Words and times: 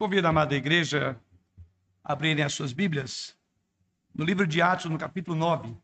Convido 0.00 0.26
a 0.26 0.30
amada 0.30 0.56
igreja 0.56 1.20
a 2.02 2.14
abrirem 2.14 2.42
as 2.42 2.54
suas 2.54 2.72
Bíblias 2.72 3.36
no 4.14 4.24
livro 4.24 4.46
de 4.46 4.62
Atos, 4.62 4.86
no 4.86 4.96
capítulo 4.96 5.36
9. 5.36 5.76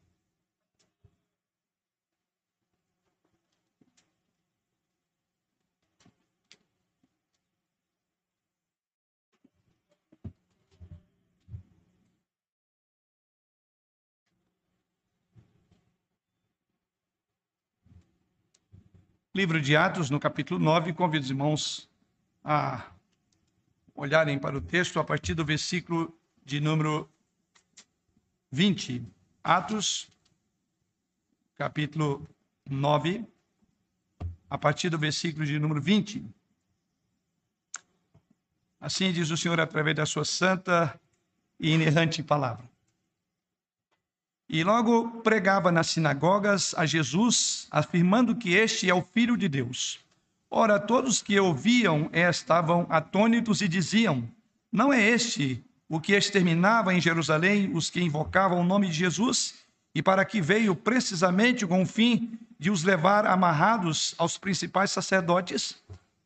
Livro 19.34 19.60
de 19.60 19.76
Atos, 19.76 20.08
no 20.08 20.18
capítulo 20.18 20.58
9, 20.58 20.94
convido 20.94 21.22
os 21.22 21.28
irmãos 21.28 21.90
a 22.42 22.95
olharem 23.96 24.38
para 24.38 24.56
o 24.56 24.60
texto 24.60 25.00
a 25.00 25.04
partir 25.04 25.34
do 25.34 25.44
versículo 25.44 26.14
de 26.44 26.60
número 26.60 27.08
20. 28.52 29.02
Atos, 29.42 30.08
capítulo 31.56 32.26
9, 32.68 33.24
a 34.50 34.58
partir 34.58 34.90
do 34.90 34.98
versículo 34.98 35.46
de 35.46 35.58
número 35.58 35.80
20. 35.80 36.24
Assim 38.78 39.12
diz 39.12 39.30
o 39.30 39.36
Senhor 39.36 39.58
através 39.58 39.96
da 39.96 40.04
sua 40.04 40.24
santa 40.24 41.00
e 41.58 41.70
inerrante 41.70 42.22
palavra. 42.22 42.68
E 44.48 44.62
logo 44.62 45.22
pregava 45.22 45.72
nas 45.72 45.88
sinagogas 45.88 46.72
a 46.76 46.86
Jesus, 46.86 47.66
afirmando 47.70 48.36
que 48.36 48.54
este 48.54 48.88
é 48.88 48.94
o 48.94 49.02
Filho 49.02 49.36
de 49.36 49.48
Deus. 49.48 50.05
Ora, 50.58 50.80
todos 50.80 51.20
que 51.20 51.38
ouviam 51.38 52.08
estavam 52.14 52.86
atônitos 52.88 53.60
e 53.60 53.68
diziam: 53.68 54.26
Não 54.72 54.90
é 54.90 55.06
este 55.06 55.62
o 55.86 56.00
que 56.00 56.14
exterminava 56.14 56.94
em 56.94 57.00
Jerusalém 57.00 57.70
os 57.74 57.90
que 57.90 58.00
invocavam 58.00 58.60
o 58.60 58.64
nome 58.64 58.86
de 58.86 58.94
Jesus? 58.94 59.56
E 59.94 60.02
para 60.02 60.24
que 60.24 60.40
veio 60.40 60.74
precisamente 60.74 61.66
com 61.66 61.82
o 61.82 61.86
fim 61.86 62.38
de 62.58 62.70
os 62.70 62.84
levar 62.84 63.26
amarrados 63.26 64.14
aos 64.16 64.38
principais 64.38 64.90
sacerdotes? 64.90 65.76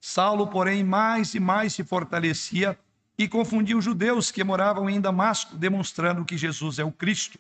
Saulo, 0.01 0.47
porém, 0.47 0.85
mais 0.85 1.35
e 1.35 1.41
mais 1.41 1.75
se 1.75 1.83
fortalecia 1.83 2.79
e 3.19 3.27
confundia 3.27 3.77
os 3.77 3.85
judeus 3.85 4.31
que 4.31 4.45
moravam 4.45 4.89
em 4.89 5.01
Damasco, 5.01 5.57
demonstrando 5.57 6.25
que 6.25 6.39
Jesus 6.39 6.79
é 6.79 6.85
o 6.85 6.93
Cristo. 6.93 7.37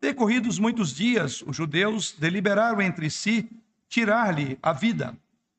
Decorridos 0.00 0.58
muitos 0.58 0.92
dias, 0.92 1.44
os 1.46 1.54
judeus 1.54 2.10
deliberaram 2.18 2.82
entre 2.82 3.08
si 3.08 3.48
tirar-lhe 3.88 4.58
a 4.60 4.72
vida. 4.72 5.16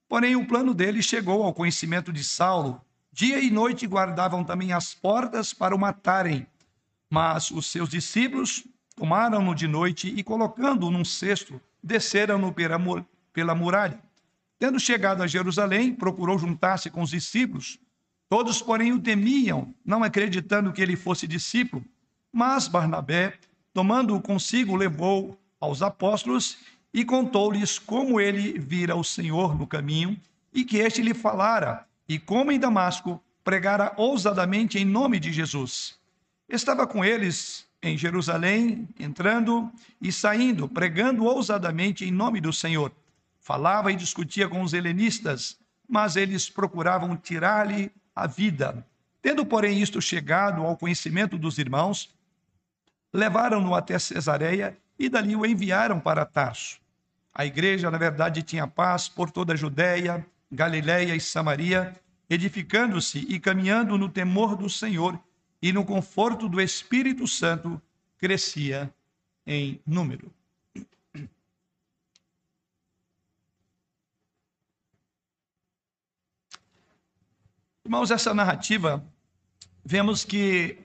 Porém, 0.09 0.35
o 0.35 0.43
plano 0.43 0.73
dele 0.73 1.03
chegou 1.03 1.43
ao 1.43 1.53
conhecimento 1.53 2.11
de 2.11 2.23
Saulo. 2.23 2.81
Dia 3.13 3.39
e 3.39 3.51
noite 3.51 3.85
guardavam 3.85 4.43
também 4.43 4.73
as 4.73 4.91
portas 4.91 5.53
para 5.53 5.75
o 5.75 5.79
matarem. 5.79 6.47
Mas 7.07 7.51
os 7.51 7.67
seus 7.67 7.89
discípulos 7.89 8.63
tomaram-no 8.95 9.53
de 9.53 9.67
noite 9.67 10.11
e, 10.13 10.23
colocando-o 10.23 10.89
num 10.89 11.05
cesto, 11.05 11.61
desceram-no 11.81 12.51
pela 12.51 13.55
muralha. 13.55 13.99
Tendo 14.57 14.79
chegado 14.79 15.21
a 15.21 15.27
Jerusalém, 15.27 15.93
procurou 15.93 16.39
juntar-se 16.39 16.89
com 16.89 17.03
os 17.03 17.11
discípulos. 17.11 17.79
Todos, 18.27 18.63
porém, 18.63 18.91
o 18.91 18.99
temiam, 18.99 19.73
não 19.85 20.03
acreditando 20.03 20.73
que 20.73 20.81
ele 20.81 20.95
fosse 20.95 21.27
discípulo. 21.27 21.85
Mas 22.31 22.67
Barnabé, 22.67 23.35
tomando-o 23.73 24.21
consigo, 24.21 24.75
levou 24.75 25.39
aos 25.59 25.83
apóstolos 25.83 26.57
e 26.93 27.05
contou-lhes 27.05 27.77
como 27.77 28.19
ele 28.19 28.57
vira 28.59 28.95
o 28.95 29.03
Senhor 29.03 29.57
no 29.57 29.67
caminho 29.67 30.19
e 30.53 30.63
que 30.63 30.77
este 30.77 31.01
lhe 31.01 31.13
falara, 31.13 31.85
e 32.07 32.17
como 32.17 32.51
em 32.51 32.59
Damasco 32.59 33.21
pregara 33.43 33.93
ousadamente 33.97 34.77
em 34.79 34.85
nome 34.85 35.19
de 35.19 35.31
Jesus. 35.31 35.97
Estava 36.47 36.87
com 36.87 37.05
eles 37.05 37.67
em 37.81 37.97
Jerusalém, 37.97 38.87
entrando 38.99 39.71
e 40.01 40.11
saindo, 40.11 40.67
pregando 40.67 41.25
ousadamente 41.25 42.03
em 42.03 42.11
nome 42.11 42.41
do 42.41 42.51
Senhor. 42.51 42.91
Falava 43.39 43.91
e 43.91 43.95
discutia 43.95 44.49
com 44.49 44.61
os 44.61 44.73
helenistas, 44.73 45.57
mas 45.87 46.15
eles 46.15 46.49
procuravam 46.49 47.15
tirar-lhe 47.15 47.91
a 48.15 48.27
vida. 48.27 48.85
Tendo, 49.21 49.45
porém, 49.45 49.81
isto 49.81 50.01
chegado 50.01 50.63
ao 50.63 50.75
conhecimento 50.75 51.37
dos 51.37 51.57
irmãos, 51.57 52.13
levaram-no 53.13 53.73
até 53.73 53.97
Cesareia 53.97 54.77
e 54.99 55.07
dali 55.07 55.35
o 55.35 55.45
enviaram 55.45 55.99
para 55.99 56.25
Tarso. 56.25 56.79
A 57.33 57.45
igreja, 57.45 57.89
na 57.89 57.97
verdade, 57.97 58.43
tinha 58.43 58.67
paz 58.67 59.07
por 59.07 59.31
toda 59.31 59.53
a 59.53 59.55
Judéia, 59.55 60.25
Galiléia 60.51 61.15
e 61.15 61.21
Samaria, 61.21 61.97
edificando-se 62.29 63.19
e 63.19 63.39
caminhando 63.39 63.97
no 63.97 64.09
temor 64.09 64.57
do 64.57 64.69
Senhor 64.69 65.17
e 65.61 65.71
no 65.71 65.85
conforto 65.85 66.49
do 66.49 66.59
Espírito 66.59 67.25
Santo, 67.25 67.81
crescia 68.17 68.93
em 69.47 69.79
número. 69.87 70.31
Irmãos, 77.85 78.11
essa 78.11 78.33
narrativa, 78.33 79.03
vemos 79.83 80.23
que 80.23 80.77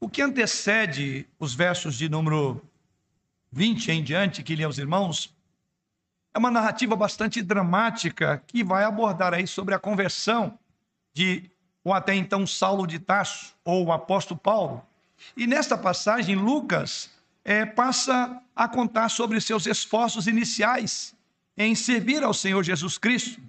o 0.00 0.08
que 0.08 0.22
antecede 0.22 1.26
os 1.38 1.54
versos 1.54 1.96
de 1.96 2.08
número 2.08 2.67
20 3.50 3.90
em 3.90 4.02
diante, 4.02 4.42
que 4.42 4.54
li 4.54 4.64
aos 4.64 4.78
irmãos, 4.78 5.34
é 6.34 6.38
uma 6.38 6.50
narrativa 6.50 6.94
bastante 6.94 7.42
dramática 7.42 8.42
que 8.46 8.62
vai 8.62 8.84
abordar 8.84 9.34
aí 9.34 9.46
sobre 9.46 9.74
a 9.74 9.78
conversão 9.78 10.58
de 11.12 11.50
o 11.82 11.92
até 11.92 12.14
então 12.14 12.46
Saulo 12.46 12.86
de 12.86 12.98
Tarso, 12.98 13.54
ou 13.64 13.86
o 13.86 13.92
apóstolo 13.92 14.38
Paulo. 14.38 14.86
E 15.36 15.46
nesta 15.46 15.76
passagem, 15.76 16.36
Lucas 16.36 17.10
é, 17.44 17.64
passa 17.64 18.40
a 18.54 18.68
contar 18.68 19.08
sobre 19.08 19.40
seus 19.40 19.66
esforços 19.66 20.26
iniciais 20.26 21.14
em 21.56 21.74
servir 21.74 22.22
ao 22.22 22.34
Senhor 22.34 22.62
Jesus 22.62 22.98
Cristo. 22.98 23.40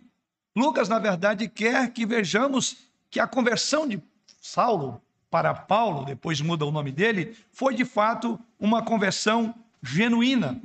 Lucas, 0.56 0.88
na 0.88 1.00
verdade, 1.00 1.48
quer 1.48 1.92
que 1.92 2.06
vejamos 2.06 2.78
que 3.10 3.20
a 3.20 3.28
conversão 3.28 3.88
de 3.88 4.02
Saulo 4.42 5.02
para 5.30 5.54
Paulo, 5.54 6.06
depois 6.06 6.42
muda 6.42 6.66
o 6.66 6.72
nome 6.72 6.92
dele, 6.92 7.38
foi 7.52 7.76
de 7.76 7.86
fato 7.86 8.40
uma 8.60 8.82
conversão 8.82 9.54
genuína. 9.82 10.62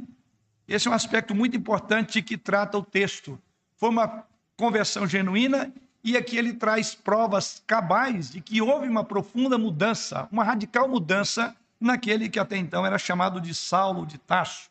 Esse 0.66 0.88
é 0.88 0.91
um 0.91 0.94
aspecto 0.94 1.34
muito 1.34 1.56
importante 1.56 2.22
que 2.22 2.36
trata 2.36 2.78
o 2.78 2.82
texto. 2.82 3.38
Foi 3.76 3.91
uma 3.91 4.25
conversão 4.56 5.06
genuína 5.06 5.72
e 6.02 6.16
aqui 6.16 6.36
ele 6.36 6.52
traz 6.52 6.94
provas 6.94 7.62
cabais 7.66 8.30
de 8.30 8.41
que 8.41 8.60
houve 8.60 8.88
uma 8.88 9.04
profunda 9.04 9.58
mudança, 9.58 10.28
uma 10.30 10.44
radical 10.44 10.88
mudança 10.88 11.54
naquele 11.80 12.28
que 12.28 12.38
até 12.38 12.56
então 12.56 12.84
era 12.84 12.98
chamado 12.98 13.41
de 13.41 13.54
Saulo 13.54 14.06
de 14.06 14.19
Tarso. 14.19 14.70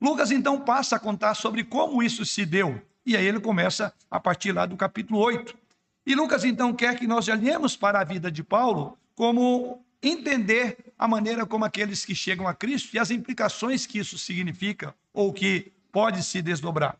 Lucas 0.00 0.30
então 0.30 0.60
passa 0.60 0.96
a 0.96 1.00
contar 1.00 1.34
sobre 1.34 1.64
como 1.64 2.02
isso 2.02 2.24
se 2.24 2.44
deu. 2.44 2.80
E 3.04 3.16
aí 3.16 3.24
ele 3.24 3.40
começa 3.40 3.92
a 4.10 4.18
partir 4.18 4.52
lá 4.52 4.66
do 4.66 4.76
capítulo 4.76 5.20
8. 5.20 5.56
E 6.04 6.14
Lucas 6.14 6.44
então 6.44 6.72
quer 6.72 6.96
que 6.96 7.06
nós 7.06 7.28
olhemos 7.28 7.76
para 7.76 8.00
a 8.00 8.04
vida 8.04 8.30
de 8.30 8.42
Paulo 8.42 8.98
como 9.14 9.84
entender 10.02 10.92
a 10.98 11.08
maneira 11.08 11.46
como 11.46 11.64
aqueles 11.64 12.04
que 12.04 12.14
chegam 12.14 12.46
a 12.46 12.54
Cristo 12.54 12.94
e 12.94 12.98
as 12.98 13.10
implicações 13.10 13.86
que 13.86 13.98
isso 13.98 14.18
significa 14.18 14.94
ou 15.12 15.32
que 15.32 15.72
pode 15.90 16.22
se 16.22 16.42
desdobrar. 16.42 16.96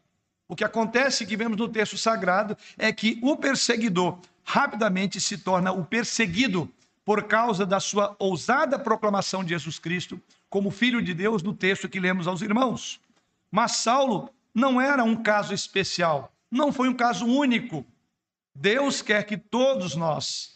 O 0.49 0.55
que 0.55 0.65
acontece 0.65 1.27
que 1.27 1.37
vemos 1.37 1.57
no 1.57 1.69
texto 1.69 1.99
sagrado 1.99 2.57
é 2.79 2.93
que 2.93 3.19
o 3.23 3.37
perseguidor 3.37 4.19
rapidamente 4.45 5.21
se 5.21 5.39
torna 5.39 5.73
o 5.73 5.85
perseguido 5.85 6.71
por 7.05 7.25
causa 7.25 7.67
da 7.67 7.81
sua 7.81 8.15
ousada 8.19 8.79
proclamação 8.79 9.43
de 9.45 9.51
Jesus 9.51 9.79
Cristo 9.79 10.21
como 10.49 10.71
filho 10.71 11.03
de 11.03 11.13
Deus 11.13 11.43
no 11.43 11.53
texto 11.53 11.89
que 11.89 12.01
lemos 12.01 12.27
aos 12.27 12.43
irmãos. 12.43 13.01
Mas 13.51 13.77
Saulo 13.77 14.31
não 14.55 14.81
era 14.81 15.05
um 15.05 15.17
caso 15.17 15.53
especial, 15.53 16.33
não 16.51 16.73
foi 16.73 16.89
um 16.89 16.95
caso 16.95 17.27
único. 17.27 17.85
Deus 18.55 19.03
quer 19.03 19.25
que 19.25 19.37
todos 19.37 19.95
nós, 19.95 20.56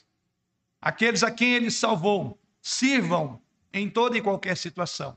aqueles 0.80 1.22
a 1.22 1.30
quem 1.30 1.54
ele 1.54 1.70
salvou, 1.70 2.38
sirvam 2.60 3.40
em 3.72 3.88
toda 3.88 4.16
e 4.16 4.22
qualquer 4.22 4.56
situação. 4.56 5.16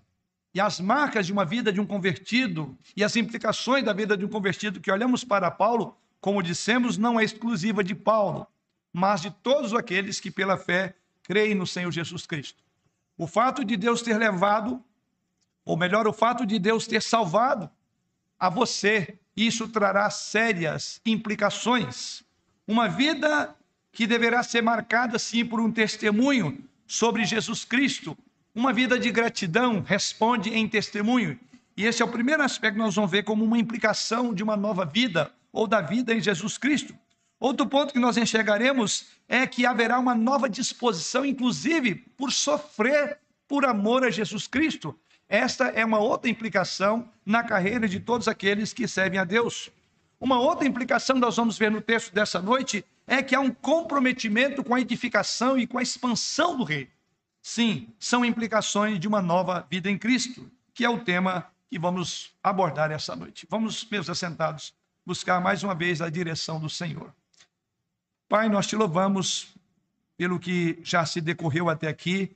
E 0.53 0.61
as 0.61 0.79
marcas 0.79 1.25
de 1.25 1.33
uma 1.33 1.45
vida 1.45 1.71
de 1.73 1.81
um 1.81 1.85
convertido 1.85 2.77
e 2.95 3.03
as 3.03 3.15
implicações 3.15 3.83
da 3.83 3.93
vida 3.93 4.15
de 4.15 4.23
um 4.23 4.29
convertido 4.29 4.79
que 4.79 4.91
olhamos 4.91 5.23
para 5.23 5.49
Paulo, 5.49 5.97
como 6.21 6.43
dissemos, 6.43 6.97
não 6.97 7.19
é 7.19 7.23
exclusiva 7.23 7.83
de 7.83 7.95
Paulo, 7.95 8.45
mas 8.91 9.21
de 9.21 9.31
todos 9.31 9.73
aqueles 9.73 10.19
que 10.19 10.29
pela 10.29 10.57
fé 10.57 10.95
creem 11.23 11.55
no 11.55 11.65
Senhor 11.65 11.91
Jesus 11.91 12.25
Cristo. 12.25 12.61
O 13.17 13.25
fato 13.25 13.65
de 13.65 13.75
Deus 13.75 14.01
ter 14.01 14.17
levado, 14.17 14.83
ou 15.65 15.75
melhor, 15.75 16.07
o 16.07 16.13
fato 16.13 16.45
de 16.45 16.59
Deus 16.59 16.85
ter 16.85 17.01
salvado 17.01 17.69
a 18.39 18.49
você, 18.49 19.17
isso 19.35 19.67
trará 19.67 20.09
sérias 20.09 21.01
implicações 21.05 22.23
uma 22.67 22.87
vida 22.87 23.55
que 23.93 24.07
deverá 24.07 24.41
ser 24.41 24.61
marcada, 24.63 25.19
sim, 25.19 25.45
por 25.45 25.61
um 25.61 25.71
testemunho 25.71 26.57
sobre 26.87 27.23
Jesus 27.23 27.63
Cristo. 27.63 28.17
Uma 28.53 28.73
vida 28.73 28.99
de 28.99 29.09
gratidão 29.11 29.81
responde 29.81 30.49
em 30.49 30.67
testemunho. 30.67 31.39
E 31.77 31.85
esse 31.85 32.01
é 32.01 32.05
o 32.05 32.11
primeiro 32.11 32.41
aspecto 32.41 32.75
que 32.75 32.81
nós 32.81 32.95
vamos 32.95 33.11
ver 33.11 33.23
como 33.23 33.45
uma 33.45 33.57
implicação 33.57 34.33
de 34.33 34.43
uma 34.43 34.57
nova 34.57 34.83
vida 34.83 35.31
ou 35.51 35.67
da 35.67 35.79
vida 35.79 36.13
em 36.13 36.19
Jesus 36.19 36.57
Cristo. 36.57 36.95
Outro 37.39 37.67
ponto 37.67 37.93
que 37.93 37.99
nós 37.99 38.17
enxergaremos 38.17 39.05
é 39.27 39.45
que 39.45 39.65
haverá 39.65 39.99
uma 39.99 40.15
nova 40.15 40.49
disposição, 40.49 41.23
inclusive 41.23 41.95
por 42.17 42.31
sofrer 42.31 43.19
por 43.47 43.65
amor 43.65 44.03
a 44.03 44.09
Jesus 44.09 44.47
Cristo. 44.47 44.97
Esta 45.29 45.65
é 45.65 45.85
uma 45.85 45.99
outra 45.99 46.29
implicação 46.29 47.07
na 47.25 47.43
carreira 47.43 47.87
de 47.87 47.99
todos 47.99 48.27
aqueles 48.27 48.73
que 48.73 48.87
servem 48.87 49.19
a 49.19 49.23
Deus. 49.23 49.69
Uma 50.19 50.39
outra 50.39 50.67
implicação 50.67 51.17
nós 51.17 51.35
vamos 51.35 51.57
ver 51.57 51.69
no 51.69 51.81
texto 51.81 52.13
dessa 52.13 52.41
noite 52.41 52.83
é 53.05 53.21
que 53.21 53.35
há 53.35 53.39
um 53.39 53.51
comprometimento 53.51 54.63
com 54.63 54.73
a 54.75 54.81
edificação 54.81 55.57
e 55.57 55.67
com 55.67 55.77
a 55.77 55.83
expansão 55.83 56.57
do 56.57 56.63
reino. 56.63 56.89
Sim, 57.41 57.89
são 57.99 58.23
implicações 58.23 58.99
de 58.99 59.07
uma 59.07 59.21
nova 59.21 59.67
vida 59.69 59.89
em 59.89 59.97
Cristo, 59.97 60.49
que 60.73 60.85
é 60.85 60.89
o 60.89 61.03
tema 61.03 61.45
que 61.69 61.77
vamos 61.77 62.33
abordar 62.41 62.91
essa 62.91 63.15
noite. 63.15 63.45
Vamos, 63.49 63.85
meus 63.89 64.09
assentados, 64.09 64.73
buscar 65.05 65.41
mais 65.41 65.63
uma 65.63 65.75
vez 65.75 66.01
a 66.01 66.09
direção 66.09 66.59
do 66.59 66.69
Senhor. 66.69 67.13
Pai, 68.29 68.47
nós 68.47 68.67
te 68.67 68.75
louvamos 68.75 69.53
pelo 70.15 70.39
que 70.39 70.79
já 70.83 71.05
se 71.05 71.19
decorreu 71.19 71.69
até 71.69 71.87
aqui, 71.87 72.35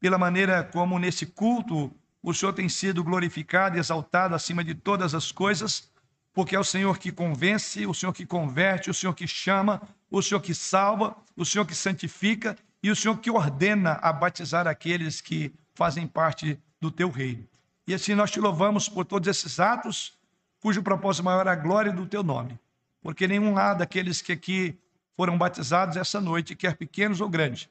pela 0.00 0.18
maneira 0.18 0.64
como 0.64 0.98
nesse 0.98 1.26
culto 1.26 1.94
o 2.22 2.34
Senhor 2.34 2.52
tem 2.52 2.68
sido 2.68 3.04
glorificado 3.04 3.76
e 3.76 3.78
exaltado 3.78 4.34
acima 4.34 4.64
de 4.64 4.74
todas 4.74 5.14
as 5.14 5.30
coisas, 5.30 5.90
porque 6.32 6.56
é 6.56 6.58
o 6.58 6.64
Senhor 6.64 6.98
que 6.98 7.12
convence, 7.12 7.86
o 7.86 7.94
Senhor 7.94 8.12
que 8.12 8.26
converte, 8.26 8.90
o 8.90 8.94
Senhor 8.94 9.14
que 9.14 9.26
chama, 9.26 9.80
o 10.10 10.22
Senhor 10.22 10.40
que 10.40 10.54
salva, 10.54 11.16
o 11.36 11.44
Senhor 11.44 11.64
que 11.64 11.74
santifica 11.74 12.56
e 12.82 12.90
o 12.90 12.96
Senhor 12.96 13.16
que 13.18 13.30
ordena 13.30 13.98
a 14.02 14.12
batizar 14.12 14.66
aqueles 14.66 15.20
que 15.20 15.52
fazem 15.74 16.06
parte 16.06 16.58
do 16.80 16.90
teu 16.90 17.10
reino. 17.10 17.46
E 17.86 17.94
assim 17.94 18.14
nós 18.14 18.30
te 18.30 18.40
louvamos 18.40 18.88
por 18.88 19.04
todos 19.04 19.28
esses 19.28 19.58
atos, 19.58 20.16
cujo 20.60 20.82
propósito 20.82 21.24
maior 21.24 21.46
é 21.46 21.50
a 21.50 21.56
glória 21.56 21.92
do 21.92 22.06
teu 22.06 22.22
nome. 22.22 22.58
Porque 23.00 23.26
nenhum 23.26 23.56
há 23.56 23.74
daqueles 23.74 24.20
que 24.20 24.32
aqui 24.32 24.78
foram 25.16 25.36
batizados 25.36 25.96
essa 25.96 26.20
noite, 26.20 26.54
quer 26.54 26.76
pequenos 26.76 27.20
ou 27.20 27.28
grandes, 27.28 27.68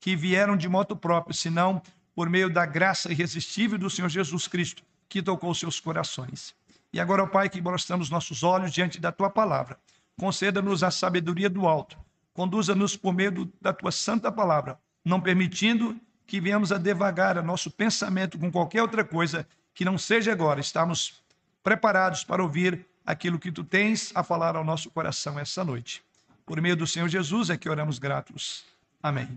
que 0.00 0.16
vieram 0.16 0.56
de 0.56 0.68
moto 0.68 0.96
próprio, 0.96 1.34
senão 1.34 1.80
por 2.14 2.28
meio 2.28 2.50
da 2.50 2.66
graça 2.66 3.10
irresistível 3.10 3.78
do 3.78 3.88
Senhor 3.88 4.08
Jesus 4.08 4.46
Cristo, 4.46 4.82
que 5.08 5.22
tocou 5.22 5.54
seus 5.54 5.80
corações. 5.80 6.54
E 6.92 7.00
agora, 7.00 7.22
ó 7.22 7.26
Pai, 7.26 7.48
que 7.48 7.62
estamos 7.76 8.10
nossos 8.10 8.42
olhos 8.42 8.72
diante 8.72 9.00
da 9.00 9.10
tua 9.10 9.30
palavra, 9.30 9.78
conceda-nos 10.18 10.82
a 10.82 10.90
sabedoria 10.90 11.48
do 11.48 11.66
alto, 11.66 11.98
conduza-nos 12.32 12.96
por 12.96 13.12
meio 13.12 13.50
da 13.60 13.72
tua 13.72 13.90
santa 13.90 14.30
palavra, 14.30 14.78
não 15.04 15.20
permitindo 15.20 15.98
que 16.26 16.40
venhamos 16.40 16.72
a 16.72 16.78
devagar 16.78 17.36
a 17.36 17.42
nosso 17.42 17.70
pensamento 17.70 18.38
com 18.38 18.50
qualquer 18.50 18.82
outra 18.82 19.04
coisa 19.04 19.46
que 19.74 19.84
não 19.84 19.98
seja 19.98 20.32
agora. 20.32 20.60
Estamos 20.60 21.22
preparados 21.62 22.24
para 22.24 22.42
ouvir 22.42 22.86
aquilo 23.04 23.38
que 23.38 23.52
tu 23.52 23.64
tens 23.64 24.12
a 24.14 24.22
falar 24.22 24.56
ao 24.56 24.64
nosso 24.64 24.90
coração 24.90 25.38
essa 25.38 25.64
noite. 25.64 26.02
Por 26.46 26.60
meio 26.60 26.76
do 26.76 26.86
Senhor 26.86 27.08
Jesus 27.08 27.50
é 27.50 27.56
que 27.56 27.68
oramos 27.68 27.98
gratos. 27.98 28.64
Amém. 29.02 29.28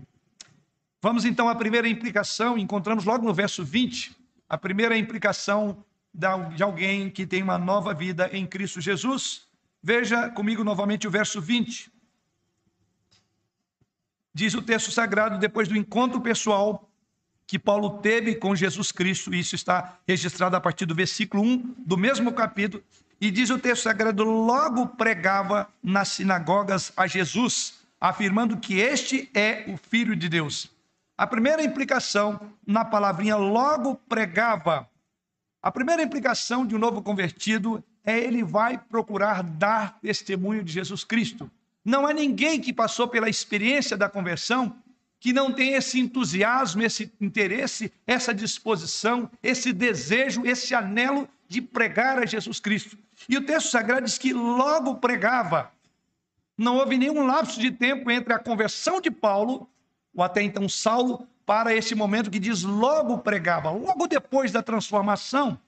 Vamos 1.02 1.24
então 1.24 1.48
à 1.48 1.54
primeira 1.54 1.88
implicação, 1.88 2.56
encontramos 2.56 3.04
logo 3.04 3.24
no 3.24 3.34
verso 3.34 3.64
20, 3.64 4.16
a 4.48 4.56
primeira 4.56 4.96
implicação 4.96 5.84
de 6.14 6.62
alguém 6.62 7.10
que 7.10 7.26
tem 7.26 7.42
uma 7.42 7.58
nova 7.58 7.92
vida 7.92 8.30
em 8.32 8.46
Cristo 8.46 8.80
Jesus. 8.80 9.45
Veja 9.88 10.28
comigo 10.30 10.64
novamente 10.64 11.06
o 11.06 11.10
verso 11.12 11.40
20. 11.40 11.92
Diz 14.34 14.52
o 14.52 14.60
texto 14.60 14.90
sagrado, 14.90 15.38
depois 15.38 15.68
do 15.68 15.76
encontro 15.76 16.20
pessoal 16.20 16.90
que 17.46 17.56
Paulo 17.56 17.98
teve 17.98 18.34
com 18.34 18.56
Jesus 18.56 18.90
Cristo, 18.90 19.32
isso 19.32 19.54
está 19.54 20.00
registrado 20.04 20.56
a 20.56 20.60
partir 20.60 20.86
do 20.86 20.94
versículo 20.96 21.40
1 21.40 21.74
do 21.86 21.96
mesmo 21.96 22.32
capítulo, 22.32 22.82
e 23.20 23.30
diz 23.30 23.48
o 23.48 23.60
texto 23.60 23.84
sagrado: 23.84 24.24
logo 24.24 24.88
pregava 24.88 25.72
nas 25.80 26.08
sinagogas 26.08 26.92
a 26.96 27.06
Jesus, 27.06 27.78
afirmando 28.00 28.56
que 28.56 28.80
este 28.80 29.30
é 29.32 29.66
o 29.68 29.76
Filho 29.76 30.16
de 30.16 30.28
Deus. 30.28 30.68
A 31.16 31.28
primeira 31.28 31.62
implicação 31.62 32.40
na 32.66 32.84
palavrinha 32.84 33.36
logo 33.36 33.94
pregava. 33.94 34.90
A 35.62 35.70
primeira 35.70 36.02
implicação 36.02 36.66
de 36.66 36.74
um 36.74 36.78
novo 36.80 37.00
convertido 37.02 37.84
é 38.06 38.18
ele 38.18 38.44
vai 38.44 38.78
procurar 38.78 39.42
dar 39.42 39.98
testemunho 40.00 40.62
de 40.62 40.72
Jesus 40.72 41.02
Cristo. 41.02 41.50
Não 41.84 42.06
há 42.06 42.12
ninguém 42.14 42.60
que 42.60 42.72
passou 42.72 43.08
pela 43.08 43.28
experiência 43.28 43.96
da 43.96 44.08
conversão 44.08 44.76
que 45.18 45.32
não 45.32 45.52
tem 45.52 45.74
esse 45.74 45.98
entusiasmo, 45.98 46.82
esse 46.82 47.12
interesse, 47.20 47.92
essa 48.06 48.32
disposição, 48.32 49.28
esse 49.42 49.72
desejo, 49.72 50.46
esse 50.46 50.74
anelo 50.74 51.28
de 51.48 51.60
pregar 51.60 52.18
a 52.18 52.26
Jesus 52.26 52.60
Cristo. 52.60 52.96
E 53.28 53.36
o 53.36 53.44
texto 53.44 53.70
sagrado 53.70 54.06
diz 54.06 54.18
que 54.18 54.32
logo 54.32 54.96
pregava. 54.96 55.72
Não 56.56 56.76
houve 56.76 56.96
nenhum 56.96 57.26
lapso 57.26 57.60
de 57.60 57.70
tempo 57.70 58.10
entre 58.10 58.32
a 58.32 58.38
conversão 58.38 59.00
de 59.00 59.10
Paulo, 59.10 59.68
ou 60.14 60.22
até 60.22 60.42
então 60.42 60.68
Saulo, 60.68 61.26
para 61.44 61.74
esse 61.74 61.94
momento 61.94 62.30
que 62.30 62.38
diz 62.38 62.62
logo 62.62 63.18
pregava, 63.18 63.70
logo 63.70 64.06
depois 64.06 64.52
da 64.52 64.62
transformação. 64.62 65.58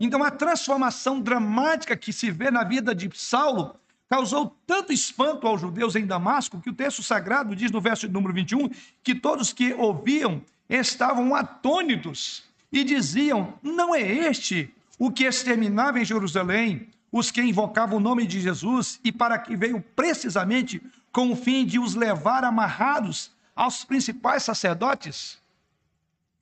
Então, 0.00 0.22
a 0.22 0.30
transformação 0.30 1.20
dramática 1.20 1.96
que 1.96 2.12
se 2.12 2.30
vê 2.30 2.50
na 2.50 2.62
vida 2.62 2.94
de 2.94 3.10
Saulo 3.14 3.74
causou 4.08 4.56
tanto 4.66 4.92
espanto 4.92 5.46
aos 5.46 5.60
judeus 5.60 5.96
em 5.96 6.06
Damasco 6.06 6.60
que 6.60 6.70
o 6.70 6.74
texto 6.74 7.02
sagrado 7.02 7.54
diz 7.54 7.70
no 7.70 7.80
verso 7.80 8.08
número 8.08 8.32
21 8.32 8.70
que 9.02 9.14
todos 9.14 9.52
que 9.52 9.74
ouviam 9.74 10.42
estavam 10.68 11.34
atônitos 11.34 12.44
e 12.72 12.84
diziam: 12.84 13.54
Não 13.62 13.94
é 13.94 14.00
este 14.00 14.72
o 14.98 15.10
que 15.10 15.24
exterminava 15.24 16.00
em 16.00 16.04
Jerusalém 16.04 16.88
os 17.10 17.30
que 17.30 17.40
invocavam 17.40 17.96
o 17.96 18.00
nome 18.00 18.26
de 18.26 18.40
Jesus 18.40 19.00
e 19.02 19.10
para 19.10 19.38
que 19.38 19.56
veio 19.56 19.80
precisamente 19.96 20.82
com 21.10 21.32
o 21.32 21.36
fim 21.36 21.64
de 21.64 21.78
os 21.78 21.94
levar 21.94 22.44
amarrados 22.44 23.32
aos 23.56 23.84
principais 23.84 24.42
sacerdotes? 24.42 25.38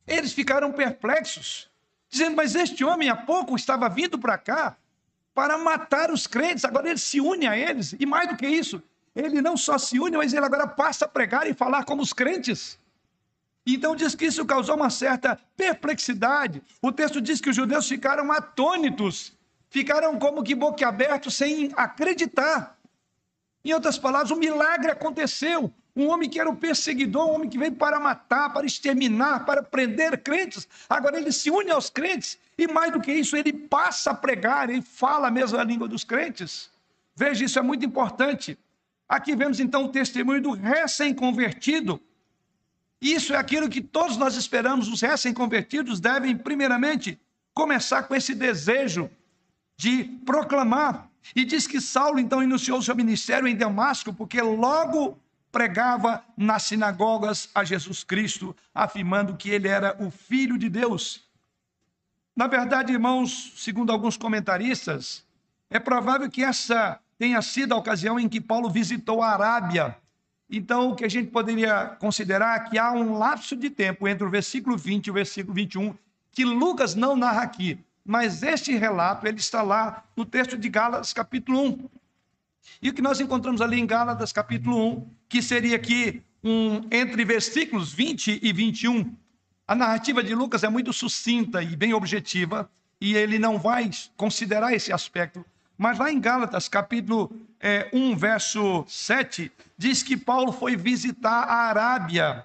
Eles 0.06 0.32
ficaram 0.32 0.72
perplexos, 0.72 1.68
dizendo: 2.16 2.36
Mas 2.36 2.54
este 2.54 2.84
homem 2.84 3.08
há 3.08 3.16
pouco 3.16 3.54
estava 3.54 3.88
vindo 3.88 4.18
para 4.18 4.36
cá 4.38 4.76
para 5.34 5.58
matar 5.58 6.10
os 6.10 6.26
crentes, 6.26 6.64
agora 6.64 6.88
ele 6.88 6.98
se 6.98 7.20
une 7.20 7.46
a 7.46 7.54
eles, 7.56 7.94
e 8.00 8.06
mais 8.06 8.26
do 8.26 8.36
que 8.36 8.46
isso, 8.46 8.82
ele 9.14 9.42
não 9.42 9.54
só 9.54 9.76
se 9.76 10.00
une, 10.00 10.16
mas 10.16 10.32
ele 10.32 10.46
agora 10.46 10.66
passa 10.66 11.04
a 11.04 11.08
pregar 11.08 11.46
e 11.46 11.52
falar 11.52 11.84
como 11.84 12.00
os 12.00 12.14
crentes. 12.14 12.78
Então 13.66 13.94
diz 13.94 14.14
que 14.14 14.24
isso 14.24 14.46
causou 14.46 14.76
uma 14.76 14.88
certa 14.88 15.38
perplexidade. 15.54 16.62
O 16.80 16.90
texto 16.90 17.20
diz 17.20 17.38
que 17.38 17.50
os 17.50 17.56
judeus 17.56 17.86
ficaram 17.86 18.32
atônitos, 18.32 19.34
ficaram 19.68 20.18
como 20.18 20.42
que 20.42 20.54
boquiabertos, 20.54 21.34
sem 21.34 21.70
acreditar. 21.76 22.78
Em 23.62 23.74
outras 23.74 23.98
palavras, 23.98 24.30
um 24.30 24.36
milagre 24.36 24.90
aconteceu. 24.90 25.70
Um 25.96 26.08
homem 26.10 26.28
que 26.28 26.38
era 26.38 26.50
o 26.50 26.54
perseguidor, 26.54 27.26
um 27.26 27.34
homem 27.34 27.48
que 27.48 27.56
veio 27.56 27.72
para 27.72 27.98
matar, 27.98 28.52
para 28.52 28.66
exterminar, 28.66 29.46
para 29.46 29.62
prender 29.62 30.22
crentes. 30.22 30.68
Agora 30.88 31.18
ele 31.18 31.32
se 31.32 31.50
une 31.50 31.70
aos 31.70 31.88
crentes 31.88 32.38
e, 32.58 32.68
mais 32.68 32.92
do 32.92 33.00
que 33.00 33.10
isso, 33.10 33.34
ele 33.34 33.52
passa 33.52 34.10
a 34.10 34.14
pregar, 34.14 34.68
ele 34.68 34.82
fala 34.82 35.28
a 35.28 35.30
mesma 35.30 35.62
língua 35.62 35.88
dos 35.88 36.04
crentes. 36.04 36.70
Veja, 37.14 37.46
isso 37.46 37.58
é 37.58 37.62
muito 37.62 37.86
importante. 37.86 38.58
Aqui 39.08 39.34
vemos 39.34 39.58
então 39.58 39.84
o 39.84 39.88
testemunho 39.88 40.42
do 40.42 40.50
recém-convertido. 40.50 41.98
Isso 43.00 43.32
é 43.32 43.36
aquilo 43.36 43.68
que 43.68 43.80
todos 43.80 44.18
nós 44.18 44.36
esperamos. 44.36 44.88
Os 44.88 45.00
recém-convertidos 45.00 45.98
devem, 45.98 46.36
primeiramente, 46.36 47.18
começar 47.54 48.02
com 48.02 48.14
esse 48.14 48.34
desejo 48.34 49.10
de 49.78 50.04
proclamar. 50.26 51.08
E 51.34 51.44
diz 51.44 51.66
que 51.66 51.80
Saulo 51.80 52.18
então 52.18 52.42
iniciou 52.42 52.82
seu 52.82 52.94
ministério 52.94 53.48
em 53.48 53.56
Damasco, 53.56 54.12
porque 54.12 54.40
logo 54.42 55.18
pregava 55.56 56.22
nas 56.36 56.64
sinagogas 56.64 57.48
a 57.54 57.64
Jesus 57.64 58.04
Cristo, 58.04 58.54
afirmando 58.74 59.38
que 59.38 59.48
ele 59.48 59.66
era 59.66 59.96
o 59.98 60.10
Filho 60.10 60.58
de 60.58 60.68
Deus. 60.68 61.24
Na 62.36 62.46
verdade, 62.46 62.92
irmãos, 62.92 63.54
segundo 63.56 63.90
alguns 63.90 64.18
comentaristas, 64.18 65.24
é 65.70 65.78
provável 65.78 66.30
que 66.30 66.44
essa 66.44 67.00
tenha 67.18 67.40
sido 67.40 67.72
a 67.72 67.78
ocasião 67.78 68.20
em 68.20 68.28
que 68.28 68.38
Paulo 68.38 68.68
visitou 68.68 69.22
a 69.22 69.30
Arábia. 69.30 69.96
Então, 70.50 70.90
o 70.90 70.94
que 70.94 71.06
a 71.06 71.08
gente 71.08 71.30
poderia 71.30 71.86
considerar 71.98 72.60
é 72.60 72.68
que 72.68 72.78
há 72.78 72.92
um 72.92 73.16
lapso 73.16 73.56
de 73.56 73.70
tempo 73.70 74.06
entre 74.06 74.26
o 74.26 74.30
versículo 74.30 74.76
20 74.76 75.06
e 75.06 75.10
o 75.10 75.14
versículo 75.14 75.54
21, 75.54 75.96
que 76.32 76.44
Lucas 76.44 76.94
não 76.94 77.16
narra 77.16 77.40
aqui, 77.40 77.82
mas 78.04 78.42
este 78.42 78.76
relato 78.76 79.26
ele 79.26 79.38
está 79.38 79.62
lá 79.62 80.04
no 80.14 80.26
texto 80.26 80.58
de 80.58 80.68
Gálatas, 80.68 81.14
capítulo 81.14 81.62
1. 81.62 81.88
E 82.80 82.88
o 82.88 82.94
que 82.94 83.02
nós 83.02 83.20
encontramos 83.20 83.60
ali 83.60 83.78
em 83.78 83.86
Gálatas, 83.86 84.32
capítulo 84.32 84.98
1, 84.98 85.10
que 85.28 85.42
seria 85.42 85.76
aqui 85.76 86.22
um, 86.42 86.86
entre 86.90 87.24
versículos 87.24 87.92
20 87.92 88.40
e 88.42 88.52
21. 88.52 89.14
A 89.66 89.74
narrativa 89.74 90.22
de 90.22 90.34
Lucas 90.34 90.62
é 90.62 90.68
muito 90.68 90.92
sucinta 90.92 91.62
e 91.62 91.74
bem 91.74 91.92
objetiva, 91.92 92.70
e 93.00 93.14
ele 93.16 93.38
não 93.38 93.58
vai 93.58 93.90
considerar 94.16 94.72
esse 94.72 94.92
aspecto. 94.92 95.44
Mas 95.76 95.98
lá 95.98 96.10
em 96.10 96.20
Gálatas, 96.20 96.68
capítulo 96.68 97.30
é, 97.60 97.88
1, 97.92 98.16
verso 98.16 98.84
7, 98.88 99.52
diz 99.76 100.02
que 100.02 100.16
Paulo 100.16 100.52
foi 100.52 100.76
visitar 100.76 101.42
a 101.42 101.68
Arábia. 101.68 102.44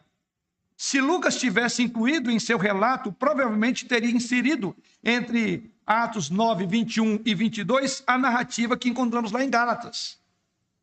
Se 0.84 1.00
Lucas 1.00 1.38
tivesse 1.40 1.84
incluído 1.84 2.32
em 2.32 2.40
seu 2.40 2.58
relato, 2.58 3.12
provavelmente 3.12 3.86
teria 3.86 4.10
inserido 4.10 4.76
entre 5.04 5.72
Atos 5.86 6.32
9, 6.32 6.66
21 6.66 7.22
e 7.24 7.36
22 7.36 8.04
a 8.08 8.18
narrativa 8.18 8.76
que 8.76 8.90
encontramos 8.90 9.32
lá 9.32 9.44
em 9.44 9.50
Gálatas. 9.52 10.18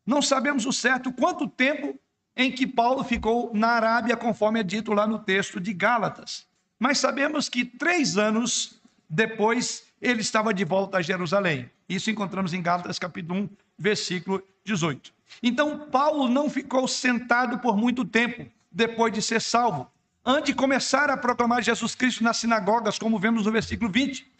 Não 0.05 0.21
sabemos 0.21 0.65
o 0.65 0.71
certo 0.71 1.11
quanto 1.11 1.49
tempo 1.49 1.99
em 2.33 2.49
que 2.49 2.65
Paulo 2.65 3.03
ficou 3.03 3.51
na 3.53 3.71
Arábia, 3.71 4.15
conforme 4.15 4.61
é 4.61 4.63
dito 4.63 4.93
lá 4.93 5.05
no 5.05 5.19
texto 5.19 5.59
de 5.59 5.73
Gálatas. 5.73 6.47
Mas 6.79 6.97
sabemos 6.97 7.49
que 7.49 7.65
três 7.65 8.17
anos 8.17 8.79
depois 9.09 9.83
ele 10.01 10.21
estava 10.21 10.53
de 10.53 10.63
volta 10.63 10.99
a 10.99 11.01
Jerusalém. 11.01 11.69
Isso 11.89 12.09
encontramos 12.09 12.53
em 12.53 12.61
Gálatas 12.61 12.97
capítulo 12.97 13.41
1, 13.41 13.49
versículo 13.77 14.41
18. 14.63 15.13
Então, 15.43 15.89
Paulo 15.91 16.29
não 16.29 16.49
ficou 16.49 16.87
sentado 16.87 17.59
por 17.59 17.75
muito 17.75 18.05
tempo 18.05 18.49
depois 18.71 19.13
de 19.13 19.21
ser 19.21 19.41
salvo, 19.41 19.89
antes 20.25 20.47
de 20.47 20.55
começar 20.55 21.09
a 21.09 21.17
proclamar 21.17 21.61
Jesus 21.63 21.95
Cristo 21.95 22.23
nas 22.23 22.37
sinagogas, 22.37 22.99
como 22.99 23.19
vemos 23.19 23.45
no 23.45 23.51
versículo 23.51 23.91
20. 23.91 24.31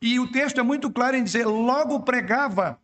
E 0.00 0.20
o 0.20 0.30
texto 0.30 0.60
é 0.60 0.62
muito 0.62 0.90
claro 0.90 1.16
em 1.16 1.24
dizer: 1.24 1.46
logo 1.46 2.00
pregava 2.00 2.78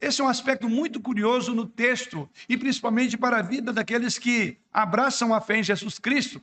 esse 0.00 0.22
é 0.22 0.24
um 0.24 0.28
aspecto 0.28 0.66
muito 0.66 0.98
curioso 0.98 1.54
no 1.54 1.66
texto, 1.66 2.28
e 2.48 2.56
principalmente 2.56 3.18
para 3.18 3.38
a 3.38 3.42
vida 3.42 3.70
daqueles 3.70 4.18
que 4.18 4.56
abraçam 4.72 5.34
a 5.34 5.40
fé 5.42 5.58
em 5.58 5.62
Jesus 5.62 5.98
Cristo. 5.98 6.40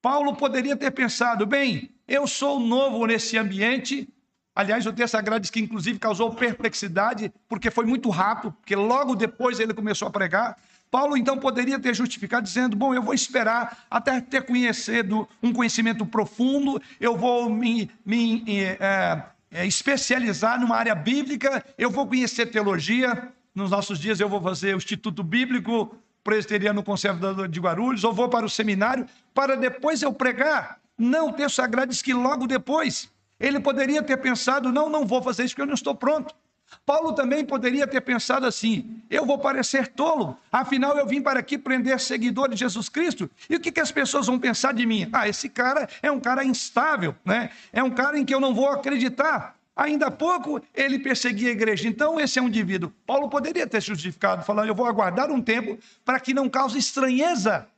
Paulo 0.00 0.34
poderia 0.34 0.74
ter 0.74 0.90
pensado: 0.92 1.44
bem, 1.44 1.90
eu 2.06 2.26
sou 2.26 2.58
novo 2.58 3.04
nesse 3.04 3.36
ambiente. 3.36 4.08
Aliás, 4.54 4.86
o 4.86 4.92
texto 4.92 5.12
sagrado 5.12 5.40
diz 5.40 5.50
que, 5.50 5.60
inclusive, 5.60 5.98
causou 5.98 6.34
perplexidade, 6.34 7.32
porque 7.46 7.70
foi 7.70 7.84
muito 7.84 8.08
rápido, 8.08 8.52
porque 8.52 8.74
logo 8.74 9.14
depois 9.14 9.60
ele 9.60 9.74
começou 9.74 10.08
a 10.08 10.10
pregar. 10.10 10.56
Paulo, 10.90 11.16
então, 11.16 11.38
poderia 11.38 11.78
ter 11.78 11.94
justificado 11.94 12.44
dizendo: 12.44 12.76
Bom, 12.76 12.94
eu 12.94 13.02
vou 13.02 13.14
esperar 13.14 13.84
até 13.90 14.20
ter 14.20 14.42
conhecido 14.42 15.28
um 15.42 15.52
conhecimento 15.52 16.06
profundo, 16.06 16.80
eu 17.00 17.16
vou 17.16 17.50
me, 17.50 17.90
me 18.04 18.42
é, 18.80 19.22
é, 19.50 19.66
especializar 19.66 20.60
numa 20.60 20.76
área 20.76 20.94
bíblica, 20.94 21.64
eu 21.76 21.90
vou 21.90 22.06
conhecer 22.06 22.46
teologia. 22.46 23.30
Nos 23.54 23.70
nossos 23.70 23.98
dias, 23.98 24.20
eu 24.20 24.28
vou 24.28 24.40
fazer 24.40 24.74
o 24.74 24.76
Instituto 24.76 25.22
Bíblico 25.22 25.96
Presbiteriano 26.22 26.82
Conservador 26.82 27.48
de 27.48 27.58
Guarulhos, 27.58 28.04
ou 28.04 28.12
vou 28.12 28.28
para 28.28 28.46
o 28.46 28.50
seminário, 28.50 29.06
para 29.34 29.56
depois 29.56 30.00
eu 30.00 30.12
pregar. 30.12 30.78
Não, 30.96 31.30
o 31.30 31.32
texto 31.32 31.56
sagrado 31.56 31.90
diz 31.90 32.00
que 32.00 32.14
logo 32.14 32.46
depois. 32.46 33.10
Ele 33.40 33.60
poderia 33.60 34.02
ter 34.02 34.16
pensado: 34.16 34.72
não, 34.72 34.88
não 34.88 35.06
vou 35.06 35.22
fazer 35.22 35.44
isso 35.44 35.54
porque 35.54 35.62
eu 35.62 35.66
não 35.66 35.74
estou 35.74 35.94
pronto. 35.94 36.34
Paulo 36.84 37.12
também 37.12 37.44
poderia 37.44 37.86
ter 37.86 38.00
pensado 38.00 38.46
assim: 38.46 39.02
eu 39.10 39.24
vou 39.26 39.38
parecer 39.38 39.88
tolo, 39.88 40.36
afinal 40.50 40.96
eu 40.96 41.06
vim 41.06 41.20
para 41.20 41.40
aqui 41.40 41.58
prender 41.58 41.98
seguidores 42.00 42.54
de 42.54 42.60
Jesus 42.60 42.88
Cristo, 42.88 43.30
e 43.48 43.56
o 43.56 43.60
que, 43.60 43.72
que 43.72 43.80
as 43.80 43.92
pessoas 43.92 44.26
vão 44.26 44.38
pensar 44.38 44.72
de 44.72 44.86
mim? 44.86 45.08
Ah, 45.12 45.28
esse 45.28 45.48
cara 45.48 45.88
é 46.02 46.10
um 46.10 46.20
cara 46.20 46.44
instável, 46.44 47.14
né? 47.24 47.50
é 47.72 47.82
um 47.82 47.90
cara 47.90 48.18
em 48.18 48.24
que 48.24 48.34
eu 48.34 48.40
não 48.40 48.54
vou 48.54 48.68
acreditar. 48.70 49.56
Ainda 49.76 50.06
há 50.06 50.10
pouco 50.10 50.60
ele 50.74 50.98
perseguia 50.98 51.50
a 51.50 51.52
igreja, 51.52 51.88
então 51.88 52.18
esse 52.18 52.38
é 52.38 52.42
um 52.42 52.48
indivíduo. 52.48 52.92
Paulo 53.06 53.28
poderia 53.28 53.66
ter 53.66 53.80
justificado, 53.80 54.44
falando: 54.44 54.68
eu 54.68 54.74
vou 54.74 54.86
aguardar 54.86 55.30
um 55.30 55.40
tempo 55.40 55.78
para 56.04 56.18
que 56.18 56.34
não 56.34 56.48
cause 56.48 56.78
estranheza, 56.78 57.68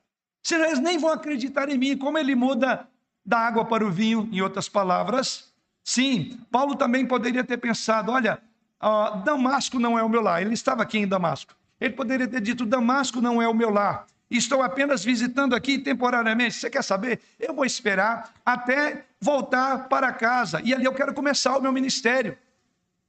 senão 0.42 0.64
eles 0.64 0.80
nem 0.80 0.98
vão 0.98 1.10
acreditar 1.10 1.68
em 1.68 1.76
mim. 1.76 1.96
Como 1.96 2.16
ele 2.16 2.34
muda 2.34 2.88
da 3.24 3.38
água 3.38 3.64
para 3.64 3.84
o 3.84 3.90
vinho, 3.90 4.28
em 4.32 4.40
outras 4.40 4.68
palavras. 4.68 5.50
Sim, 5.84 6.38
Paulo 6.50 6.74
também 6.74 7.06
poderia 7.06 7.44
ter 7.44 7.58
pensado: 7.58 8.10
olha, 8.12 8.40
ah, 8.80 9.22
Damasco 9.24 9.78
não 9.78 9.98
é 9.98 10.02
o 10.02 10.08
meu 10.08 10.22
lar. 10.22 10.40
Ele 10.40 10.54
estava 10.54 10.82
aqui 10.82 10.98
em 10.98 11.06
Damasco. 11.06 11.54
Ele 11.80 11.94
poderia 11.94 12.26
ter 12.26 12.40
dito: 12.40 12.64
Damasco 12.64 13.20
não 13.20 13.40
é 13.40 13.48
o 13.48 13.54
meu 13.54 13.70
lar. 13.70 14.06
Estou 14.30 14.62
apenas 14.62 15.04
visitando 15.04 15.54
aqui 15.54 15.78
temporariamente. 15.78 16.54
Você 16.54 16.70
quer 16.70 16.82
saber? 16.82 17.20
Eu 17.38 17.52
vou 17.52 17.64
esperar 17.64 18.32
até 18.46 19.04
voltar 19.20 19.88
para 19.88 20.12
casa. 20.12 20.60
E 20.64 20.72
ali 20.72 20.84
eu 20.84 20.94
quero 20.94 21.12
começar 21.12 21.58
o 21.58 21.60
meu 21.60 21.72
ministério. 21.72 22.38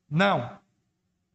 Não. 0.10 0.60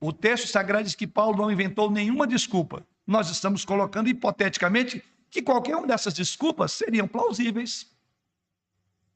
O 0.00 0.12
texto 0.12 0.48
sagrado 0.48 0.84
diz 0.84 0.94
que 0.94 1.06
Paulo 1.06 1.38
não 1.38 1.50
inventou 1.50 1.90
nenhuma 1.90 2.26
desculpa. 2.26 2.84
Nós 3.06 3.30
estamos 3.30 3.64
colocando 3.64 4.08
hipoteticamente 4.08 5.02
que 5.30 5.40
qualquer 5.40 5.76
uma 5.76 5.86
dessas 5.86 6.12
desculpas 6.12 6.72
seriam 6.72 7.06
plausíveis. 7.06 7.86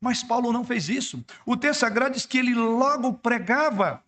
Mas 0.01 0.23
Paulo 0.23 0.53
não 0.53 0.65
fez 0.65 0.89
isso. 0.89 1.23
O 1.45 1.57
texto 1.57 1.81
sagrado 1.81 2.15
diz 2.15 2.25
que 2.25 2.39
ele 2.39 2.55
logo 2.55 3.13
pregava 3.15 4.03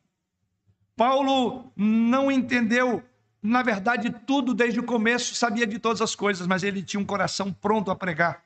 Paulo 0.97 1.73
não 1.77 2.31
entendeu, 2.31 3.03
na 3.43 3.63
verdade, 3.63 4.11
tudo 4.27 4.55
desde 4.55 4.81
o 4.81 4.85
começo, 4.85 5.35
sabia 5.35 5.67
de 5.67 5.79
todas 5.79 6.01
as 6.03 6.15
coisas, 6.15 6.47
mas 6.47 6.63
ele 6.63 6.83
tinha 6.83 7.01
um 7.01 7.07
coração 7.07 7.53
pronto 7.53 7.91
a 7.91 7.97
pregar. 7.97 8.43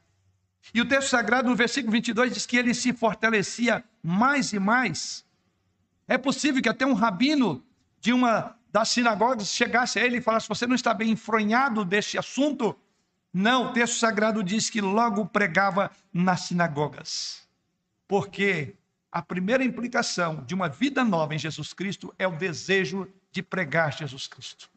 E 0.75 0.81
o 0.81 0.89
texto 0.89 1.09
sagrado, 1.09 1.49
no 1.49 1.57
versículo 1.57 1.93
22, 1.93 2.33
diz 2.33 2.47
que 2.47 2.57
ele 2.57 2.75
se 2.75 2.93
fortalecia 2.93 3.85
mais 4.03 4.53
e 4.53 4.59
mais. 4.59 5.25
É 6.09 6.17
possível 6.19 6.63
que 6.63 6.69
até 6.69 6.87
um 6.87 6.95
rabino 6.95 7.65
de 8.01 8.13
uma 8.13 8.57
das 8.73 8.89
sinagogas 8.89 9.49
chegasse 9.49 9.99
a 9.99 10.05
ele 10.05 10.19
e 10.19 10.21
falasse: 10.21 10.49
Você 10.49 10.67
não 10.67 10.75
está 10.75 10.93
bem 10.93 11.11
enfronhado 11.11 11.85
deste 11.85 12.19
assunto? 12.19 12.77
Não, 13.33 13.67
o 13.67 13.73
texto 13.73 13.99
sagrado 13.99 14.43
diz 14.43 14.71
que 14.71 14.81
logo 14.81 15.27
pregava 15.27 15.91
nas 16.13 16.43
sinagogas. 16.43 17.47
Porque 18.09 18.75
a 19.17 19.23
primeira 19.23 19.65
implicação 19.65 20.45
de 20.47 20.55
uma 20.55 20.69
vida 20.69 21.03
nova 21.03 21.35
em 21.35 21.39
Jesus 21.39 21.73
Cristo 21.73 22.15
é 22.19 22.29
o 22.29 22.37
desejo 22.37 23.09
de 23.33 23.43
pregar 23.43 23.91
Jesus 23.91 24.27
Cristo. 24.27 24.69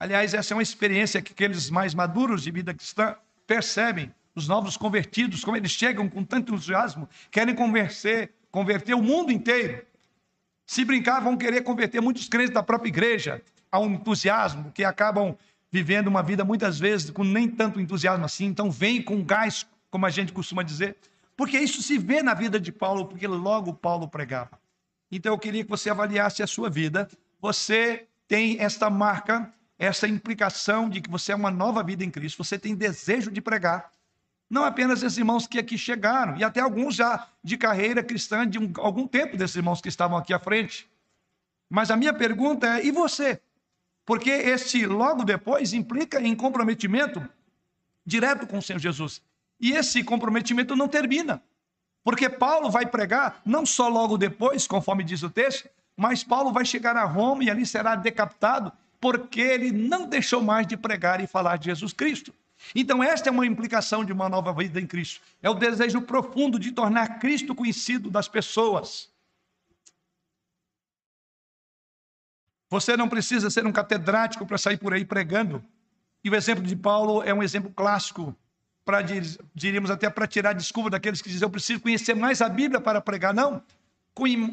Aliás, 0.00 0.32
essa 0.32 0.54
é 0.54 0.56
uma 0.56 0.62
experiência 0.62 1.20
que 1.20 1.32
aqueles 1.32 1.68
mais 1.68 1.92
maduros 1.92 2.42
de 2.42 2.50
vida 2.50 2.72
cristã 2.72 3.14
percebem. 3.46 4.10
Os 4.34 4.48
novos 4.48 4.78
convertidos, 4.78 5.44
como 5.44 5.58
eles 5.58 5.72
chegam 5.72 6.08
com 6.08 6.24
tanto 6.24 6.54
entusiasmo, 6.54 7.06
querem 7.30 7.54
converter, 7.54 8.32
converter 8.50 8.94
o 8.94 9.02
mundo 9.02 9.30
inteiro. 9.30 9.84
Se 10.64 10.86
brincar, 10.86 11.20
vão 11.20 11.36
querer 11.36 11.60
converter 11.60 12.00
muitos 12.00 12.26
crentes 12.30 12.54
da 12.54 12.62
própria 12.62 12.88
igreja 12.88 13.42
a 13.70 13.78
um 13.78 13.92
entusiasmo, 13.92 14.72
que 14.72 14.84
acabam 14.84 15.36
vivendo 15.70 16.08
uma 16.08 16.22
vida 16.22 16.46
muitas 16.46 16.80
vezes 16.80 17.10
com 17.10 17.24
nem 17.24 17.46
tanto 17.46 17.78
entusiasmo 17.78 18.24
assim. 18.24 18.46
Então, 18.46 18.70
vem 18.70 19.02
com 19.02 19.22
gás, 19.22 19.66
como 19.90 20.06
a 20.06 20.10
gente 20.10 20.32
costuma 20.32 20.62
dizer, 20.62 20.96
porque 21.42 21.58
isso 21.58 21.82
se 21.82 21.98
vê 21.98 22.22
na 22.22 22.34
vida 22.34 22.60
de 22.60 22.70
Paulo, 22.70 23.04
porque 23.04 23.26
logo 23.26 23.74
Paulo 23.74 24.06
pregava. 24.06 24.60
Então 25.10 25.32
eu 25.32 25.38
queria 25.40 25.64
que 25.64 25.68
você 25.68 25.90
avaliasse 25.90 26.40
a 26.40 26.46
sua 26.46 26.70
vida. 26.70 27.10
Você 27.40 28.06
tem 28.28 28.60
esta 28.60 28.88
marca, 28.88 29.52
essa 29.76 30.06
implicação 30.06 30.88
de 30.88 31.00
que 31.00 31.10
você 31.10 31.32
é 31.32 31.34
uma 31.34 31.50
nova 31.50 31.82
vida 31.82 32.04
em 32.04 32.10
Cristo. 32.12 32.44
Você 32.44 32.56
tem 32.56 32.76
desejo 32.76 33.28
de 33.28 33.40
pregar. 33.40 33.90
Não 34.48 34.62
apenas 34.62 35.02
esses 35.02 35.18
irmãos 35.18 35.44
que 35.48 35.58
aqui 35.58 35.76
chegaram, 35.76 36.36
e 36.36 36.44
até 36.44 36.60
alguns 36.60 36.94
já 36.94 37.26
de 37.42 37.56
carreira 37.56 38.04
cristã 38.04 38.48
de 38.48 38.60
um, 38.60 38.72
algum 38.76 39.08
tempo 39.08 39.36
desses 39.36 39.56
irmãos 39.56 39.80
que 39.80 39.88
estavam 39.88 40.16
aqui 40.16 40.32
à 40.32 40.38
frente. 40.38 40.88
Mas 41.68 41.90
a 41.90 41.96
minha 41.96 42.14
pergunta 42.14 42.78
é: 42.78 42.86
e 42.86 42.92
você? 42.92 43.42
Porque 44.06 44.30
este 44.30 44.86
logo 44.86 45.24
depois 45.24 45.72
implica 45.72 46.20
em 46.20 46.36
comprometimento 46.36 47.20
direto 48.06 48.46
com 48.46 48.58
o 48.58 48.62
Senhor 48.62 48.78
Jesus. 48.78 49.20
E 49.62 49.70
esse 49.70 50.02
comprometimento 50.02 50.74
não 50.74 50.88
termina. 50.88 51.40
Porque 52.02 52.28
Paulo 52.28 52.68
vai 52.68 52.84
pregar 52.84 53.40
não 53.46 53.64
só 53.64 53.88
logo 53.88 54.18
depois, 54.18 54.66
conforme 54.66 55.04
diz 55.04 55.22
o 55.22 55.30
texto, 55.30 55.68
mas 55.96 56.24
Paulo 56.24 56.52
vai 56.52 56.64
chegar 56.64 56.96
a 56.96 57.04
Roma 57.04 57.44
e 57.44 57.50
ali 57.50 57.64
será 57.64 57.94
decapitado, 57.94 58.72
porque 59.00 59.40
ele 59.40 59.70
não 59.70 60.08
deixou 60.08 60.42
mais 60.42 60.66
de 60.66 60.76
pregar 60.76 61.20
e 61.20 61.28
falar 61.28 61.58
de 61.58 61.66
Jesus 61.66 61.92
Cristo. 61.92 62.34
Então, 62.74 63.02
esta 63.02 63.28
é 63.28 63.32
uma 63.32 63.46
implicação 63.46 64.04
de 64.04 64.12
uma 64.12 64.28
nova 64.28 64.52
vida 64.52 64.80
em 64.80 64.86
Cristo. 64.86 65.20
É 65.40 65.48
o 65.48 65.54
desejo 65.54 66.02
profundo 66.02 66.58
de 66.58 66.72
tornar 66.72 67.20
Cristo 67.20 67.54
conhecido 67.54 68.10
das 68.10 68.26
pessoas. 68.26 69.10
Você 72.68 72.96
não 72.96 73.08
precisa 73.08 73.50
ser 73.50 73.64
um 73.66 73.72
catedrático 73.72 74.44
para 74.44 74.58
sair 74.58 74.78
por 74.78 74.92
aí 74.92 75.04
pregando. 75.04 75.62
E 76.24 76.30
o 76.30 76.34
exemplo 76.34 76.64
de 76.64 76.74
Paulo 76.74 77.22
é 77.22 77.34
um 77.34 77.42
exemplo 77.42 77.70
clássico 77.70 78.36
para 78.84 79.02
diríamos 79.54 79.90
até 79.90 80.10
para 80.10 80.26
tirar 80.26 80.52
desculpa 80.52 80.90
daqueles 80.90 81.22
que 81.22 81.28
dizem 81.28 81.46
eu 81.46 81.50
preciso 81.50 81.80
conhecer 81.80 82.14
mais 82.14 82.42
a 82.42 82.48
Bíblia 82.48 82.80
para 82.80 83.00
pregar. 83.00 83.32
Não. 83.32 83.62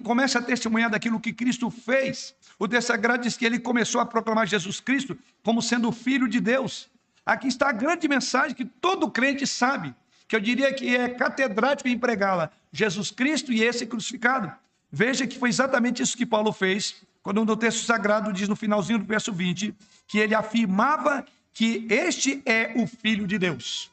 Comece 0.03 0.37
a 0.37 0.41
testemunhar 0.41 0.89
daquilo 0.89 1.19
que 1.19 1.33
Cristo 1.33 1.69
fez. 1.69 2.33
O 2.57 2.67
texto 2.67 2.87
sagrado 2.87 3.23
diz 3.23 3.35
que 3.35 3.45
ele 3.45 3.59
começou 3.59 3.99
a 3.99 4.05
proclamar 4.05 4.47
Jesus 4.47 4.79
Cristo 4.79 5.17
como 5.43 5.61
sendo 5.61 5.89
o 5.89 5.91
Filho 5.91 6.27
de 6.27 6.39
Deus. 6.39 6.89
Aqui 7.25 7.47
está 7.47 7.69
a 7.69 7.73
grande 7.73 8.07
mensagem 8.07 8.55
que 8.55 8.65
todo 8.65 9.11
crente 9.11 9.45
sabe, 9.45 9.93
que 10.27 10.35
eu 10.35 10.39
diria 10.39 10.73
que 10.73 10.95
é 10.95 11.09
catedrático 11.09 11.89
em 11.89 11.97
pregá-la: 11.97 12.51
Jesus 12.71 13.11
Cristo 13.11 13.51
e 13.51 13.61
esse 13.63 13.85
crucificado. 13.85 14.51
Veja 14.91 15.27
que 15.27 15.37
foi 15.37 15.49
exatamente 15.49 16.01
isso 16.01 16.17
que 16.17 16.25
Paulo 16.25 16.51
fez, 16.51 16.95
quando 17.21 17.43
no 17.43 17.57
texto 17.57 17.85
sagrado 17.85 18.31
diz 18.31 18.47
no 18.47 18.55
finalzinho 18.55 18.99
do 18.99 19.05
verso 19.05 19.31
20, 19.31 19.75
que 20.07 20.17
ele 20.17 20.33
afirmava 20.33 21.25
que 21.53 21.85
este 21.89 22.41
é 22.45 22.73
o 22.75 22.87
Filho 22.87 23.27
de 23.27 23.37
Deus. 23.37 23.91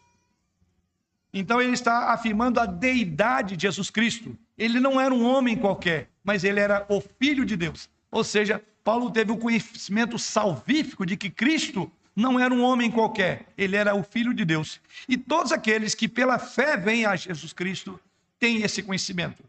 Então 1.38 1.60
ele 1.60 1.74
está 1.74 2.14
afirmando 2.14 2.58
a 2.58 2.64
deidade 2.64 3.58
de 3.58 3.62
Jesus 3.66 3.90
Cristo. 3.90 4.34
Ele 4.56 4.80
não 4.80 4.98
era 4.98 5.12
um 5.12 5.22
homem 5.22 5.54
qualquer, 5.54 6.08
mas 6.24 6.44
ele 6.44 6.58
era 6.58 6.86
o 6.88 6.98
Filho 6.98 7.44
de 7.44 7.54
Deus. 7.58 7.90
Ou 8.10 8.24
seja, 8.24 8.64
Paulo 8.82 9.10
teve 9.10 9.32
o 9.32 9.36
conhecimento 9.36 10.18
salvífico 10.18 11.04
de 11.04 11.14
que 11.14 11.28
Cristo 11.28 11.92
não 12.16 12.40
era 12.40 12.54
um 12.54 12.62
homem 12.62 12.90
qualquer, 12.90 13.44
ele 13.58 13.76
era 13.76 13.94
o 13.94 14.02
Filho 14.02 14.32
de 14.32 14.46
Deus. 14.46 14.80
E 15.06 15.18
todos 15.18 15.52
aqueles 15.52 15.94
que 15.94 16.08
pela 16.08 16.38
fé 16.38 16.74
vêm 16.74 17.04
a 17.04 17.14
Jesus 17.14 17.52
Cristo 17.52 18.00
têm 18.38 18.62
esse 18.62 18.82
conhecimento. 18.82 19.44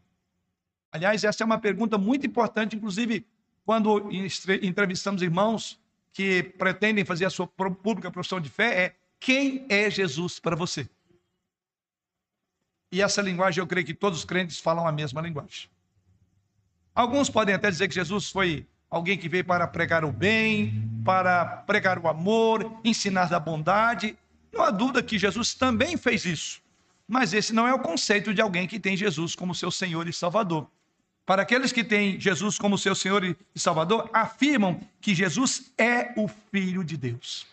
Aliás, 0.91 1.23
essa 1.23 1.41
é 1.41 1.45
uma 1.45 1.57
pergunta 1.57 1.97
muito 1.97 2.27
importante, 2.27 2.75
inclusive 2.75 3.25
quando 3.65 4.09
entrevistamos 4.61 5.21
irmãos 5.21 5.79
que 6.11 6.43
pretendem 6.43 7.05
fazer 7.05 7.23
a 7.23 7.29
sua 7.29 7.47
pública 7.47 8.11
profissão 8.11 8.41
de 8.41 8.49
fé 8.49 8.83
é 8.83 8.95
quem 9.21 9.65
é 9.69 9.89
Jesus 9.89 10.37
para 10.37 10.55
você? 10.55 10.89
E 12.91 13.01
essa 13.01 13.21
linguagem 13.21 13.61
eu 13.61 13.67
creio 13.67 13.85
que 13.85 13.93
todos 13.93 14.19
os 14.19 14.25
crentes 14.25 14.59
falam 14.59 14.87
a 14.87 14.91
mesma 14.91 15.21
linguagem. 15.21 15.69
Alguns 16.95 17.29
podem 17.29 17.53
até 17.53 17.69
dizer 17.69 17.87
que 17.87 17.95
Jesus 17.95 18.31
foi 18.31 18.65
alguém 18.89 19.17
que 19.17 19.29
veio 19.29 19.45
para 19.45 19.67
pregar 19.67 20.03
o 20.05 20.11
bem, 20.11 20.89
para 21.03 21.45
pregar 21.45 21.99
o 21.99 22.07
amor, 22.07 22.79
ensinar 22.83 23.29
da 23.29 23.39
bondade. 23.39 24.17
Não 24.51 24.63
há 24.63 24.71
dúvida 24.71 25.03
que 25.03 25.19
Jesus 25.19 25.53
também 25.53 25.97
fez 25.97 26.25
isso. 26.25 26.61
Mas 27.07 27.33
esse 27.33 27.53
não 27.53 27.67
é 27.67 27.73
o 27.73 27.79
conceito 27.79 28.33
de 28.33 28.41
alguém 28.41 28.67
que 28.67 28.79
tem 28.79 28.97
Jesus 28.97 29.35
como 29.35 29.53
seu 29.53 29.71
Senhor 29.71 30.07
e 30.07 30.13
Salvador. 30.13 30.69
Para 31.25 31.41
aqueles 31.41 31.71
que 31.71 31.83
têm 31.83 32.19
Jesus 32.19 32.57
como 32.57 32.77
seu 32.77 32.95
Senhor 32.95 33.23
e 33.23 33.35
Salvador, 33.55 34.09
afirmam 34.13 34.79
que 35.01 35.13
Jesus 35.13 35.71
é 35.77 36.13
o 36.15 36.27
Filho 36.27 36.83
de 36.83 36.95
Deus. 36.97 37.45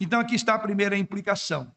Então 0.00 0.18
aqui 0.18 0.34
está 0.34 0.54
a 0.54 0.58
primeira 0.58 0.96
implicação. 0.96 1.70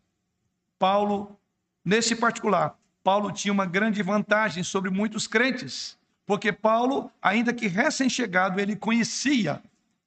Paulo, 0.80 1.38
nesse 1.84 2.16
particular, 2.16 2.78
Paulo 3.06 3.32
tinha 3.32 3.54
uma 3.54 3.68
grande 3.68 4.02
vantagem 4.02 4.64
sobre 4.64 4.90
muitos 4.90 5.28
crentes, 5.28 5.96
porque 6.26 6.52
Paulo, 6.52 7.12
ainda 7.22 7.54
que 7.54 7.68
recém-chegado, 7.68 8.60
ele 8.60 8.76
conhecia 8.76 9.62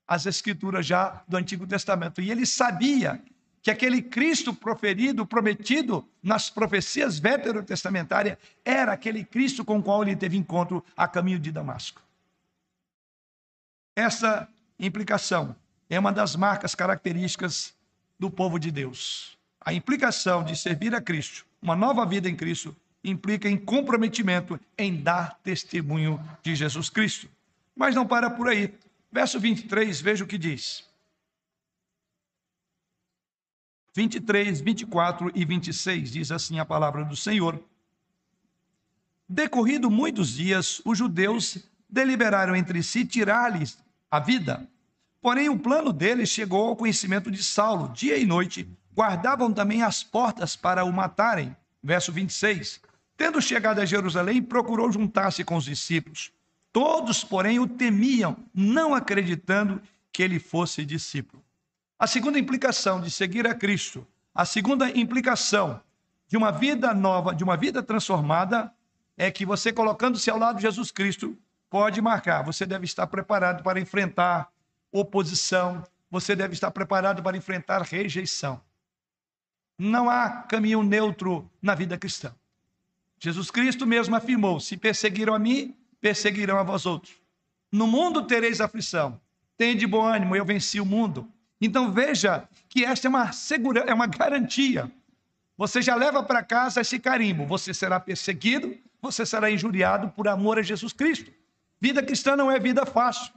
as 0.04 0.26
escrituras 0.26 0.84
já 0.84 1.22
do 1.28 1.36
Antigo 1.36 1.64
Testamento 1.64 2.20
e 2.20 2.28
ele 2.28 2.44
sabia 2.44 3.22
que 3.62 3.70
aquele 3.70 4.02
Cristo 4.02 4.52
proferido, 4.52 5.24
prometido 5.24 6.04
nas 6.20 6.50
profecias 6.50 7.20
veterotestamentárias, 7.20 8.36
era 8.64 8.94
aquele 8.94 9.22
Cristo 9.22 9.64
com 9.64 9.78
o 9.78 9.82
qual 9.82 10.02
ele 10.02 10.16
teve 10.16 10.36
encontro 10.36 10.84
a 10.96 11.06
caminho 11.06 11.38
de 11.38 11.52
Damasco. 11.52 12.02
Essa 13.94 14.48
implicação 14.76 15.54
é 15.88 16.00
uma 16.00 16.10
das 16.10 16.34
marcas 16.34 16.74
características 16.74 17.72
do 18.18 18.28
povo 18.28 18.58
de 18.58 18.72
Deus. 18.72 19.38
A 19.60 19.72
implicação 19.72 20.42
de 20.42 20.56
servir 20.56 20.92
a 20.96 21.00
Cristo, 21.00 21.46
uma 21.62 21.76
nova 21.76 22.04
vida 22.04 22.28
em 22.28 22.34
Cristo, 22.34 22.74
implica 23.02 23.48
em 23.48 23.56
comprometimento 23.56 24.58
em 24.76 24.96
dar 24.96 25.38
testemunho 25.42 26.20
de 26.42 26.54
Jesus 26.54 26.90
Cristo. 26.90 27.28
Mas 27.74 27.94
não 27.94 28.06
para 28.06 28.28
por 28.28 28.48
aí. 28.48 28.74
Verso 29.10 29.38
23, 29.38 30.00
veja 30.00 30.24
o 30.24 30.26
que 30.26 30.36
diz. 30.36 30.84
23, 33.94 34.60
24 34.60 35.32
e 35.34 35.44
26 35.44 36.12
diz 36.12 36.30
assim 36.30 36.58
a 36.58 36.64
palavra 36.64 37.04
do 37.04 37.16
Senhor. 37.16 37.60
Decorrido 39.28 39.90
muitos 39.90 40.34
dias, 40.34 40.80
os 40.84 40.96
judeus 40.96 41.58
deliberaram 41.88 42.54
entre 42.54 42.82
si 42.82 43.04
tirar-lhes 43.04 43.78
a 44.10 44.20
vida. 44.20 44.68
Porém, 45.20 45.48
o 45.48 45.58
plano 45.58 45.92
deles 45.92 46.28
chegou 46.28 46.68
ao 46.68 46.76
conhecimento 46.76 47.30
de 47.30 47.42
Saulo. 47.42 47.88
Dia 47.92 48.16
e 48.16 48.24
noite 48.24 48.68
guardavam 48.94 49.52
também 49.52 49.82
as 49.82 50.02
portas 50.02 50.54
para 50.54 50.84
o 50.84 50.92
matarem. 50.92 51.56
Verso 51.82 52.12
26. 52.12 52.80
Tendo 53.18 53.42
chegado 53.42 53.80
a 53.80 53.84
Jerusalém, 53.84 54.40
procurou 54.40 54.92
juntar-se 54.92 55.42
com 55.42 55.56
os 55.56 55.64
discípulos. 55.64 56.32
Todos, 56.72 57.24
porém, 57.24 57.58
o 57.58 57.66
temiam, 57.66 58.36
não 58.54 58.94
acreditando 58.94 59.82
que 60.12 60.22
ele 60.22 60.38
fosse 60.38 60.84
discípulo. 60.84 61.44
A 61.98 62.06
segunda 62.06 62.38
implicação 62.38 63.00
de 63.00 63.10
seguir 63.10 63.44
a 63.44 63.56
Cristo, 63.56 64.06
a 64.32 64.44
segunda 64.44 64.88
implicação 64.96 65.82
de 66.28 66.36
uma 66.36 66.52
vida 66.52 66.94
nova, 66.94 67.34
de 67.34 67.42
uma 67.42 67.56
vida 67.56 67.82
transformada, 67.82 68.72
é 69.16 69.32
que 69.32 69.44
você 69.44 69.72
colocando-se 69.72 70.30
ao 70.30 70.38
lado 70.38 70.56
de 70.56 70.62
Jesus 70.62 70.92
Cristo 70.92 71.36
pode 71.68 72.00
marcar. 72.00 72.44
Você 72.44 72.64
deve 72.64 72.84
estar 72.84 73.08
preparado 73.08 73.64
para 73.64 73.80
enfrentar 73.80 74.48
oposição, 74.92 75.82
você 76.08 76.36
deve 76.36 76.54
estar 76.54 76.70
preparado 76.70 77.20
para 77.20 77.36
enfrentar 77.36 77.82
rejeição. 77.82 78.60
Não 79.76 80.08
há 80.08 80.30
caminho 80.42 80.84
neutro 80.84 81.50
na 81.60 81.74
vida 81.74 81.98
cristã. 81.98 82.32
Jesus 83.18 83.50
Cristo 83.50 83.86
mesmo 83.86 84.14
afirmou: 84.14 84.60
Se 84.60 84.76
perseguiram 84.76 85.34
a 85.34 85.38
mim, 85.38 85.74
perseguirão 86.00 86.58
a 86.58 86.62
vós 86.62 86.86
outros. 86.86 87.14
No 87.70 87.86
mundo 87.86 88.22
tereis 88.22 88.60
aflição. 88.60 89.20
Tende 89.56 89.86
bom 89.86 90.04
ânimo, 90.04 90.36
eu 90.36 90.44
venci 90.44 90.80
o 90.80 90.86
mundo. 90.86 91.28
Então 91.60 91.90
veja 91.90 92.48
que 92.68 92.84
esta 92.84 93.08
é 93.08 93.10
uma 93.10 93.32
segurança, 93.32 93.90
é 93.90 93.94
uma 93.94 94.06
garantia. 94.06 94.90
Você 95.56 95.82
já 95.82 95.96
leva 95.96 96.22
para 96.22 96.42
casa 96.42 96.80
esse 96.80 97.00
carimbo. 97.00 97.44
Você 97.46 97.74
será 97.74 97.98
perseguido, 97.98 98.76
você 99.02 99.26
será 99.26 99.50
injuriado 99.50 100.08
por 100.10 100.28
amor 100.28 100.58
a 100.58 100.62
Jesus 100.62 100.92
Cristo. 100.92 101.32
Vida 101.80 102.02
cristã 102.02 102.36
não 102.36 102.50
é 102.50 102.60
vida 102.60 102.86
fácil. 102.86 103.32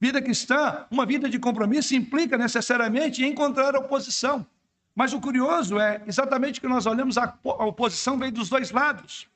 Vida 0.00 0.22
cristã, 0.22 0.86
uma 0.90 1.04
vida 1.04 1.28
de 1.28 1.38
compromisso, 1.38 1.94
implica 1.94 2.38
necessariamente 2.38 3.24
encontrar 3.24 3.74
oposição. 3.74 4.46
Mas 4.94 5.12
o 5.12 5.20
curioso 5.20 5.78
é 5.78 6.02
exatamente 6.06 6.60
que 6.60 6.68
nós 6.68 6.86
olhamos 6.86 7.18
a 7.18 7.36
oposição 7.42 8.18
vem 8.18 8.32
dos 8.32 8.48
dois 8.48 8.70
lados. 8.70 9.26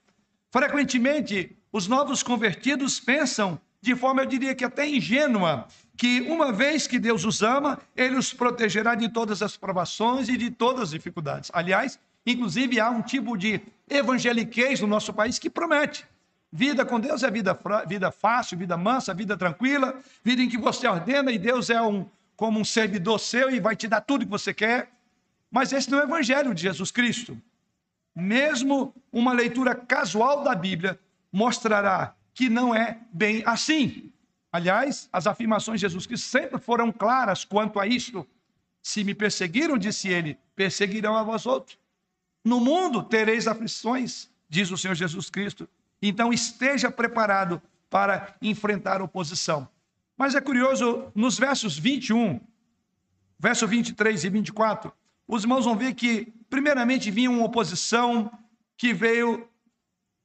Frequentemente, 0.51 1.57
os 1.73 1.88
novos 1.88 2.23
convertidos 2.23 3.01
pensam 3.01 3.61
de 3.81 3.94
forma, 3.94 4.23
eu 4.23 4.27
diria 4.27 4.55
que 4.55 4.64
até 4.64 4.88
ingênua, 4.88 5.66
que 5.97 6.23
uma 6.23 6.53
vez 6.53 6.87
que 6.87 6.99
Deus 6.99 7.25
os 7.25 7.42
ama, 7.42 7.79
ele 7.97 8.16
os 8.16 8.33
protegerá 8.33 8.94
de 8.94 9.09
todas 9.09 9.40
as 9.40 9.57
provações 9.57 10.29
e 10.29 10.37
de 10.37 10.51
todas 10.51 10.85
as 10.85 10.90
dificuldades. 10.90 11.51
Aliás, 11.55 11.99
inclusive 12.27 12.81
há 12.81 12.90
um 12.90 13.03
tipo 13.03 13.37
de 13.37 13.61
evangeliquez 13.88 14.81
no 14.81 14.87
nosso 14.87 15.12
país 15.12 15.38
que 15.38 15.49
promete. 15.49 16.05
Vida 16.51 16.85
com 16.85 16.99
Deus 16.99 17.23
é 17.23 17.31
vida, 17.31 17.59
vida 17.87 18.11
fácil, 18.11 18.59
vida 18.59 18.77
mansa, 18.77 19.14
vida 19.14 19.37
tranquila, 19.37 19.94
vida 20.25 20.42
em 20.42 20.49
que 20.49 20.59
você 20.59 20.88
ordena 20.88 21.31
e 21.31 21.38
Deus 21.38 21.71
é 21.71 21.81
um 21.81 22.07
como 22.35 22.61
um 22.61 22.64
servidor 22.64 23.18
seu 23.18 23.51
e 23.51 23.61
vai 23.61 23.77
te 23.77 23.87
dar 23.87 24.01
tudo 24.01 24.25
que 24.25 24.31
você 24.31 24.55
quer. 24.55 24.88
Mas 25.50 25.72
esse 25.72 25.90
não 25.90 25.98
é 25.98 26.02
o 26.02 26.04
evangelho 26.04 26.54
de 26.54 26.62
Jesus 26.62 26.90
Cristo. 26.90 27.40
Mesmo 28.14 28.94
uma 29.12 29.32
leitura 29.32 29.74
casual 29.74 30.42
da 30.42 30.54
Bíblia 30.54 30.98
mostrará 31.32 32.14
que 32.34 32.48
não 32.48 32.74
é 32.74 33.00
bem 33.12 33.42
assim. 33.46 34.12
Aliás, 34.52 35.08
as 35.12 35.26
afirmações 35.26 35.80
de 35.80 35.87
Jesus 35.87 36.06
Cristo 36.06 36.26
sempre 36.26 36.58
foram 36.58 36.90
claras 36.92 37.44
quanto 37.44 37.78
a 37.78 37.87
isto. 37.87 38.26
Se 38.82 39.04
me 39.04 39.14
perseguiram, 39.14 39.76
disse 39.76 40.08
ele, 40.08 40.38
perseguirão 40.54 41.16
a 41.16 41.22
vós 41.22 41.46
outros. 41.46 41.78
No 42.44 42.61
mundo 42.61 43.02
tereis 43.02 43.46
aflições, 43.46 44.30
diz 44.48 44.70
o 44.70 44.76
Senhor 44.78 44.94
Jesus 44.94 45.28
Cristo. 45.28 45.68
Então 46.00 46.32
esteja 46.32 46.90
preparado 46.90 47.61
para 47.90 48.34
enfrentar 48.40 49.02
oposição. 49.02 49.68
Mas 50.16 50.34
é 50.34 50.40
curioso, 50.40 51.12
nos 51.14 51.38
versos 51.38 51.78
21, 51.78 52.40
verso 53.38 53.66
23 53.66 54.24
e 54.24 54.28
24, 54.28 54.92
os 55.29 55.43
irmãos 55.43 55.67
vão 55.67 55.77
ver 55.77 55.95
que, 55.95 56.33
primeiramente, 56.49 57.11
vinha 57.11 57.31
uma 57.31 57.45
oposição 57.45 58.33
que 58.79 58.95
veio 58.95 59.47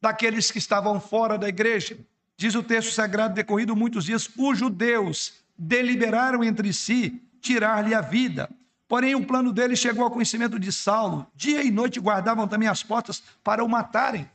daqueles 0.01 0.49
que 0.49 0.57
estavam 0.57 0.99
fora 1.01 1.37
da 1.37 1.49
igreja. 1.49 1.97
Diz 2.37 2.55
o 2.55 2.63
texto 2.63 2.91
sagrado, 2.91 3.33
decorrido 3.33 3.75
muitos 3.75 4.05
dias, 4.05 4.29
os 4.37 4.57
judeus 4.57 5.33
deliberaram 5.57 6.41
entre 6.43 6.71
si 6.71 7.21
tirar-lhe 7.41 7.93
a 7.93 7.99
vida. 7.99 8.49
Porém, 8.87 9.13
o 9.13 9.25
plano 9.25 9.51
deles 9.51 9.79
chegou 9.79 10.05
ao 10.05 10.11
conhecimento 10.11 10.57
de 10.57 10.71
Saulo. 10.71 11.27
Dia 11.35 11.61
e 11.63 11.69
noite 11.69 11.99
guardavam 11.99 12.47
também 12.47 12.69
as 12.69 12.81
portas 12.81 13.21
para 13.43 13.63
o 13.63 13.67
matarem. 13.67 14.29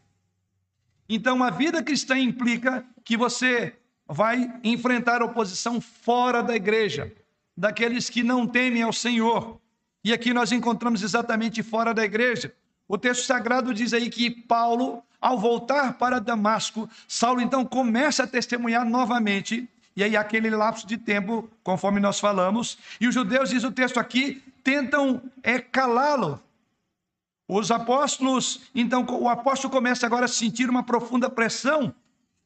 Então, 1.09 1.43
a 1.43 1.49
vida 1.49 1.83
cristã 1.83 2.19
implica 2.19 2.85
que 3.03 3.17
você 3.17 3.75
vai 4.07 4.53
enfrentar 4.63 5.23
oposição 5.23 5.81
fora 5.81 6.43
da 6.43 6.55
igreja, 6.55 7.11
daqueles 7.57 8.11
que 8.11 8.23
não 8.23 8.47
temem 8.47 8.83
ao 8.83 8.93
Senhor. 8.93 9.59
E 10.09 10.13
aqui 10.15 10.33
nós 10.33 10.53
encontramos 10.53 11.03
exatamente 11.03 11.63
fora 11.63 11.93
da 11.93 12.03
igreja. 12.03 12.51
O 12.89 12.97
texto 12.97 13.27
sagrado 13.27 13.75
diz 13.75 13.93
aí 13.93 14.09
que 14.09 14.31
Paulo 14.31 15.03
ao 15.21 15.39
voltar 15.39 15.99
para 15.99 16.19
Damasco, 16.19 16.89
Saulo 17.07 17.43
então 17.43 17.63
começa 17.63 18.23
a 18.23 18.27
testemunhar 18.27 18.87
novamente, 18.87 19.69
e 19.95 20.03
aí 20.03 20.17
aquele 20.17 20.49
lapso 20.49 20.87
de 20.87 20.97
tempo, 20.97 21.51
conforme 21.63 22.01
nós 22.01 22.19
falamos, 22.19 22.79
e 22.99 23.07
os 23.07 23.13
judeus, 23.13 23.51
diz 23.51 23.65
o 23.65 23.71
texto 23.71 24.01
aqui, 24.01 24.43
tentam 24.65 25.21
é, 25.43 25.59
calá-lo. 25.59 26.43
Os 27.47 27.71
apóstolos, 27.71 28.63
então 28.75 29.05
o 29.11 29.29
apóstolo 29.29 29.71
começa 29.71 30.07
agora 30.07 30.25
a 30.25 30.29
sentir 30.29 30.71
uma 30.71 30.85
profunda 30.85 31.29
pressão, 31.29 31.95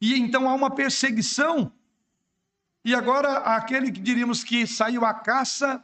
e 0.01 0.19
então 0.19 0.49
há 0.49 0.53
uma 0.53 0.69
perseguição. 0.69 1.71
E 2.83 2.93
agora 2.93 3.37
aquele 3.55 3.89
que 3.89 4.01
diríamos 4.01 4.43
que 4.43 4.67
saiu 4.67 5.05
à 5.05 5.13
caça, 5.13 5.81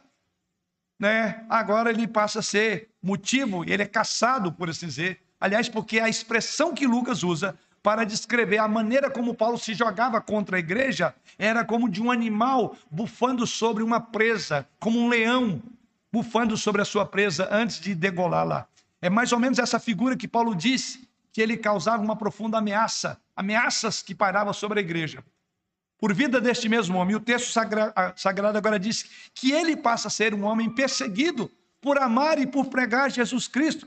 né, 1.00 1.44
agora 1.48 1.90
ele 1.90 2.06
passa 2.06 2.38
a 2.38 2.42
ser 2.42 2.90
motivo, 3.02 3.64
ele 3.64 3.82
é 3.82 3.86
caçado, 3.86 4.52
por 4.52 4.70
assim 4.70 4.86
dizer, 4.86 5.20
Aliás, 5.40 5.70
porque 5.70 5.98
a 5.98 6.08
expressão 6.08 6.74
que 6.74 6.86
Lucas 6.86 7.22
usa 7.22 7.58
para 7.82 8.04
descrever 8.04 8.58
a 8.58 8.68
maneira 8.68 9.10
como 9.10 9.34
Paulo 9.34 9.56
se 9.56 9.72
jogava 9.72 10.20
contra 10.20 10.56
a 10.56 10.60
igreja 10.60 11.14
era 11.38 11.64
como 11.64 11.88
de 11.88 12.02
um 12.02 12.10
animal 12.10 12.76
bufando 12.90 13.46
sobre 13.46 13.82
uma 13.82 13.98
presa, 13.98 14.68
como 14.78 15.00
um 15.00 15.08
leão 15.08 15.62
bufando 16.12 16.58
sobre 16.58 16.82
a 16.82 16.84
sua 16.84 17.06
presa 17.06 17.48
antes 17.50 17.80
de 17.80 17.94
degolá-la. 17.94 18.66
É 19.00 19.08
mais 19.08 19.32
ou 19.32 19.38
menos 19.38 19.58
essa 19.58 19.80
figura 19.80 20.14
que 20.14 20.28
Paulo 20.28 20.54
disse 20.54 21.08
que 21.32 21.40
ele 21.40 21.56
causava 21.56 22.02
uma 22.02 22.16
profunda 22.16 22.58
ameaça, 22.58 23.18
ameaças 23.34 24.02
que 24.02 24.14
pairavam 24.14 24.52
sobre 24.52 24.80
a 24.80 24.82
igreja. 24.82 25.24
Por 26.00 26.14
vida 26.14 26.40
deste 26.40 26.68
mesmo 26.68 26.96
homem. 26.96 27.14
O 27.14 27.20
texto 27.20 27.52
sagrado 28.16 28.56
agora 28.56 28.78
diz 28.78 29.04
que 29.34 29.52
ele 29.52 29.76
passa 29.76 30.08
a 30.08 30.10
ser 30.10 30.32
um 30.32 30.44
homem 30.44 30.70
perseguido 30.70 31.50
por 31.80 31.98
amar 31.98 32.38
e 32.38 32.46
por 32.46 32.66
pregar 32.66 33.10
Jesus 33.10 33.46
Cristo. 33.46 33.86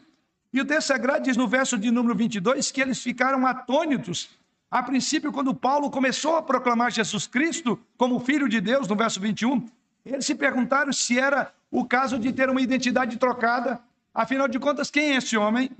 E 0.54 0.62
o 0.62 0.66
texto 0.66 0.90
sagrado 0.90 1.24
diz 1.24 1.36
no 1.36 1.48
verso 1.48 1.78
de 1.78 1.90
número 1.90 2.16
22 2.16 2.70
que 2.72 2.80
eles 2.80 3.02
ficaram 3.02 3.48
atônitos. 3.48 4.30
A 4.70 4.84
princípio, 4.84 5.32
quando 5.32 5.54
Paulo 5.54 5.90
começou 5.90 6.36
a 6.36 6.42
proclamar 6.42 6.92
Jesus 6.92 7.26
Cristo 7.26 7.80
como 7.98 8.20
Filho 8.20 8.48
de 8.48 8.62
Deus, 8.62 8.88
no 8.88 8.96
verso 8.96 9.20
21, 9.20 9.68
eles 10.06 10.26
se 10.26 10.36
perguntaram 10.36 10.94
se 10.94 11.18
era 11.18 11.52
o 11.72 11.86
caso 11.86 12.20
de 12.20 12.32
ter 12.32 12.50
uma 12.50 12.62
identidade 12.62 13.18
trocada. 13.18 13.80
Afinal 14.14 14.48
de 14.48 14.60
contas, 14.60 14.92
quem 14.92 15.12
é 15.12 15.16
esse 15.16 15.36
homem? 15.36 15.72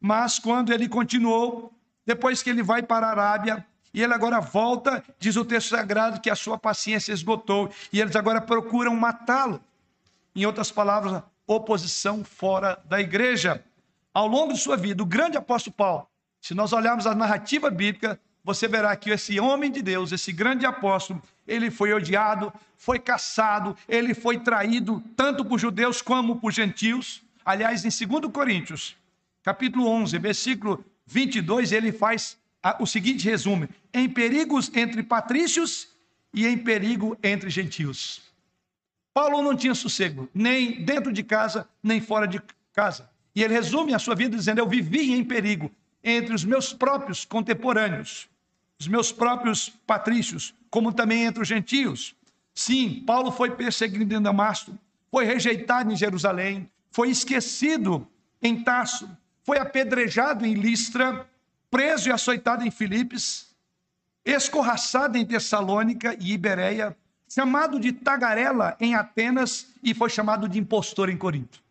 Mas 0.00 0.38
quando 0.38 0.72
ele 0.72 0.88
continuou, 0.88 1.72
depois 2.06 2.42
que 2.42 2.50
ele 2.50 2.62
vai 2.62 2.82
para 2.82 3.06
a 3.06 3.10
Arábia, 3.10 3.66
e 3.94 4.02
ele 4.02 4.14
agora 4.14 4.40
volta, 4.40 5.04
diz 5.18 5.36
o 5.36 5.44
texto 5.44 5.68
sagrado 5.68 6.20
que 6.20 6.30
a 6.30 6.36
sua 6.36 6.56
paciência 6.56 7.12
esgotou, 7.12 7.70
e 7.92 8.00
eles 8.00 8.16
agora 8.16 8.40
procuram 8.40 8.96
matá-lo. 8.96 9.60
Em 10.34 10.46
outras 10.46 10.70
palavras, 10.70 11.22
oposição 11.46 12.24
fora 12.24 12.80
da 12.86 13.00
igreja. 13.00 13.62
Ao 14.14 14.26
longo 14.26 14.52
de 14.52 14.58
sua 14.60 14.76
vida, 14.76 15.02
o 15.02 15.06
grande 15.06 15.36
apóstolo 15.36 15.74
Paulo, 15.76 16.06
se 16.40 16.54
nós 16.54 16.72
olharmos 16.72 17.06
a 17.06 17.14
narrativa 17.14 17.70
bíblica, 17.70 18.18
você 18.44 18.66
verá 18.66 18.96
que 18.96 19.10
esse 19.10 19.38
homem 19.38 19.70
de 19.70 19.82
Deus, 19.82 20.10
esse 20.10 20.32
grande 20.32 20.66
apóstolo, 20.66 21.22
ele 21.46 21.70
foi 21.70 21.92
odiado, 21.92 22.52
foi 22.76 22.98
caçado, 22.98 23.76
ele 23.88 24.14
foi 24.14 24.38
traído 24.38 25.02
tanto 25.16 25.44
por 25.44 25.58
judeus 25.58 26.02
como 26.02 26.36
por 26.36 26.50
gentios. 26.50 27.22
Aliás, 27.44 27.84
em 27.84 28.06
2 28.08 28.32
Coríntios, 28.32 28.96
capítulo 29.42 29.86
11, 29.86 30.18
versículo 30.18 30.84
22, 31.06 31.72
ele 31.72 31.92
faz 31.92 32.36
o 32.78 32.86
seguinte 32.86 33.28
resumo: 33.28 33.68
em 33.92 34.08
perigos 34.08 34.70
entre 34.74 35.02
patrícios 35.02 35.88
e 36.32 36.46
em 36.46 36.56
perigo 36.56 37.16
entre 37.22 37.50
gentios. 37.50 38.22
Paulo 39.14 39.42
não 39.42 39.54
tinha 39.54 39.74
sossego, 39.74 40.28
nem 40.32 40.84
dentro 40.84 41.12
de 41.12 41.22
casa, 41.22 41.68
nem 41.82 42.00
fora 42.00 42.26
de 42.26 42.40
casa. 42.72 43.10
E 43.34 43.42
ele 43.42 43.54
resume 43.54 43.94
a 43.94 43.98
sua 43.98 44.14
vida 44.14 44.36
dizendo: 44.36 44.58
Eu 44.58 44.68
vivi 44.68 45.12
em 45.12 45.24
perigo 45.24 45.70
entre 46.02 46.34
os 46.34 46.44
meus 46.44 46.72
próprios 46.72 47.24
contemporâneos, 47.24 48.28
os 48.78 48.88
meus 48.88 49.12
próprios 49.12 49.68
patrícios, 49.86 50.54
como 50.70 50.92
também 50.92 51.24
entre 51.24 51.42
os 51.42 51.48
gentios. 51.48 52.14
Sim, 52.54 53.02
Paulo 53.06 53.30
foi 53.30 53.50
perseguido 53.50 54.14
em 54.14 54.20
Damasco, 54.20 54.76
foi 55.10 55.24
rejeitado 55.24 55.92
em 55.92 55.96
Jerusalém, 55.96 56.68
foi 56.90 57.10
esquecido 57.10 58.06
em 58.42 58.62
Tarso, 58.62 59.08
foi 59.44 59.58
apedrejado 59.58 60.44
em 60.44 60.54
Listra, 60.54 61.26
preso 61.72 62.10
e 62.10 62.12
açoitado 62.12 62.62
em 62.66 62.70
Filipes, 62.70 63.46
escorraçado 64.26 65.16
em 65.16 65.24
Tessalônica 65.24 66.14
e 66.20 66.34
Ibereia, 66.34 66.94
chamado 67.26 67.80
de 67.80 67.92
tagarela 67.92 68.76
em 68.78 68.94
Atenas 68.94 69.68
e 69.82 69.94
foi 69.94 70.10
chamado 70.10 70.46
de 70.46 70.58
impostor 70.58 71.08
em 71.08 71.16
Corinto. 71.16 71.62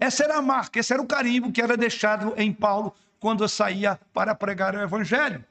Essa 0.00 0.24
era 0.24 0.38
a 0.38 0.42
marca, 0.42 0.80
esse 0.80 0.94
era 0.94 1.02
o 1.02 1.06
carimbo 1.06 1.52
que 1.52 1.60
era 1.60 1.76
deixado 1.76 2.32
em 2.38 2.50
Paulo 2.54 2.94
quando 3.20 3.46
saía 3.46 4.00
para 4.14 4.34
pregar 4.34 4.74
o 4.74 4.80
evangelho. 4.80 5.44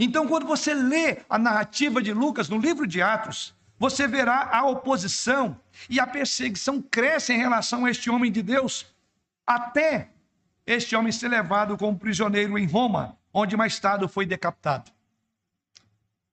Então, 0.00 0.26
quando 0.26 0.44
você 0.44 0.74
lê 0.74 1.18
a 1.30 1.38
narrativa 1.38 2.02
de 2.02 2.12
Lucas 2.12 2.48
no 2.48 2.58
livro 2.58 2.88
de 2.88 3.00
Atos, 3.00 3.54
você 3.78 4.08
verá 4.08 4.48
a 4.52 4.66
oposição 4.66 5.56
e 5.88 6.00
a 6.00 6.06
perseguição 6.08 6.82
cresce 6.82 7.32
em 7.32 7.38
relação 7.38 7.84
a 7.84 7.90
este 7.90 8.10
homem 8.10 8.32
de 8.32 8.42
Deus, 8.42 8.84
até 9.46 10.08
este 10.66 10.94
homem 10.94 11.12
ser 11.12 11.28
levado 11.28 11.76
como 11.76 11.98
prisioneiro 11.98 12.58
em 12.58 12.66
Roma, 12.66 13.18
onde 13.32 13.56
mais 13.56 13.78
tarde 13.78 14.06
foi 14.08 14.26
decapitado. 14.26 14.90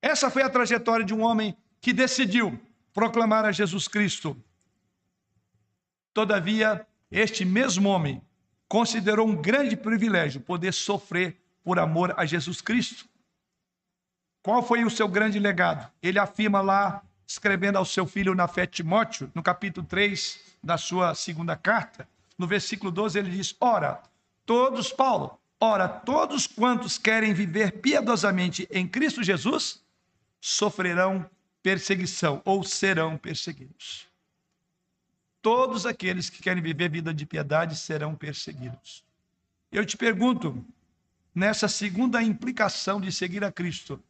Essa 0.02 0.30
foi 0.30 0.44
a 0.44 0.50
trajetória 0.50 1.06
de 1.06 1.14
um 1.14 1.22
homem 1.22 1.58
que 1.82 1.94
decidiu 1.94 2.60
proclamar 2.94 3.46
a 3.46 3.52
Jesus 3.52 3.88
Cristo. 3.88 4.36
Todavia, 6.14 6.86
este 7.12 7.44
mesmo 7.44 7.90
homem 7.90 8.22
considerou 8.68 9.28
um 9.28 9.36
grande 9.36 9.76
privilégio 9.76 10.42
poder 10.42 10.74
sofrer 10.74 11.38
por 11.64 11.80
amor 11.80 12.14
a 12.18 12.26
Jesus 12.26 12.62
Cristo. 12.62 13.06
Qual 14.42 14.64
foi 14.64 14.86
o 14.86 14.90
seu 14.90 15.08
grande 15.08 15.40
legado? 15.40 15.92
Ele 16.02 16.20
afirma 16.20 16.62
lá, 16.62 17.04
escrevendo 17.28 17.78
ao 17.78 17.86
seu 17.86 18.06
filho 18.06 18.34
na 18.34 18.48
fé 18.48 18.66
Timóteo, 18.66 19.30
no 19.36 19.44
capítulo 19.44 19.86
3 19.86 20.58
da 20.64 20.78
sua 20.78 21.14
segunda 21.14 21.56
carta, 21.56 22.08
no 22.38 22.48
versículo 22.48 22.92
12, 22.92 23.20
ele 23.20 23.32
diz: 23.32 23.56
Ora, 23.60 24.02
todos, 24.50 24.92
Paulo, 24.92 25.40
ora, 25.60 25.88
todos 25.88 26.48
quantos 26.48 26.98
querem 26.98 27.36
viver 27.36 27.74
piedosamente 27.74 28.68
em 28.72 28.88
Cristo 28.88 29.22
Jesus 29.22 29.80
sofrerão 30.42 31.30
perseguição 31.62 32.42
ou 32.44 32.64
serão 32.64 33.16
perseguidos. 33.16 34.08
Todos 35.40 35.86
aqueles 35.86 36.32
que 36.32 36.42
querem 36.42 36.64
viver 36.64 36.90
vida 36.90 37.14
de 37.14 37.28
piedade 37.28 37.76
serão 37.76 38.16
perseguidos. 38.16 39.06
Eu 39.72 39.86
te 39.86 39.96
pergunto, 39.96 40.66
nessa 41.36 41.68
segunda 41.68 42.20
implicação 42.24 43.00
de 43.00 43.12
seguir 43.12 43.44
a 43.44 43.52
Cristo, 43.52 44.02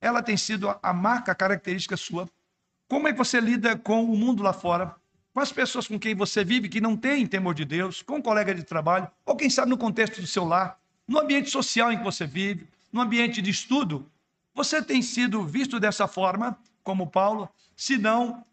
ela 0.00 0.22
tem 0.22 0.36
sido 0.36 0.72
a 0.80 0.92
marca, 0.92 1.34
característica 1.34 1.96
sua? 1.96 2.30
Como 2.86 3.08
é 3.08 3.12
que 3.12 3.18
você 3.18 3.40
lida 3.40 3.76
com 3.76 4.04
o 4.04 4.16
mundo 4.16 4.40
lá 4.40 4.52
fora? 4.52 4.94
Com 5.34 5.40
as 5.40 5.52
pessoas 5.52 5.86
com 5.86 5.98
quem 5.98 6.14
você 6.14 6.42
vive 6.42 6.68
que 6.68 6.80
não 6.80 6.96
têm 6.96 7.26
temor 7.26 7.54
de 7.54 7.66
Deus, 7.66 8.00
com 8.00 8.16
um 8.16 8.22
colega 8.22 8.54
de 8.54 8.62
trabalho, 8.62 9.10
ou 9.26 9.36
quem 9.36 9.50
sabe 9.50 9.68
no 9.68 9.76
contexto 9.76 10.20
do 10.20 10.26
seu 10.26 10.44
lar, 10.44 10.80
no 11.06 11.18
ambiente 11.18 11.50
social 11.50 11.92
em 11.92 11.98
que 11.98 12.04
você 12.04 12.26
vive, 12.26 12.66
no 12.90 13.02
ambiente 13.02 13.42
de 13.42 13.50
estudo? 13.50 14.10
Você 14.54 14.80
tem 14.80 15.02
sido 15.02 15.44
visto 15.44 15.78
dessa 15.78 16.08
forma? 16.08 16.56
como 16.84 17.10
Paulo, 17.10 17.48
senão 17.74 18.44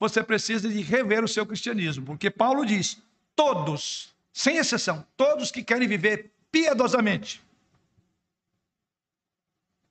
você 0.00 0.24
precisa 0.24 0.68
de 0.68 0.80
rever 0.80 1.22
o 1.22 1.28
seu 1.28 1.46
cristianismo, 1.46 2.04
porque 2.04 2.30
Paulo 2.30 2.64
diz: 2.64 3.00
todos, 3.36 4.12
sem 4.32 4.56
exceção, 4.56 5.06
todos 5.16 5.52
que 5.52 5.62
querem 5.62 5.86
viver 5.86 6.32
piedosamente, 6.50 7.44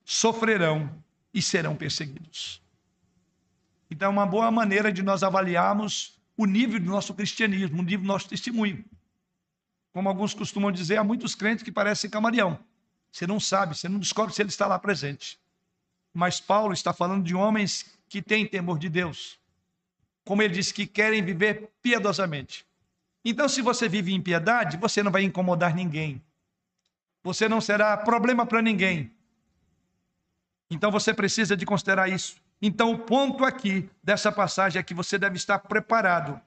sofrerão 0.03 0.91
e 1.34 1.41
serão 1.41 1.75
perseguidos. 1.75 2.62
Então, 3.89 4.08
é 4.08 4.12
uma 4.12 4.25
boa 4.25 4.49
maneira 4.49 4.91
de 4.91 5.03
nós 5.03 5.21
avaliarmos 5.21 6.19
o 6.36 6.46
nível 6.46 6.80
do 6.80 6.89
nosso 6.89 7.13
cristianismo, 7.13 7.80
o 7.80 7.84
nível 7.84 8.02
do 8.02 8.08
nosso 8.08 8.28
testemunho. 8.28 8.84
Como 9.93 10.10
alguns 10.10 10.34
costumam 10.34 10.72
dizer, 10.72 10.98
há 10.98 11.04
muitos 11.04 11.36
crentes 11.36 11.63
que 11.63 11.72
parecem 11.72 12.10
camaleão. 12.10 12.60
Você 13.12 13.28
não 13.28 13.39
sabe, 13.39 13.78
você 13.78 13.88
não 13.88 14.00
descobre 14.00 14.34
se 14.34 14.41
ele 14.41 14.50
está 14.50 14.65
lá 14.65 14.80
presente. 14.80 15.39
Mas 16.13 16.39
Paulo 16.39 16.74
está 16.74 16.91
falando 16.91 17.24
de 17.24 17.36
homens 17.36 17.86
que 18.10 18.22
têm 18.22 18.46
temor 18.46 18.80
de 18.80 18.89
Deus. 18.89 19.39
Como 20.26 20.41
ele 20.41 20.54
disse, 20.54 20.74
que 20.74 20.88
querem 20.88 21.24
viver 21.24 21.69
piedosamente. 21.82 22.65
Então, 23.24 23.48
se 23.48 23.62
você 23.62 23.88
vive 23.88 24.13
em 24.13 24.22
piedade, 24.22 24.78
você 24.78 25.04
não 25.04 25.12
vai 25.12 25.24
incomodar 25.24 25.76
ninguém. 25.76 26.22
Você 27.24 27.48
não 27.48 27.62
será 27.62 27.96
problema 27.96 28.46
para 28.46 28.62
ninguém. 28.62 29.12
Então, 30.69 30.91
você 30.91 31.13
precisa 31.13 31.56
de 31.56 31.65
considerar 31.65 32.10
isso. 32.10 32.42
Então, 32.65 32.93
o 32.93 32.97
ponto 32.97 33.43
aqui 33.43 33.89
dessa 34.02 34.32
passagem 34.32 34.80
é 34.80 34.84
que 34.84 34.93
você 34.93 35.19
deve 35.19 35.36
estar 35.36 35.60
preparado. 35.60 36.41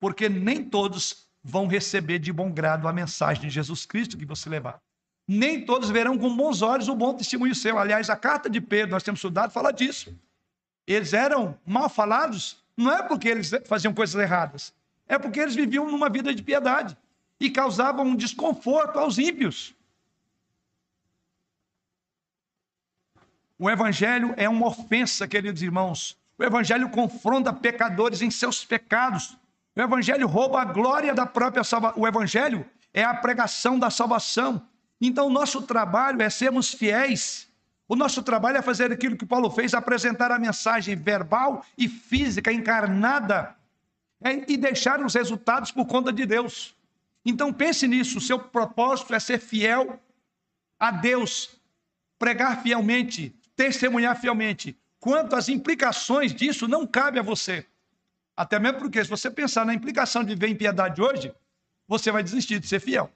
Porque 0.00 0.28
nem 0.28 0.64
todos 0.64 1.26
vão 1.42 1.66
receber 1.66 2.18
de 2.18 2.32
bom 2.32 2.50
grado 2.50 2.88
a 2.88 2.92
mensagem 2.92 3.42
de 3.42 3.50
Jesus 3.50 3.84
Cristo 3.84 4.16
que 4.16 4.24
você 4.24 4.48
levar 4.48 4.80
nem 5.26 5.64
todos 5.64 5.90
verão 5.90 6.18
com 6.18 6.34
bons 6.36 6.62
olhos 6.62 6.88
o 6.88 6.94
bom 6.94 7.14
testemunho 7.14 7.54
seu. 7.54 7.78
Aliás, 7.78 8.10
a 8.10 8.16
carta 8.16 8.48
de 8.48 8.60
Pedro, 8.60 8.92
nós 8.92 9.02
temos 9.02 9.18
estudado, 9.18 9.50
fala 9.50 9.72
disso. 9.72 10.14
Eles 10.86 11.12
eram 11.12 11.58
mal 11.66 11.88
falados, 11.88 12.62
não 12.76 12.92
é 12.92 13.02
porque 13.02 13.28
eles 13.28 13.50
faziam 13.64 13.94
coisas 13.94 14.20
erradas, 14.20 14.74
é 15.08 15.18
porque 15.18 15.40
eles 15.40 15.54
viviam 15.54 15.90
numa 15.90 16.10
vida 16.10 16.34
de 16.34 16.42
piedade 16.42 16.96
e 17.40 17.50
causavam 17.50 18.04
um 18.04 18.16
desconforto 18.16 18.98
aos 18.98 19.18
ímpios. 19.18 19.74
O 23.58 23.70
evangelho 23.70 24.34
é 24.36 24.48
uma 24.48 24.66
ofensa, 24.66 25.28
queridos 25.28 25.62
irmãos. 25.62 26.16
O 26.36 26.42
evangelho 26.42 26.88
confronta 26.90 27.52
pecadores 27.52 28.20
em 28.20 28.30
seus 28.30 28.64
pecados. 28.64 29.36
O 29.76 29.80
evangelho 29.80 30.26
rouba 30.26 30.60
a 30.60 30.64
glória 30.64 31.14
da 31.14 31.24
própria 31.24 31.62
salvação. 31.62 32.02
O 32.02 32.06
evangelho 32.06 32.66
é 32.92 33.04
a 33.04 33.14
pregação 33.14 33.78
da 33.78 33.90
salvação. 33.90 34.66
Então, 35.00 35.28
o 35.28 35.30
nosso 35.30 35.62
trabalho 35.62 36.20
é 36.20 36.28
sermos 36.28 36.72
fiéis. 36.72 37.48
O 37.86 37.94
nosso 37.94 38.22
trabalho 38.22 38.56
é 38.56 38.62
fazer 38.62 38.90
aquilo 38.90 39.16
que 39.16 39.26
Paulo 39.26 39.50
fez, 39.50 39.74
apresentar 39.74 40.32
a 40.32 40.38
mensagem 40.38 40.96
verbal 40.96 41.64
e 41.76 41.88
física 41.88 42.52
encarnada 42.52 43.54
é, 44.22 44.50
e 44.50 44.56
deixar 44.56 45.04
os 45.04 45.14
resultados 45.14 45.70
por 45.70 45.86
conta 45.86 46.12
de 46.12 46.24
Deus. 46.24 46.74
Então, 47.24 47.52
pense 47.52 47.86
nisso: 47.86 48.18
o 48.18 48.20
seu 48.20 48.38
propósito 48.38 49.14
é 49.14 49.20
ser 49.20 49.38
fiel 49.38 50.00
a 50.78 50.90
Deus, 50.90 51.50
pregar 52.18 52.62
fielmente, 52.62 53.34
testemunhar 53.56 54.18
fielmente. 54.20 54.76
Quanto 54.98 55.36
às 55.36 55.48
implicações 55.48 56.34
disso, 56.34 56.66
não 56.66 56.86
cabe 56.86 57.18
a 57.18 57.22
você. 57.22 57.66
Até 58.36 58.58
mesmo 58.58 58.78
porque, 58.78 59.02
se 59.02 59.10
você 59.10 59.30
pensar 59.30 59.64
na 59.64 59.74
implicação 59.74 60.24
de 60.24 60.34
ver 60.34 60.48
impiedade 60.48 61.00
hoje, 61.00 61.32
você 61.86 62.10
vai 62.10 62.22
desistir 62.22 62.58
de 62.58 62.66
ser 62.66 62.80
fiel. 62.80 63.10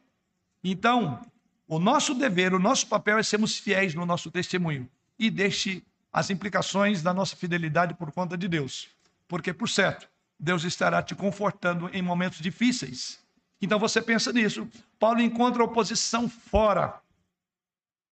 Então, 0.62 1.20
o 1.66 1.79
nosso 1.79 2.14
dever, 2.14 2.55
o 2.55 2.59
nosso 2.59 2.87
papel 2.87 3.18
é 3.18 3.22
sermos 3.22 3.59
fiéis 3.59 3.94
no 3.94 4.07
nosso 4.07 4.31
testemunho. 4.31 4.88
E 5.18 5.31
deixe 5.31 5.83
as 6.12 6.31
implicações 6.31 7.03
da 7.03 7.12
nossa 7.12 7.35
fidelidade 7.37 7.94
por 7.94 8.12
conta 8.12 8.37
de 8.37 8.48
Deus. 8.48 8.88
Porque, 9.27 9.53
por 9.53 9.68
certo, 9.68 10.09
Deus 10.38 10.64
estará 10.64 11.03
te 11.03 11.14
confortando 11.14 11.90
em 11.92 12.01
momentos 12.01 12.38
difíceis. 12.38 13.18
Então 13.61 13.79
você 13.79 14.01
pensa 14.01 14.33
nisso. 14.33 14.68
Paulo 14.98 15.20
encontra 15.20 15.64
oposição 15.64 16.29
fora. 16.29 17.01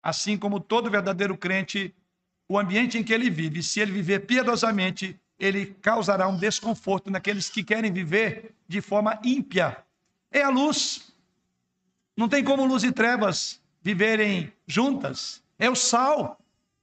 Assim 0.02 0.36
como 0.36 0.60
todo 0.60 0.90
verdadeiro 0.90 1.36
crente, 1.36 1.94
o 2.48 2.58
ambiente 2.58 2.96
em 2.96 3.02
que 3.02 3.12
ele 3.12 3.28
vive, 3.28 3.62
se 3.62 3.80
ele 3.80 3.92
viver 3.92 4.20
piedosamente, 4.20 5.18
ele 5.38 5.66
causará 5.82 6.28
um 6.28 6.36
desconforto 6.36 7.10
naqueles 7.10 7.50
que 7.50 7.62
querem 7.62 7.92
viver 7.92 8.54
de 8.68 8.80
forma 8.80 9.18
ímpia. 9.22 9.76
É 10.30 10.42
a 10.42 10.48
luz. 10.48 11.12
Não 12.16 12.28
tem 12.28 12.42
como 12.42 12.64
luz 12.64 12.84
e 12.84 12.92
trevas 12.92 13.60
viverem 13.82 14.52
juntas. 14.66 15.42
É 15.58 15.68
o 15.68 15.74
sal. 15.74 16.38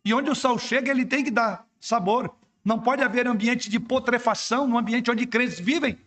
E 0.05 0.13
onde 0.13 0.29
o 0.29 0.35
sal 0.35 0.59
chega, 0.59 0.91
ele 0.91 1.05
tem 1.05 1.23
que 1.23 1.31
dar 1.31 1.65
sabor. 1.79 2.33
Não 2.63 2.79
pode 2.79 3.01
haver 3.01 3.27
ambiente 3.27 3.69
de 3.69 3.79
putrefação 3.79 4.67
no 4.67 4.77
ambiente 4.77 5.09
onde 5.09 5.25
crentes 5.25 5.59
vivem. 5.59 5.97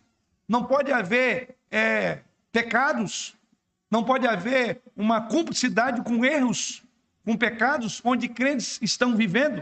Não 0.47 0.63
pode 0.63 0.91
haver 0.91 1.55
é, 1.69 2.19
pecados. 2.51 3.35
Não 3.89 4.03
pode 4.03 4.27
haver 4.27 4.81
uma 4.95 5.21
cumplicidade 5.21 6.01
com 6.01 6.23
erros, 6.23 6.83
com 7.27 7.35
pecados, 7.35 7.99
onde 8.05 8.29
crentes 8.29 8.79
estão 8.81 9.13
vivendo. 9.13 9.61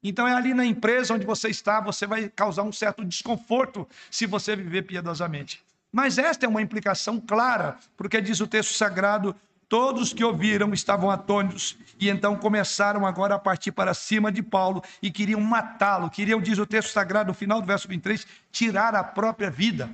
Então 0.00 0.28
é 0.28 0.32
ali 0.32 0.54
na 0.54 0.64
empresa 0.64 1.12
onde 1.12 1.26
você 1.26 1.48
está, 1.48 1.80
você 1.80 2.06
vai 2.06 2.28
causar 2.28 2.62
um 2.62 2.70
certo 2.70 3.04
desconforto 3.04 3.86
se 4.08 4.26
você 4.26 4.54
viver 4.54 4.82
piedosamente. 4.82 5.60
Mas 5.90 6.18
esta 6.18 6.46
é 6.46 6.48
uma 6.48 6.62
implicação 6.62 7.18
clara, 7.18 7.76
porque 7.96 8.20
diz 8.20 8.38
o 8.38 8.46
texto 8.46 8.74
sagrado: 8.74 9.34
todos 9.68 10.12
que 10.12 10.22
ouviram 10.22 10.72
estavam 10.72 11.10
atônitos 11.10 11.76
e 11.98 12.08
então 12.08 12.36
começaram 12.36 13.04
agora 13.04 13.34
a 13.34 13.40
partir 13.40 13.72
para 13.72 13.92
cima 13.92 14.30
de 14.30 14.40
Paulo 14.40 14.80
e 15.02 15.10
queriam 15.10 15.40
matá-lo, 15.40 16.08
queriam, 16.10 16.40
diz 16.40 16.58
o 16.58 16.66
texto 16.66 16.92
sagrado 16.92 17.26
no 17.26 17.34
final 17.34 17.60
do 17.60 17.66
verso 17.66 17.88
23, 17.88 18.24
tirar 18.52 18.94
a 18.94 19.02
própria 19.02 19.50
vida. 19.50 19.90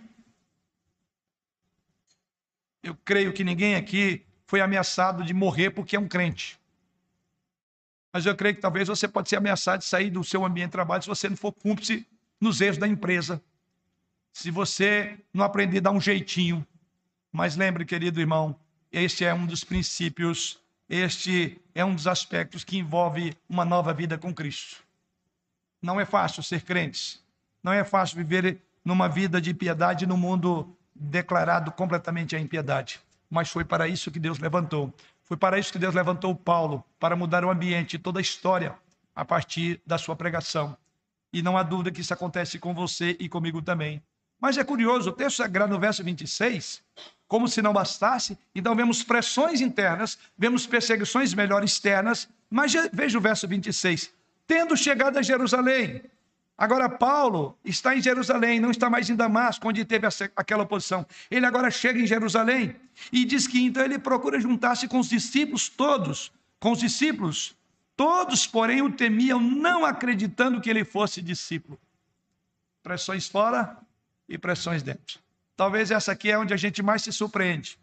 Eu 2.82 2.94
creio 3.06 3.32
que 3.32 3.42
ninguém 3.42 3.74
aqui 3.74 4.22
foi 4.46 4.60
ameaçado 4.60 5.24
de 5.24 5.32
morrer 5.32 5.70
porque 5.70 5.96
é 5.96 5.98
um 5.98 6.06
crente. 6.06 6.58
Mas 8.16 8.24
eu 8.24 8.34
creio 8.34 8.54
que 8.54 8.62
talvez 8.62 8.88
você 8.88 9.06
pode 9.06 9.28
ser 9.28 9.36
ameaçado 9.36 9.80
de 9.80 9.84
sair 9.84 10.08
do 10.08 10.24
seu 10.24 10.42
ambiente 10.42 10.68
de 10.68 10.72
trabalho 10.72 11.02
se 11.02 11.08
você 11.08 11.28
não 11.28 11.36
for 11.36 11.52
cúmplice 11.52 12.06
nos 12.40 12.62
erros 12.62 12.78
da 12.78 12.88
empresa. 12.88 13.42
Se 14.32 14.50
você 14.50 15.18
não 15.34 15.44
aprender 15.44 15.76
a 15.76 15.80
dar 15.82 15.90
um 15.90 16.00
jeitinho. 16.00 16.66
Mas 17.30 17.56
lembre, 17.56 17.84
querido 17.84 18.18
irmão, 18.18 18.58
este 18.90 19.22
é 19.22 19.34
um 19.34 19.44
dos 19.44 19.64
princípios, 19.64 20.58
este 20.88 21.60
é 21.74 21.84
um 21.84 21.94
dos 21.94 22.06
aspectos 22.06 22.64
que 22.64 22.78
envolve 22.78 23.36
uma 23.46 23.66
nova 23.66 23.92
vida 23.92 24.16
com 24.16 24.32
Cristo. 24.32 24.82
Não 25.82 26.00
é 26.00 26.06
fácil 26.06 26.42
ser 26.42 26.62
crente. 26.62 27.20
Não 27.62 27.74
é 27.74 27.84
fácil 27.84 28.16
viver 28.16 28.62
numa 28.82 29.10
vida 29.10 29.42
de 29.42 29.52
piedade 29.52 30.06
no 30.06 30.16
mundo 30.16 30.74
declarado 30.94 31.70
completamente 31.70 32.34
a 32.34 32.40
impiedade. 32.40 32.98
Mas 33.28 33.50
foi 33.50 33.62
para 33.62 33.86
isso 33.86 34.10
que 34.10 34.18
Deus 34.18 34.38
levantou. 34.38 34.90
Foi 35.26 35.36
para 35.36 35.58
isso 35.58 35.72
que 35.72 35.78
Deus 35.78 35.94
levantou 35.94 36.34
Paulo, 36.34 36.84
para 37.00 37.16
mudar 37.16 37.44
o 37.44 37.50
ambiente, 37.50 37.98
toda 37.98 38.20
a 38.20 38.22
história, 38.22 38.74
a 39.14 39.24
partir 39.24 39.80
da 39.84 39.98
sua 39.98 40.14
pregação. 40.14 40.76
E 41.32 41.42
não 41.42 41.58
há 41.58 41.64
dúvida 41.64 41.90
que 41.90 42.00
isso 42.00 42.14
acontece 42.14 42.60
com 42.60 42.72
você 42.72 43.16
e 43.18 43.28
comigo 43.28 43.60
também. 43.60 44.00
Mas 44.40 44.56
é 44.56 44.62
curioso, 44.62 45.10
o 45.10 45.12
texto 45.12 45.38
sagrado 45.38 45.72
no 45.72 45.80
verso 45.80 46.04
26, 46.04 46.80
como 47.26 47.48
se 47.48 47.60
não 47.60 47.72
bastasse, 47.72 48.38
então 48.54 48.76
vemos 48.76 49.02
pressões 49.02 49.60
internas, 49.60 50.16
vemos 50.38 50.66
perseguições 50.66 51.34
melhor 51.34 51.64
externas, 51.64 52.28
mas 52.48 52.72
veja 52.92 53.18
o 53.18 53.20
verso 53.20 53.48
26. 53.48 54.12
Tendo 54.46 54.76
chegado 54.76 55.18
a 55.18 55.22
Jerusalém, 55.22 56.02
Agora, 56.58 56.88
Paulo 56.88 57.58
está 57.62 57.94
em 57.94 58.00
Jerusalém, 58.00 58.60
não 58.60 58.70
está 58.70 58.88
mais 58.88 59.10
em 59.10 59.14
Damasco, 59.14 59.68
onde 59.68 59.84
teve 59.84 60.06
aquela 60.34 60.62
oposição. 60.62 61.04
Ele 61.30 61.44
agora 61.44 61.70
chega 61.70 62.00
em 62.00 62.06
Jerusalém 62.06 62.74
e 63.12 63.26
diz 63.26 63.46
que 63.46 63.60
então 63.60 63.84
ele 63.84 63.98
procura 63.98 64.40
juntar-se 64.40 64.88
com 64.88 64.98
os 64.98 65.08
discípulos 65.08 65.68
todos, 65.68 66.32
com 66.58 66.72
os 66.72 66.78
discípulos. 66.78 67.54
Todos, 67.94 68.46
porém, 68.46 68.80
o 68.80 68.90
temiam, 68.90 69.40
não 69.40 69.84
acreditando 69.84 70.60
que 70.60 70.70
ele 70.70 70.84
fosse 70.84 71.20
discípulo. 71.20 71.78
Pressões 72.82 73.26
fora 73.28 73.76
e 74.26 74.38
pressões 74.38 74.82
dentro. 74.82 75.18
Talvez 75.56 75.90
essa 75.90 76.12
aqui 76.12 76.30
é 76.30 76.38
onde 76.38 76.54
a 76.54 76.56
gente 76.56 76.82
mais 76.82 77.02
se 77.02 77.12
surpreende. 77.12 77.78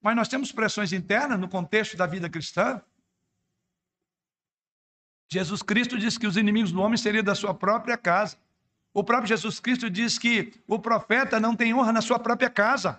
Mas 0.00 0.16
nós 0.16 0.28
temos 0.28 0.52
pressões 0.52 0.92
internas 0.92 1.38
no 1.38 1.48
contexto 1.48 1.96
da 1.96 2.06
vida 2.06 2.28
cristã. 2.28 2.80
Jesus 5.32 5.62
Cristo 5.62 5.96
diz 5.96 6.18
que 6.18 6.26
os 6.26 6.36
inimigos 6.36 6.72
do 6.72 6.80
homem 6.80 6.96
seriam 6.96 7.22
da 7.22 7.36
sua 7.36 7.54
própria 7.54 7.96
casa. 7.96 8.36
O 8.92 9.04
próprio 9.04 9.28
Jesus 9.28 9.60
Cristo 9.60 9.88
diz 9.88 10.18
que 10.18 10.52
o 10.66 10.76
profeta 10.76 11.38
não 11.38 11.54
tem 11.54 11.72
honra 11.72 11.92
na 11.92 12.00
sua 12.00 12.18
própria 12.18 12.50
casa. 12.50 12.98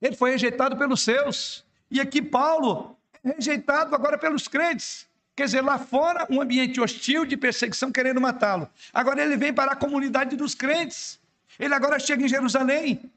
Ele 0.00 0.14
foi 0.14 0.30
rejeitado 0.30 0.76
pelos 0.76 1.02
seus. 1.02 1.64
E 1.90 2.00
aqui 2.00 2.22
Paulo 2.22 2.96
é 3.24 3.32
rejeitado 3.32 3.92
agora 3.92 4.16
pelos 4.16 4.46
crentes. 4.46 5.08
Quer 5.34 5.46
dizer, 5.46 5.62
lá 5.62 5.78
fora, 5.78 6.26
um 6.30 6.40
ambiente 6.40 6.80
hostil 6.80 7.24
de 7.24 7.36
perseguição 7.36 7.90
querendo 7.90 8.20
matá-lo. 8.20 8.68
Agora 8.92 9.20
ele 9.20 9.36
vem 9.36 9.52
para 9.52 9.72
a 9.72 9.76
comunidade 9.76 10.36
dos 10.36 10.54
crentes. 10.54 11.18
Ele 11.58 11.74
agora 11.74 11.98
chega 11.98 12.24
em 12.24 12.28
Jerusalém. 12.28 13.10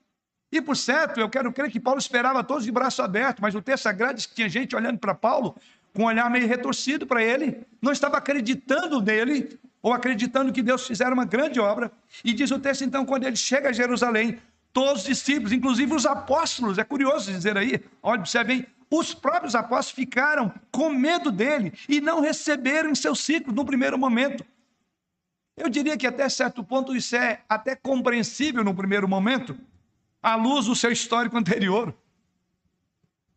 E 0.52 0.60
por 0.62 0.76
certo, 0.76 1.20
eu 1.20 1.30
quero 1.30 1.54
crer 1.54 1.70
que 1.70 1.80
Paulo 1.80 2.00
esperava 2.00 2.44
todos 2.44 2.64
de 2.64 2.72
braço 2.72 3.04
aberto, 3.04 3.40
mas 3.42 3.54
o 3.54 3.62
texto 3.62 3.84
sagrado 3.84 4.16
diz 4.16 4.26
que 4.26 4.34
tinha 4.34 4.50
gente 4.50 4.76
olhando 4.76 4.98
para 4.98 5.14
Paulo 5.14 5.56
com 5.96 6.04
um 6.04 6.08
olhar 6.08 6.30
meio 6.30 6.46
retorcido 6.46 7.08
para 7.08 7.24
ele, 7.24 7.66
não 7.82 7.94
estava 7.94 8.18
acreditando 8.18 9.02
nele, 9.02 9.58
ou 9.82 9.94
acreditando 9.94 10.52
que 10.52 10.62
Deus 10.62 10.86
fizera 10.86 11.14
uma 11.14 11.26
grande 11.26 11.60
obra. 11.60 11.90
E 12.24 12.34
diz 12.34 12.52
o 12.52 12.60
texto, 12.60 12.84
então, 12.84 13.06
quando 13.06 13.24
ele 13.24 13.38
chega 13.38 13.70
a 13.70 13.74
Jerusalém, 13.74 14.38
todos 14.74 15.02
os 15.02 15.08
discípulos, 15.08 15.54
inclusive 15.54 15.94
os 15.94 16.06
apóstolos, 16.06 16.78
é 16.78 16.84
curioso 16.84 17.32
dizer 17.32 17.58
aí, 17.58 17.82
olha, 18.04 18.20
observem, 18.20 18.68
os 18.92 19.14
próprios 19.14 19.56
apóstolos 19.56 19.92
ficaram 19.92 20.54
com 20.70 20.90
medo 20.90 21.32
dele 21.32 21.72
e 21.88 22.02
não 22.02 22.20
receberam 22.20 22.90
em 22.90 22.96
seu 22.96 23.16
ciclo 23.16 23.54
no 23.54 23.64
primeiro 23.64 23.98
momento. 23.98 24.46
Eu 25.56 25.70
diria 25.70 25.96
que 25.96 26.06
até 26.06 26.28
certo 26.28 26.62
ponto 26.62 26.94
isso 26.94 27.16
é 27.16 27.42
até 27.48 27.74
compreensível 27.74 28.66
no 28.66 28.76
primeiro 28.76 29.08
momento, 29.08 29.58
à 30.22 30.36
luz 30.36 30.66
do 30.66 30.76
seu 30.76 30.92
histórico 30.92 31.38
anterior. 31.40 31.96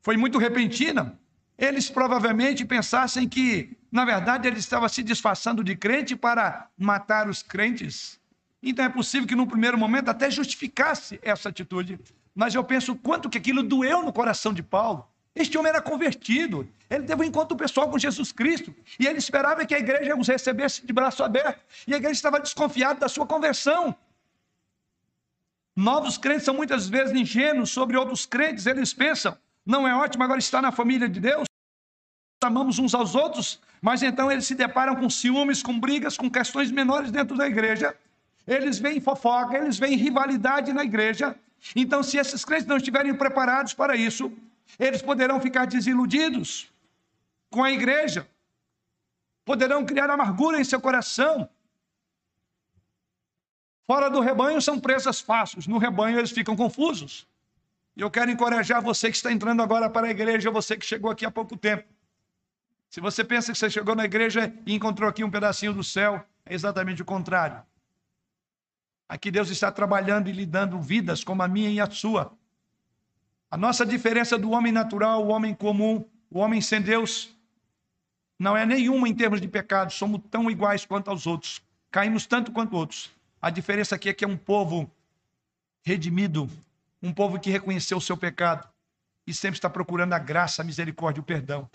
Foi 0.03 0.16
muito 0.16 0.38
repentina 0.38 1.16
eles 1.59 1.90
provavelmente 1.90 2.64
pensassem 2.64 3.29
que, 3.29 3.77
na 3.90 4.05
verdade, 4.05 4.47
ele 4.47 4.61
estava 4.61 4.88
se 4.88 5.03
disfarçando 5.03 5.64
de 5.64 5.75
crente 5.75 6.14
para 6.14 6.68
matar 6.79 7.29
os 7.29 7.42
crentes. 7.42 8.21
Então 8.62 8.85
é 8.85 8.88
possível 8.88 9.27
que, 9.27 9.35
no 9.35 9.47
primeiro 9.47 9.77
momento, 9.77 10.09
até 10.09 10.31
justificasse 10.31 11.18
essa 11.21 11.49
atitude. 11.49 11.99
Mas 12.33 12.55
eu 12.55 12.62
penso 12.62 12.94
quanto 12.94 13.29
que 13.29 13.38
aquilo 13.38 13.64
doeu 13.64 14.05
no 14.05 14.12
coração 14.12 14.53
de 14.53 14.62
Paulo. 14.62 15.05
Este 15.35 15.59
homem 15.59 15.71
era 15.71 15.83
convertido, 15.83 16.68
ele 16.88 17.05
teve 17.05 17.23
um 17.23 17.25
encontro 17.25 17.57
pessoal 17.57 17.88
com 17.90 17.99
Jesus 17.99 18.33
Cristo, 18.33 18.75
e 18.99 19.07
ele 19.07 19.18
esperava 19.18 19.64
que 19.64 19.75
a 19.75 19.79
igreja 19.79 20.16
os 20.16 20.27
recebesse 20.27 20.85
de 20.85 20.92
braço 20.92 21.23
aberto, 21.23 21.61
e 21.87 21.94
a 21.94 21.97
igreja 21.97 22.14
estava 22.14 22.40
desconfiada 22.40 23.01
da 23.01 23.09
sua 23.09 23.27
conversão. 23.27 23.94
Novos 25.77 26.18
crentes 26.18 26.44
são 26.44 26.55
muitas 26.55 26.88
vezes 26.88 27.14
ingênuos 27.14 27.71
sobre 27.71 27.97
outros 27.97 28.27
crentes, 28.27 28.66
eles 28.66 28.92
pensam, 28.92 29.37
não 29.64 29.87
é 29.87 29.94
ótimo 29.94 30.25
agora 30.25 30.40
estar 30.40 30.61
na 30.61 30.73
família 30.73 31.09
de 31.09 31.21
Deus? 31.21 31.48
Amamos 32.46 32.79
uns 32.79 32.94
aos 32.94 33.14
outros, 33.14 33.61
mas 33.81 34.03
então 34.03 34.31
eles 34.31 34.46
se 34.46 34.55
deparam 34.55 34.94
com 34.96 35.11
ciúmes, 35.11 35.62
com 35.62 35.79
brigas, 35.79 36.16
com 36.16 36.31
questões 36.31 36.70
menores 36.70 37.11
dentro 37.11 37.37
da 37.37 37.46
igreja. 37.46 37.96
Eles 38.46 38.79
veem 38.79 39.01
fofoca, 39.01 39.59
eles 39.59 39.79
veem 39.79 39.96
rivalidade 39.96 40.72
na 40.72 40.85
igreja. 40.85 41.37
Então, 41.74 42.03
se 42.03 42.16
esses 42.16 42.44
crentes 42.44 42.66
não 42.66 42.77
estiverem 42.77 43.14
preparados 43.14 43.74
para 43.74 43.96
isso, 43.96 44.33
eles 44.79 45.03
poderão 45.03 45.40
ficar 45.40 45.66
desiludidos 45.66 46.72
com 47.51 47.62
a 47.62 47.72
igreja, 47.72 48.29
poderão 49.44 49.85
criar 49.85 50.09
amargura 50.11 50.61
em 50.61 50.64
seu 50.64 50.81
coração. 50.81 51.48
Fora 53.87 54.09
do 54.09 54.20
rebanho 54.20 54.61
são 54.61 54.79
presas 54.79 55.20
fáceis, 55.20 55.66
no 55.66 55.79
rebanho 55.79 56.18
eles 56.18 56.31
ficam 56.31 56.55
confusos. 56.55 57.27
E 57.96 58.01
eu 58.01 58.11
quero 58.11 58.31
encorajar 58.31 58.81
você 58.81 59.11
que 59.11 59.16
está 59.16 59.33
entrando 59.33 59.62
agora 59.62 59.90
para 59.90 60.07
a 60.07 60.11
igreja, 60.11 60.51
você 60.51 60.77
que 60.77 60.87
chegou 60.87 61.11
aqui 61.11 61.27
há 61.27 61.31
pouco 61.31 61.57
tempo. 61.57 61.85
Se 62.88 63.01
você 63.01 63.22
pensa 63.22 63.53
que 63.53 63.59
você 63.59 63.68
chegou 63.68 63.94
na 63.94 64.05
igreja 64.05 64.53
e 64.66 64.74
encontrou 64.74 65.09
aqui 65.09 65.22
um 65.22 65.31
pedacinho 65.31 65.74
do 65.74 65.85
céu, 65.85 66.24
é 66.44 66.55
exatamente 66.55 67.03
o 67.03 67.05
contrário. 67.05 67.62
Aqui 69.09 69.31
Deus 69.31 69.51
está 69.51 69.70
trabalhando 69.70 70.29
e 70.29 70.33
lhe 70.33 70.46
dando 70.46 70.81
vidas 70.81 71.22
como 71.22 71.42
a 71.42 71.48
minha 71.48 71.70
e 71.70 71.81
a 71.81 71.90
sua. 71.90 72.33
A 73.51 73.57
nossa 73.57 73.85
diferença 73.85 74.38
do 74.38 74.51
homem 74.51 74.72
natural, 74.72 75.24
o 75.24 75.29
homem 75.29 75.55
comum, 75.55 76.05
o 76.31 76.38
homem 76.38 76.61
sem 76.61 76.81
Deus, 76.81 77.35
não 78.38 78.57
é 78.57 78.64
nenhuma 78.64 79.09
em 79.09 79.14
termos 79.14 79.40
de 79.40 79.48
pecado, 79.48 79.92
somos 79.92 80.20
tão 80.31 80.51
iguais 80.51 80.85
quanto 80.85 81.09
aos 81.09 81.27
outros, 81.27 81.62
caímos 81.90 82.27
tanto 82.27 82.53
quanto 82.53 82.77
outros. 82.77 83.11
A 83.40 83.51
diferença 83.51 83.94
aqui 83.94 84.09
é 84.09 84.14
que 84.14 84.24
é 84.24 84.29
um 84.29 84.37
povo 84.37 84.90
redimido, 85.83 86.51
um 87.03 87.12
povo 87.12 87.40
que 87.40 87.51
reconheceu 87.51 87.98
o 87.98 88.03
seu 88.03 88.16
pecado 88.16 88.68
e 89.27 89.33
sempre 89.33 89.57
está 89.57 89.68
procurando 89.70 90.12
a 90.12 90.18
graça, 90.18 90.62
a 90.62 90.64
misericórdia 90.64 91.20
e 91.20 91.22
o 91.22 91.24
perdão. 91.24 91.68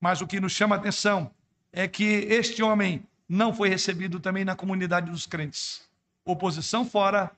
Mas 0.00 0.20
o 0.20 0.26
que 0.26 0.40
nos 0.40 0.52
chama 0.52 0.76
a 0.76 0.78
atenção 0.78 1.30
é 1.72 1.86
que 1.86 2.04
este 2.04 2.62
homem 2.62 3.04
não 3.28 3.54
foi 3.54 3.68
recebido 3.68 4.18
também 4.18 4.44
na 4.44 4.56
comunidade 4.56 5.10
dos 5.10 5.26
crentes. 5.26 5.88
Oposição 6.24 6.84
fora, 6.84 7.30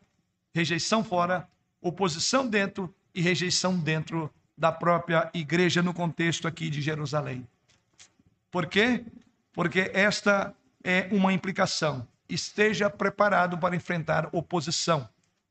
rejeição 0.55 1.03
fora, 1.03 1.49
oposição 1.81 2.47
dentro 2.47 2.95
e 3.15 3.21
rejeição 3.21 3.79
dentro 3.79 4.33
da 4.57 4.71
própria 4.71 5.31
igreja 5.35 5.83
no 5.83 5.93
contexto 5.93 6.47
aqui 6.47 6.71
de 6.71 6.81
Jerusalém. 6.81 7.47
Por 8.51 8.67
quê? 8.67 9.05
Porque 9.53 9.91
esta 9.93 10.55
é 10.85 11.09
uma 11.11 11.33
implicação. 11.33 12.07
Esteja 12.29 12.89
preparado 12.89 13.59
para 13.59 13.77
enfrentar 13.77 14.29
oposição. 14.33 15.09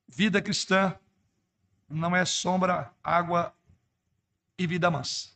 Vida 0.08 0.42
cristã 0.42 0.96
não 1.90 2.16
é 2.16 2.24
sombra, 2.26 2.92
água 3.04 3.54
e 4.58 4.66
vida 4.66 4.90
mansa. 4.90 5.30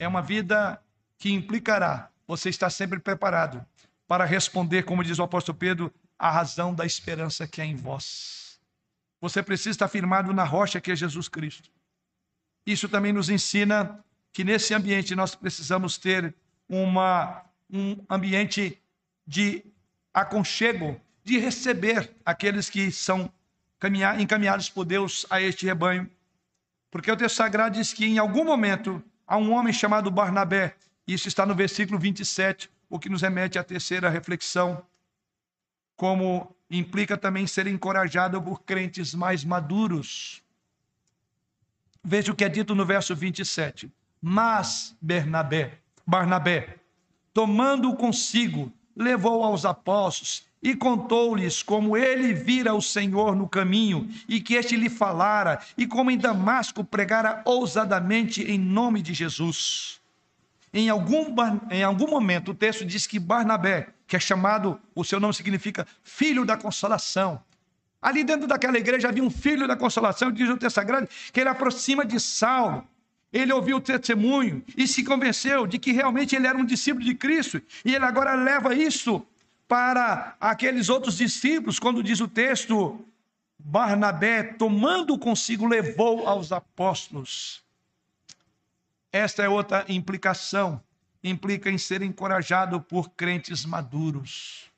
É 0.00 0.08
uma 0.08 0.22
vida 0.22 0.82
que 1.18 1.30
implicará 1.30 2.08
você 2.26 2.48
estar 2.48 2.70
sempre 2.70 2.98
preparado 2.98 3.62
para 4.08 4.24
responder, 4.24 4.84
como 4.84 5.04
diz 5.04 5.18
o 5.18 5.22
apóstolo 5.22 5.58
Pedro, 5.58 5.92
a 6.18 6.30
razão 6.30 6.74
da 6.74 6.86
esperança 6.86 7.46
que 7.46 7.60
é 7.60 7.66
em 7.66 7.76
vós. 7.76 8.58
Você 9.20 9.42
precisa 9.42 9.72
estar 9.72 9.88
firmado 9.88 10.32
na 10.32 10.42
rocha 10.42 10.80
que 10.80 10.90
é 10.90 10.96
Jesus 10.96 11.28
Cristo. 11.28 11.70
Isso 12.64 12.88
também 12.88 13.12
nos 13.12 13.28
ensina 13.28 14.02
que 14.32 14.42
nesse 14.42 14.72
ambiente 14.72 15.14
nós 15.14 15.34
precisamos 15.34 15.98
ter 15.98 16.34
uma, 16.66 17.44
um 17.70 18.02
ambiente 18.08 18.80
de 19.26 19.62
aconchego, 20.14 20.98
de 21.22 21.36
receber 21.36 22.10
aqueles 22.24 22.70
que 22.70 22.90
são 22.90 23.30
encaminhados 24.18 24.70
por 24.70 24.86
Deus 24.86 25.26
a 25.28 25.42
este 25.42 25.66
rebanho. 25.66 26.10
Porque 26.90 27.12
o 27.12 27.16
texto 27.18 27.36
sagrado 27.36 27.74
diz 27.76 27.92
que 27.92 28.06
em 28.06 28.16
algum 28.16 28.44
momento 28.44 29.04
há 29.30 29.36
um 29.36 29.52
homem 29.52 29.72
chamado 29.72 30.10
Barnabé, 30.10 30.74
isso 31.06 31.28
está 31.28 31.46
no 31.46 31.54
versículo 31.54 32.00
27, 32.00 32.68
o 32.88 32.98
que 32.98 33.08
nos 33.08 33.22
remete 33.22 33.60
à 33.60 33.64
terceira 33.64 34.10
reflexão, 34.10 34.84
como 35.96 36.52
implica 36.68 37.16
também 37.16 37.46
ser 37.46 37.68
encorajado 37.68 38.42
por 38.42 38.62
crentes 38.62 39.14
mais 39.14 39.44
maduros. 39.44 40.42
Veja 42.02 42.32
o 42.32 42.34
que 42.34 42.42
é 42.42 42.48
dito 42.48 42.74
no 42.74 42.84
verso 42.84 43.14
27. 43.14 43.88
Mas 44.20 44.96
Bernabé, 45.00 45.78
Barnabé, 46.04 46.78
tomando-o 47.32 47.94
consigo, 47.94 48.72
levou 48.96 49.42
aos 49.42 49.64
apóstolos 49.64 50.44
e 50.62 50.74
contou-lhes 50.74 51.62
como 51.62 51.96
ele 51.96 52.34
vira 52.34 52.74
o 52.74 52.82
Senhor 52.82 53.34
no 53.34 53.48
caminho 53.48 54.08
e 54.28 54.40
que 54.40 54.54
este 54.54 54.76
lhe 54.76 54.90
falara, 54.90 55.60
e 55.76 55.86
como 55.86 56.10
em 56.10 56.18
Damasco 56.18 56.84
pregara 56.84 57.42
ousadamente 57.44 58.42
em 58.42 58.58
nome 58.58 59.00
de 59.00 59.14
Jesus. 59.14 60.00
Em 60.72 60.88
algum, 60.88 61.34
em 61.70 61.82
algum 61.82 62.08
momento, 62.08 62.52
o 62.52 62.54
texto 62.54 62.84
diz 62.84 63.06
que 63.06 63.18
Barnabé, 63.18 63.88
que 64.06 64.16
é 64.16 64.20
chamado, 64.20 64.78
o 64.94 65.04
seu 65.04 65.18
nome 65.18 65.34
significa 65.34 65.86
filho 66.02 66.44
da 66.44 66.56
consolação. 66.56 67.42
Ali 68.00 68.22
dentro 68.22 68.46
daquela 68.46 68.78
igreja 68.78 69.08
havia 69.08 69.22
um 69.22 69.30
filho 69.30 69.66
da 69.66 69.76
consolação, 69.76 70.30
diz 70.30 70.48
o 70.48 70.56
texto 70.56 70.76
sagrado, 70.76 71.08
que 71.32 71.40
ele 71.40 71.48
aproxima 71.48 72.04
de 72.04 72.20
Saulo. 72.20 72.86
Ele 73.32 73.52
ouviu 73.52 73.76
o 73.76 73.80
testemunho 73.80 74.62
e 74.76 74.88
se 74.88 75.04
convenceu 75.04 75.66
de 75.66 75.78
que 75.78 75.92
realmente 75.92 76.34
ele 76.34 76.46
era 76.46 76.58
um 76.58 76.64
discípulo 76.64 77.04
de 77.04 77.14
Cristo. 77.14 77.62
E 77.84 77.94
ele 77.94 78.04
agora 78.04 78.34
leva 78.34 78.74
isso 78.74 79.24
para 79.68 80.36
aqueles 80.40 80.88
outros 80.88 81.16
discípulos, 81.16 81.78
quando 81.78 82.02
diz 82.02 82.20
o 82.20 82.26
texto, 82.26 83.04
Barnabé, 83.56 84.42
tomando 84.42 85.16
consigo, 85.16 85.66
levou 85.66 86.26
aos 86.26 86.50
apóstolos. 86.50 87.62
Esta 89.12 89.42
é 89.42 89.48
outra 89.48 89.84
implicação. 89.88 90.82
Implica 91.22 91.70
em 91.70 91.78
ser 91.78 92.02
encorajado 92.02 92.80
por 92.80 93.10
crentes 93.10 93.64
maduros. 93.64 94.70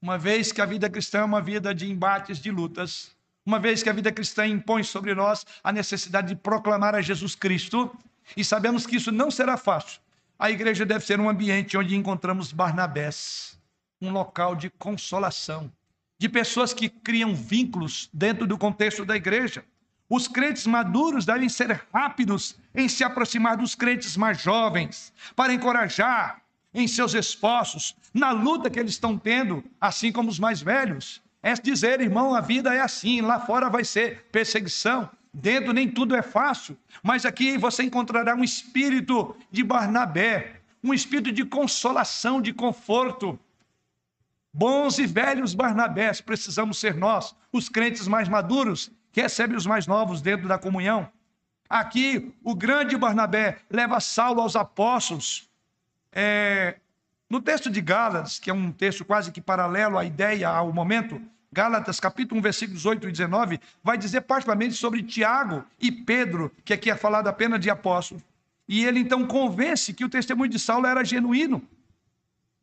Uma 0.00 0.18
vez 0.18 0.50
que 0.50 0.60
a 0.60 0.66
vida 0.66 0.88
cristã 0.90 1.18
é 1.18 1.24
uma 1.24 1.40
vida 1.40 1.74
de 1.74 1.90
embates, 1.90 2.38
de 2.38 2.50
lutas, 2.50 3.15
uma 3.46 3.60
vez 3.60 3.80
que 3.80 3.88
a 3.88 3.92
vida 3.92 4.10
cristã 4.10 4.44
impõe 4.44 4.82
sobre 4.82 5.14
nós 5.14 5.46
a 5.62 5.72
necessidade 5.72 6.28
de 6.28 6.34
proclamar 6.34 6.96
a 6.96 7.00
Jesus 7.00 7.36
Cristo, 7.36 7.96
e 8.36 8.44
sabemos 8.44 8.84
que 8.84 8.96
isso 8.96 9.12
não 9.12 9.30
será 9.30 9.56
fácil, 9.56 10.00
a 10.36 10.50
igreja 10.50 10.84
deve 10.84 11.06
ser 11.06 11.20
um 11.20 11.30
ambiente 11.30 11.78
onde 11.78 11.96
encontramos 11.96 12.52
Barnabés, 12.52 13.58
um 14.02 14.10
local 14.10 14.56
de 14.56 14.68
consolação, 14.68 15.72
de 16.18 16.28
pessoas 16.28 16.74
que 16.74 16.88
criam 16.88 17.34
vínculos 17.34 18.10
dentro 18.12 18.46
do 18.46 18.58
contexto 18.58 19.04
da 19.04 19.16
igreja. 19.16 19.64
Os 20.10 20.28
crentes 20.28 20.66
maduros 20.66 21.24
devem 21.24 21.48
ser 21.48 21.86
rápidos 21.92 22.56
em 22.74 22.88
se 22.88 23.02
aproximar 23.02 23.56
dos 23.56 23.74
crentes 23.74 24.16
mais 24.16 24.40
jovens, 24.40 25.12
para 25.34 25.54
encorajar 25.54 26.42
em 26.74 26.86
seus 26.86 27.14
esforços, 27.14 27.96
na 28.12 28.30
luta 28.32 28.68
que 28.68 28.78
eles 28.78 28.92
estão 28.92 29.16
tendo, 29.16 29.64
assim 29.80 30.12
como 30.12 30.28
os 30.28 30.38
mais 30.38 30.60
velhos. 30.60 31.22
É 31.46 31.54
dizer, 31.54 32.00
irmão, 32.00 32.34
a 32.34 32.40
vida 32.40 32.74
é 32.74 32.80
assim, 32.80 33.20
lá 33.20 33.38
fora 33.38 33.70
vai 33.70 33.84
ser 33.84 34.24
perseguição, 34.32 35.08
dentro 35.32 35.72
nem 35.72 35.88
tudo 35.88 36.16
é 36.16 36.20
fácil, 36.20 36.76
mas 37.04 37.24
aqui 37.24 37.56
você 37.56 37.84
encontrará 37.84 38.34
um 38.34 38.42
espírito 38.42 39.36
de 39.48 39.62
Barnabé, 39.62 40.60
um 40.82 40.92
espírito 40.92 41.30
de 41.30 41.44
consolação, 41.44 42.42
de 42.42 42.52
conforto. 42.52 43.38
Bons 44.52 44.98
e 44.98 45.06
velhos 45.06 45.54
Barnabés 45.54 46.20
precisamos 46.20 46.78
ser 46.78 46.96
nós, 46.96 47.32
os 47.52 47.68
crentes 47.68 48.08
mais 48.08 48.28
maduros, 48.28 48.90
que 49.12 49.22
recebe 49.22 49.54
os 49.54 49.66
mais 49.66 49.86
novos 49.86 50.20
dentro 50.20 50.48
da 50.48 50.58
comunhão. 50.58 51.08
Aqui, 51.70 52.34
o 52.42 52.56
grande 52.56 52.96
Barnabé 52.96 53.58
leva 53.70 54.00
Saulo 54.00 54.40
aos 54.40 54.56
apóstolos. 54.56 55.48
É, 56.10 56.74
no 57.30 57.40
texto 57.40 57.70
de 57.70 57.80
Gálatas, 57.80 58.40
que 58.40 58.50
é 58.50 58.52
um 58.52 58.72
texto 58.72 59.04
quase 59.04 59.30
que 59.30 59.40
paralelo 59.40 59.96
à 59.96 60.04
ideia, 60.04 60.48
ao 60.48 60.72
momento, 60.72 61.22
Gálatas, 61.56 61.98
capítulo 61.98 62.38
1, 62.38 62.42
versículos 62.42 62.84
8 62.84 63.08
e 63.08 63.12
19, 63.12 63.58
vai 63.82 63.96
dizer 63.96 64.20
particularmente 64.20 64.74
sobre 64.74 65.02
Tiago 65.02 65.64
e 65.80 65.90
Pedro, 65.90 66.52
que 66.62 66.74
aqui 66.74 66.90
é 66.90 66.94
falado 66.94 67.28
apenas 67.28 67.58
de 67.58 67.70
apóstolos. 67.70 68.22
E 68.68 68.84
ele 68.84 69.00
então 69.00 69.26
convence 69.26 69.94
que 69.94 70.04
o 70.04 70.08
testemunho 70.10 70.50
de 70.50 70.58
Saulo 70.58 70.86
era 70.86 71.02
genuíno. 71.02 71.66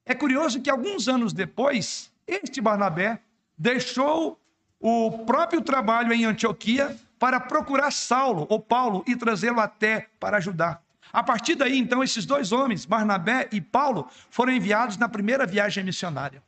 É 0.05 0.13
curioso 0.13 0.61
que 0.61 0.69
alguns 0.69 1.07
anos 1.07 1.33
depois, 1.33 2.11
este 2.27 2.61
Barnabé 2.61 3.19
deixou 3.57 4.39
o 4.79 5.25
próprio 5.25 5.61
trabalho 5.61 6.13
em 6.13 6.25
Antioquia 6.25 6.95
para 7.17 7.39
procurar 7.39 7.89
Saulo 7.89 8.45
ou 8.47 8.59
Paulo 8.59 9.03
e 9.07 9.15
trazê-lo 9.15 9.59
até 9.59 10.07
para 10.19 10.37
ajudar. 10.37 10.83
A 11.11 11.23
partir 11.23 11.55
daí, 11.55 11.79
então, 11.79 12.03
esses 12.03 12.27
dois 12.27 12.51
homens, 12.51 12.85
Barnabé 12.85 13.49
e 13.51 13.59
Paulo, 13.59 14.07
foram 14.29 14.53
enviados 14.53 14.97
na 14.97 15.09
primeira 15.09 15.47
viagem 15.47 15.83
missionária. 15.83 16.43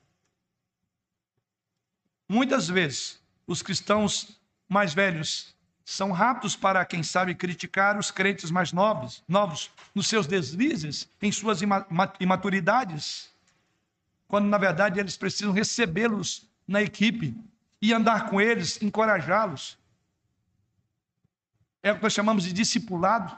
Muitas 2.27 2.67
vezes, 2.67 3.19
os 3.45 3.61
cristãos 3.61 4.39
mais 4.67 4.93
velhos 4.93 5.55
são 5.83 6.11
rápidos 6.11 6.55
para, 6.55 6.83
quem 6.83 7.03
sabe, 7.03 7.35
criticar 7.35 7.97
os 7.99 8.09
crentes 8.09 8.49
mais 8.49 8.73
novos, 8.73 9.23
novos 9.27 9.69
nos 9.93 10.07
seus 10.07 10.25
deslizes, 10.25 11.07
em 11.21 11.31
suas 11.31 11.59
imaturidades, 12.19 13.29
quando 14.27 14.47
na 14.47 14.57
verdade 14.57 14.99
eles 14.99 15.15
precisam 15.15 15.53
recebê-los 15.53 16.49
na 16.67 16.81
equipe 16.81 17.37
e 17.79 17.93
andar 17.93 18.29
com 18.29 18.41
eles, 18.41 18.81
encorajá-los. 18.81 19.77
É 21.83 21.91
o 21.91 21.97
que 21.97 22.03
nós 22.03 22.13
chamamos 22.13 22.43
de 22.43 22.51
discipulado. 22.51 23.37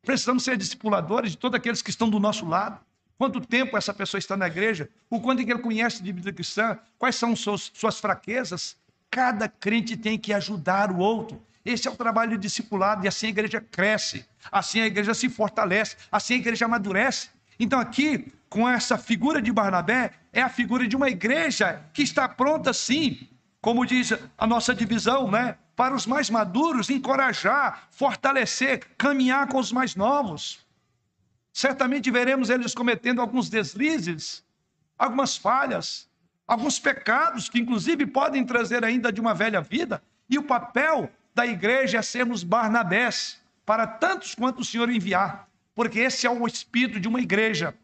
Precisamos 0.00 0.42
ser 0.42 0.56
discipuladores 0.56 1.32
de 1.32 1.36
todos 1.36 1.58
aqueles 1.58 1.82
que 1.82 1.90
estão 1.90 2.08
do 2.08 2.18
nosso 2.18 2.46
lado. 2.46 2.80
Quanto 3.22 3.40
tempo 3.40 3.76
essa 3.76 3.94
pessoa 3.94 4.18
está 4.18 4.36
na 4.36 4.48
igreja? 4.48 4.88
O 5.08 5.20
quanto 5.20 5.44
que 5.44 5.52
ele 5.52 5.60
conhece 5.60 6.02
de 6.02 6.10
vida 6.10 6.32
cristã? 6.32 6.76
Quais 6.98 7.14
são 7.14 7.36
suas, 7.36 7.70
suas 7.72 8.00
fraquezas? 8.00 8.76
Cada 9.08 9.48
crente 9.48 9.96
tem 9.96 10.18
que 10.18 10.32
ajudar 10.32 10.90
o 10.90 10.98
outro. 10.98 11.40
Esse 11.64 11.86
é 11.86 11.90
o 11.92 11.94
trabalho 11.94 12.36
discipulado, 12.36 13.04
e 13.04 13.08
assim 13.08 13.26
a 13.26 13.30
igreja 13.30 13.60
cresce, 13.60 14.26
assim 14.50 14.80
a 14.80 14.86
igreja 14.88 15.14
se 15.14 15.28
fortalece, 15.28 15.96
assim 16.10 16.34
a 16.34 16.38
igreja 16.38 16.64
amadurece. 16.64 17.28
Então, 17.60 17.78
aqui, 17.78 18.32
com 18.50 18.68
essa 18.68 18.98
figura 18.98 19.40
de 19.40 19.52
Barnabé, 19.52 20.14
é 20.32 20.42
a 20.42 20.48
figura 20.48 20.88
de 20.88 20.96
uma 20.96 21.08
igreja 21.08 21.80
que 21.94 22.02
está 22.02 22.28
pronta, 22.28 22.72
sim, 22.72 23.28
como 23.60 23.86
diz 23.86 24.12
a 24.36 24.48
nossa 24.48 24.74
divisão, 24.74 25.30
né? 25.30 25.56
Para 25.76 25.94
os 25.94 26.08
mais 26.08 26.28
maduros, 26.28 26.90
encorajar, 26.90 27.86
fortalecer, 27.92 28.84
caminhar 28.98 29.46
com 29.46 29.60
os 29.60 29.70
mais 29.70 29.94
novos. 29.94 30.58
Certamente 31.52 32.10
veremos 32.10 32.50
eles 32.50 32.74
cometendo 32.74 33.20
alguns 33.20 33.48
deslizes, 33.48 34.44
algumas 34.98 35.36
falhas, 35.36 36.08
alguns 36.46 36.78
pecados 36.78 37.48
que, 37.48 37.58
inclusive, 37.58 38.06
podem 38.06 38.44
trazer 38.44 38.84
ainda 38.84 39.12
de 39.12 39.20
uma 39.20 39.34
velha 39.34 39.60
vida. 39.60 40.02
E 40.28 40.38
o 40.38 40.42
papel 40.42 41.10
da 41.34 41.46
igreja 41.46 41.98
é 41.98 42.02
sermos 42.02 42.42
Barnabés 42.42 43.40
para 43.66 43.86
tantos 43.86 44.34
quanto 44.34 44.60
o 44.60 44.64
Senhor 44.64 44.88
enviar, 44.90 45.48
porque 45.74 46.00
esse 46.00 46.26
é 46.26 46.30
o 46.30 46.46
espírito 46.46 46.98
de 46.98 47.08
uma 47.08 47.20
igreja 47.20 47.74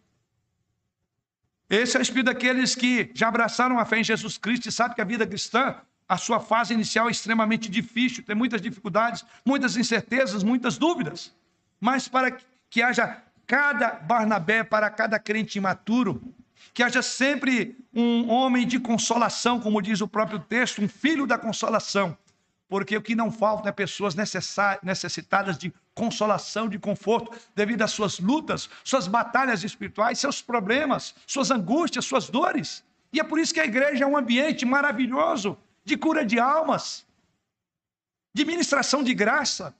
esse 1.68 1.96
é 1.96 2.00
o 2.00 2.02
espírito 2.02 2.26
daqueles 2.26 2.74
que 2.74 3.10
já 3.14 3.28
abraçaram 3.28 3.78
a 3.78 3.84
fé 3.84 3.98
em 3.98 4.04
Jesus 4.04 4.38
Cristo 4.38 4.68
e 4.68 4.72
sabem 4.72 4.94
que 4.94 5.02
a 5.02 5.04
vida 5.04 5.26
cristã, 5.26 5.76
a 6.08 6.16
sua 6.16 6.40
fase 6.40 6.72
inicial 6.72 7.08
é 7.08 7.10
extremamente 7.10 7.68
difícil, 7.68 8.24
tem 8.24 8.34
muitas 8.34 8.62
dificuldades, 8.62 9.22
muitas 9.44 9.76
incertezas, 9.76 10.42
muitas 10.42 10.78
dúvidas. 10.78 11.30
Mas 11.78 12.08
para 12.08 12.38
que 12.70 12.80
haja 12.80 13.22
cada 13.48 13.92
Barnabé 13.92 14.62
para 14.62 14.90
cada 14.90 15.18
crente 15.18 15.56
imaturo, 15.56 16.22
que 16.74 16.82
haja 16.82 17.02
sempre 17.02 17.78
um 17.94 18.30
homem 18.30 18.66
de 18.66 18.78
consolação, 18.78 19.58
como 19.58 19.80
diz 19.80 20.02
o 20.02 20.06
próprio 20.06 20.38
texto, 20.38 20.82
um 20.82 20.88
filho 20.88 21.26
da 21.26 21.38
consolação, 21.38 22.16
porque 22.68 22.94
o 22.94 23.00
que 23.02 23.14
não 23.14 23.32
falta 23.32 23.70
é 23.70 23.72
pessoas 23.72 24.14
necessitadas 24.14 25.56
de 25.56 25.72
consolação, 25.94 26.68
de 26.68 26.78
conforto, 26.78 27.36
devido 27.56 27.80
às 27.82 27.90
suas 27.90 28.20
lutas, 28.20 28.68
suas 28.84 29.08
batalhas 29.08 29.64
espirituais, 29.64 30.18
seus 30.18 30.42
problemas, 30.42 31.14
suas 31.26 31.50
angústias, 31.50 32.04
suas 32.04 32.28
dores. 32.28 32.84
E 33.10 33.18
é 33.18 33.24
por 33.24 33.38
isso 33.38 33.54
que 33.54 33.60
a 33.60 33.64
igreja 33.64 34.04
é 34.04 34.06
um 34.06 34.16
ambiente 34.16 34.66
maravilhoso 34.66 35.56
de 35.86 35.96
cura 35.96 36.22
de 36.22 36.38
almas, 36.38 37.06
de 38.34 38.44
ministração 38.44 39.02
de 39.02 39.14
graça, 39.14 39.74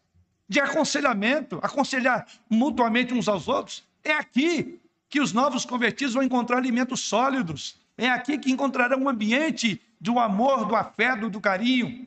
de 0.49 0.61
aconselhamento, 0.61 1.59
aconselhar 1.63 2.27
mutuamente 2.49 3.13
uns 3.13 3.29
aos 3.29 3.49
outros. 3.49 3.85
É 4.03 4.13
aqui 4.13 4.81
que 5.09 5.21
os 5.21 5.33
novos 5.33 5.65
convertidos 5.65 6.15
vão 6.15 6.23
encontrar 6.23 6.57
alimentos 6.57 7.01
sólidos. 7.01 7.79
É 7.97 8.09
aqui 8.09 8.39
que 8.39 8.51
encontrarão 8.51 9.03
um 9.03 9.09
ambiente 9.09 9.81
do 10.01 10.19
amor, 10.19 10.65
do 10.65 10.75
afeto, 10.75 11.29
do 11.29 11.41
carinho, 11.41 12.07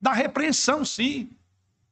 da 0.00 0.12
repreensão, 0.12 0.84
sim. 0.84 1.30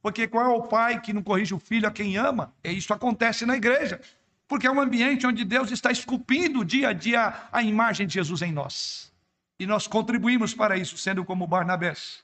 Porque 0.01 0.27
qual 0.27 0.45
é 0.45 0.55
o 0.55 0.63
pai 0.63 1.01
que 1.01 1.11
não 1.11 1.23
corrige 1.23 1.53
o 1.53 1.59
filho 1.59 1.87
a 1.87 1.91
quem 1.91 2.17
ama? 2.17 2.53
E 2.63 2.71
isso 2.71 2.93
acontece 2.93 3.45
na 3.45 3.55
igreja. 3.55 3.99
Porque 4.47 4.67
é 4.67 4.71
um 4.71 4.79
ambiente 4.79 5.25
onde 5.25 5.43
Deus 5.43 5.71
está 5.71 5.91
esculpindo 5.91 6.63
dia 6.63 6.89
a 6.89 6.93
dia 6.93 7.33
a 7.51 7.61
imagem 7.61 8.07
de 8.07 8.13
Jesus 8.13 8.41
em 8.41 8.51
nós. 8.51 9.11
E 9.59 9.65
nós 9.65 9.87
contribuímos 9.87 10.53
para 10.53 10.77
isso, 10.77 10.97
sendo 10.97 11.25
como 11.25 11.47
Barnabés. 11.47 12.23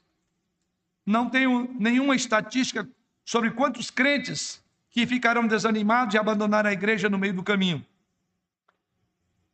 Não 1.06 1.30
tenho 1.30 1.76
nenhuma 1.78 2.16
estatística 2.16 2.88
sobre 3.26 3.52
quantos 3.52 3.90
crentes 3.90 4.62
que 4.90 5.08
ficarão 5.08 5.48
desanimados 5.48 6.14
e 6.14 6.18
abandonaram 6.18 6.70
a 6.70 6.74
igreja 6.74 7.10
no 7.10 7.18
meio 7.18 7.34
do 7.34 7.44
caminho. 7.44 7.86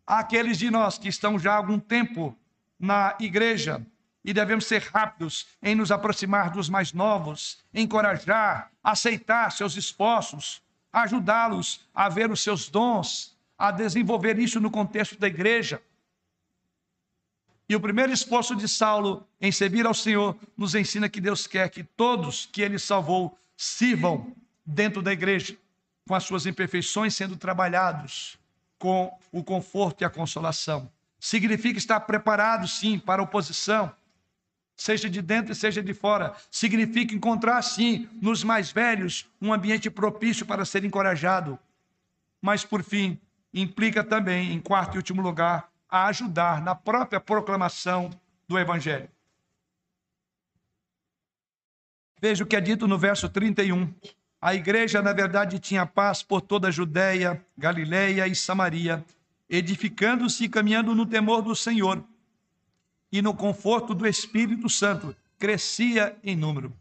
Aqueles 0.05 0.57
de 0.57 0.70
nós 0.70 0.97
que 0.97 1.07
estão 1.07 1.38
já 1.38 1.53
há 1.53 1.57
algum 1.57 1.80
tempo 1.80 2.36
na 2.80 3.15
igreja 3.20 3.86
e 4.24 4.34
devemos 4.34 4.65
ser 4.65 4.82
rápidos 4.82 5.47
em 5.61 5.76
nos 5.76 5.91
aproximar 5.91 6.49
dos 6.49 6.67
mais 6.67 6.91
novos, 6.93 7.63
encorajar, 7.74 8.72
aceitar 8.84 9.51
seus 9.51 9.78
esforços, 9.78 10.61
ajudá-los 10.91 11.88
a 11.93 12.09
ver 12.09 12.32
os 12.32 12.41
seus 12.41 12.70
dons, 12.70 13.38
a 13.57 13.72
desenvolver 13.72 14.38
isso 14.39 14.59
no 14.59 14.72
contexto 14.72 15.17
da 15.17 15.28
igreja. 15.28 15.82
E 17.67 17.76
o 17.76 17.80
primeiro 17.80 18.11
esforço 18.11 18.55
de 18.55 18.67
Saulo 18.67 19.28
em 19.39 19.51
servir 19.51 19.86
ao 19.86 19.93
Senhor 19.93 20.36
nos 20.57 20.74
ensina 20.74 21.07
que 21.07 21.22
Deus 21.22 21.45
quer 21.45 21.70
que 21.70 21.84
todos 21.84 22.47
que 22.47 22.61
ele 22.61 22.80
salvou 22.80 23.38
sirvam 23.62 24.34
dentro 24.66 25.01
da 25.01 25.12
igreja, 25.12 25.53
com 26.07 26.16
as 26.16 26.24
suas 26.24 26.45
imperfeições 26.45 27.14
sendo 27.14 27.36
trabalhados 27.36 28.39
com 28.78 29.12
o 29.34 29.43
conforto 29.43 30.01
e 30.01 30.05
a 30.05 30.10
consolação. 30.10 30.89
Significa 31.20 31.78
estar 31.78 31.99
preparado, 31.99 32.66
sim, 32.70 32.97
para 32.97 33.22
a 33.22 33.26
oposição, 33.26 33.93
seja 34.78 35.10
de 35.10 35.22
dentro 35.22 35.51
e 35.51 35.55
seja 35.55 35.84
de 35.84 35.93
fora. 35.93 36.38
Significa 36.49 37.14
encontrar, 37.14 37.62
sim, 37.62 38.07
nos 38.22 38.45
mais 38.45 38.72
velhos, 38.72 39.30
um 39.41 39.51
ambiente 39.51 39.89
propício 39.89 40.45
para 40.45 40.64
ser 40.64 40.86
encorajado. 40.86 41.60
Mas, 42.41 42.64
por 42.64 42.82
fim, 42.82 43.20
implica 43.53 44.05
também, 44.05 44.53
em 44.53 44.62
quarto 44.62 44.95
e 44.95 44.97
último 44.99 45.22
lugar, 45.22 45.70
a 45.89 46.05
ajudar 46.05 46.62
na 46.62 46.76
própria 46.76 47.20
proclamação 47.20 48.10
do 48.47 48.57
Evangelho. 48.57 49.10
Veja 52.22 52.43
o 52.43 52.47
que 52.47 52.55
é 52.55 52.61
dito 52.61 52.88
no 52.88 52.97
verso 52.97 53.30
31. 53.30 53.93
A 54.41 54.53
igreja, 54.53 55.01
na 55.01 55.13
verdade, 55.13 55.59
tinha 55.59 55.86
paz 55.86 56.22
por 56.22 56.41
toda 56.41 56.67
a 56.67 56.72
Judéia, 56.72 57.45
Galiléia 57.57 58.28
e 58.28 58.36
Samaria, 58.36 59.03
edificando-se 59.49 60.45
e 60.45 60.49
caminhando 60.49 60.93
no 60.93 61.05
temor 61.05 61.41
do 61.41 61.55
Senhor 61.55 62.03
e 63.11 63.22
no 63.22 63.34
conforto 63.34 63.95
do 63.95 64.07
Espírito 64.07 64.70
Santo, 64.70 65.15
crescia 65.38 66.15
em 66.24 66.36
número. 66.36 66.74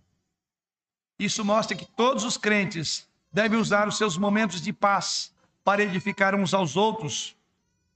Isso 1.18 1.44
mostra 1.44 1.76
que 1.76 1.86
todos 1.86 2.24
os 2.24 2.36
crentes 2.36 3.08
devem 3.32 3.58
usar 3.58 3.88
os 3.88 3.96
seus 3.96 4.16
momentos 4.18 4.60
de 4.60 4.72
paz 4.72 5.34
para 5.64 5.82
edificar 5.82 6.34
uns 6.34 6.52
aos 6.52 6.76
outros, 6.76 7.36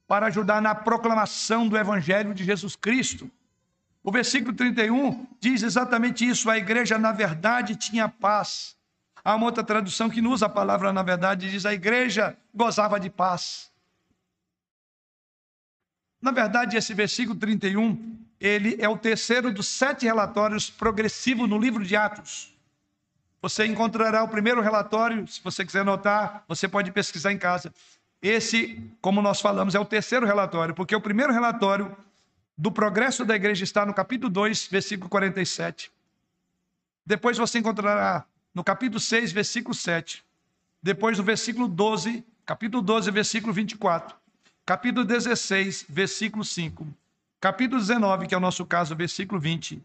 para 0.06 0.26
ajudar 0.26 0.60
na 0.62 0.74
proclamação 0.74 1.68
do 1.68 1.76
Evangelho 1.76 2.34
de 2.34 2.44
Jesus 2.44 2.74
Cristo. 2.74 3.30
O 4.02 4.10
versículo 4.10 4.54
31 4.54 5.26
diz 5.40 5.62
exatamente 5.62 6.26
isso: 6.26 6.50
a 6.50 6.58
igreja, 6.58 6.98
na 6.98 7.12
verdade, 7.12 7.76
tinha 7.76 8.08
paz. 8.08 8.76
Há 9.24 9.36
uma 9.36 9.46
outra 9.46 9.62
tradução 9.62 10.10
que 10.10 10.20
não 10.20 10.32
usa 10.32 10.46
a 10.46 10.48
palavra 10.48 10.92
na 10.92 11.02
verdade, 11.02 11.50
diz 11.50 11.64
a 11.64 11.72
igreja 11.72 12.36
gozava 12.52 12.98
de 12.98 13.08
paz. 13.08 13.70
Na 16.20 16.32
verdade, 16.32 16.76
esse 16.76 16.92
versículo 16.92 17.38
31, 17.38 18.18
ele 18.40 18.76
é 18.80 18.88
o 18.88 18.96
terceiro 18.96 19.52
dos 19.52 19.68
sete 19.68 20.06
relatórios 20.06 20.68
progressivos 20.70 21.48
no 21.48 21.58
livro 21.58 21.84
de 21.84 21.94
Atos. 21.94 22.52
Você 23.40 23.66
encontrará 23.66 24.22
o 24.22 24.28
primeiro 24.28 24.60
relatório, 24.60 25.26
se 25.26 25.42
você 25.42 25.64
quiser 25.64 25.80
anotar, 25.80 26.44
você 26.46 26.68
pode 26.68 26.92
pesquisar 26.92 27.32
em 27.32 27.38
casa. 27.38 27.72
Esse, 28.20 28.80
como 29.00 29.20
nós 29.20 29.40
falamos, 29.40 29.74
é 29.74 29.80
o 29.80 29.84
terceiro 29.84 30.24
relatório, 30.24 30.74
porque 30.74 30.94
o 30.94 31.00
primeiro 31.00 31.32
relatório 31.32 31.96
do 32.62 32.70
progresso 32.70 33.24
da 33.24 33.34
igreja 33.34 33.64
está 33.64 33.84
no 33.84 33.92
capítulo 33.92 34.30
2, 34.30 34.68
versículo 34.70 35.10
47. 35.10 35.90
Depois 37.04 37.36
você 37.36 37.58
encontrará 37.58 38.24
no 38.54 38.62
capítulo 38.62 39.00
6, 39.00 39.32
versículo 39.32 39.74
7. 39.74 40.24
Depois 40.80 41.18
no 41.18 41.24
versículo 41.24 41.66
12, 41.66 42.24
capítulo 42.46 42.80
12, 42.80 43.10
versículo 43.10 43.52
24. 43.52 44.16
Capítulo 44.64 45.04
16, 45.04 45.86
versículo 45.88 46.44
5. 46.44 46.86
Capítulo 47.40 47.80
19, 47.80 48.28
que 48.28 48.34
é 48.36 48.38
o 48.38 48.40
nosso 48.40 48.64
caso, 48.64 48.94
versículo 48.94 49.40
20. 49.40 49.82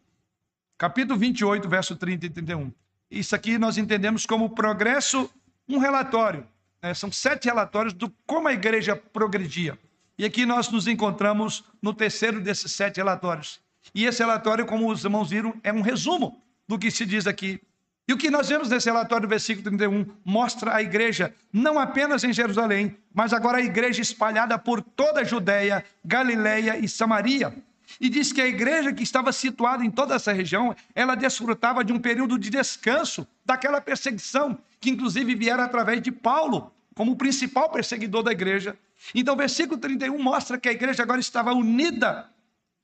Capítulo 0.77 1.17
28, 1.17 1.67
verso 1.67 1.95
30 1.95 2.27
e 2.27 2.29
31. 2.29 2.71
Isso 3.09 3.35
aqui 3.35 3.57
nós 3.57 3.79
entendemos 3.79 4.23
como 4.23 4.51
progresso, 4.51 5.27
um 5.67 5.79
relatório 5.79 6.45
é, 6.79 6.93
são 6.93 7.11
sete 7.11 7.45
relatórios 7.45 7.93
do 7.93 8.13
como 8.27 8.47
a 8.47 8.53
igreja 8.53 8.95
progredia. 8.95 9.79
E 10.17 10.25
aqui 10.25 10.45
nós 10.45 10.69
nos 10.69 10.87
encontramos 10.87 11.63
no 11.81 11.93
terceiro 11.93 12.41
desses 12.41 12.71
sete 12.71 12.97
relatórios. 12.97 13.59
E 13.93 14.05
esse 14.05 14.19
relatório, 14.19 14.65
como 14.65 14.91
os 14.91 15.03
irmãos 15.03 15.29
viram, 15.29 15.53
é 15.63 15.71
um 15.71 15.81
resumo 15.81 16.41
do 16.67 16.77
que 16.79 16.89
se 16.89 17.05
diz 17.05 17.27
aqui. 17.27 17.61
E 18.07 18.13
o 18.13 18.17
que 18.17 18.31
nós 18.31 18.47
vemos 18.47 18.69
nesse 18.69 18.89
relatório, 18.89 19.27
versículo 19.27 19.65
31, 19.65 20.05
mostra 20.23 20.73
a 20.73 20.81
igreja 20.81 21.33
não 21.51 21.77
apenas 21.77 22.23
em 22.23 22.31
Jerusalém, 22.31 22.97
mas 23.13 23.33
agora 23.33 23.57
a 23.57 23.61
igreja 23.61 24.01
espalhada 24.01 24.57
por 24.57 24.81
toda 24.81 25.21
a 25.21 25.23
Judéia, 25.23 25.83
Galiléia 26.03 26.77
e 26.77 26.87
Samaria. 26.87 27.53
E 27.99 28.09
diz 28.09 28.31
que 28.31 28.41
a 28.41 28.47
igreja 28.47 28.93
que 28.93 29.03
estava 29.03 29.31
situada 29.31 29.83
em 29.83 29.91
toda 29.91 30.15
essa 30.15 30.31
região, 30.31 30.75
ela 30.95 31.15
desfrutava 31.15 31.83
de 31.83 31.93
um 31.93 31.99
período 31.99 32.39
de 32.39 32.49
descanso 32.49 33.27
daquela 33.45 33.79
perseguição, 33.79 34.57
que 34.79 34.89
inclusive 34.89 35.35
viera 35.35 35.63
através 35.63 36.01
de 36.01 36.11
Paulo, 36.11 36.71
como 36.97 37.11
o 37.11 37.15
principal 37.15 37.69
perseguidor 37.69 38.23
da 38.23 38.31
igreja. 38.31 38.75
Então, 39.13 39.35
o 39.35 39.37
versículo 39.37 39.79
31 39.79 40.17
mostra 40.21 40.57
que 40.57 40.67
a 40.67 40.71
igreja 40.71 41.03
agora 41.03 41.19
estava 41.19 41.53
unida. 41.53 42.27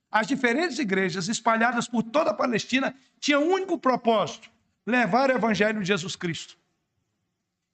As 0.08 0.28
diferentes 0.28 0.78
igrejas 0.78 1.26
espalhadas 1.28 1.88
por 1.88 2.04
toda 2.04 2.30
a 2.30 2.34
Palestina 2.34 2.94
tinham 3.18 3.42
um 3.42 3.52
único 3.52 3.76
propósito: 3.76 4.48
levar 4.86 5.30
o 5.30 5.34
evangelho 5.34 5.80
de 5.80 5.88
Jesus 5.88 6.14
Cristo. 6.14 6.56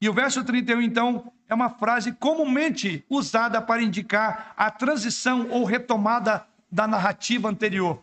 E 0.00 0.08
o 0.08 0.14
verso 0.14 0.42
31, 0.42 0.80
então, 0.80 1.30
é 1.46 1.54
uma 1.54 1.68
frase 1.68 2.12
comumente 2.12 3.04
usada 3.10 3.60
para 3.60 3.82
indicar 3.82 4.54
a 4.56 4.70
transição 4.70 5.46
ou 5.50 5.64
retomada 5.64 6.46
da 6.72 6.88
narrativa 6.88 7.50
anterior. 7.50 8.02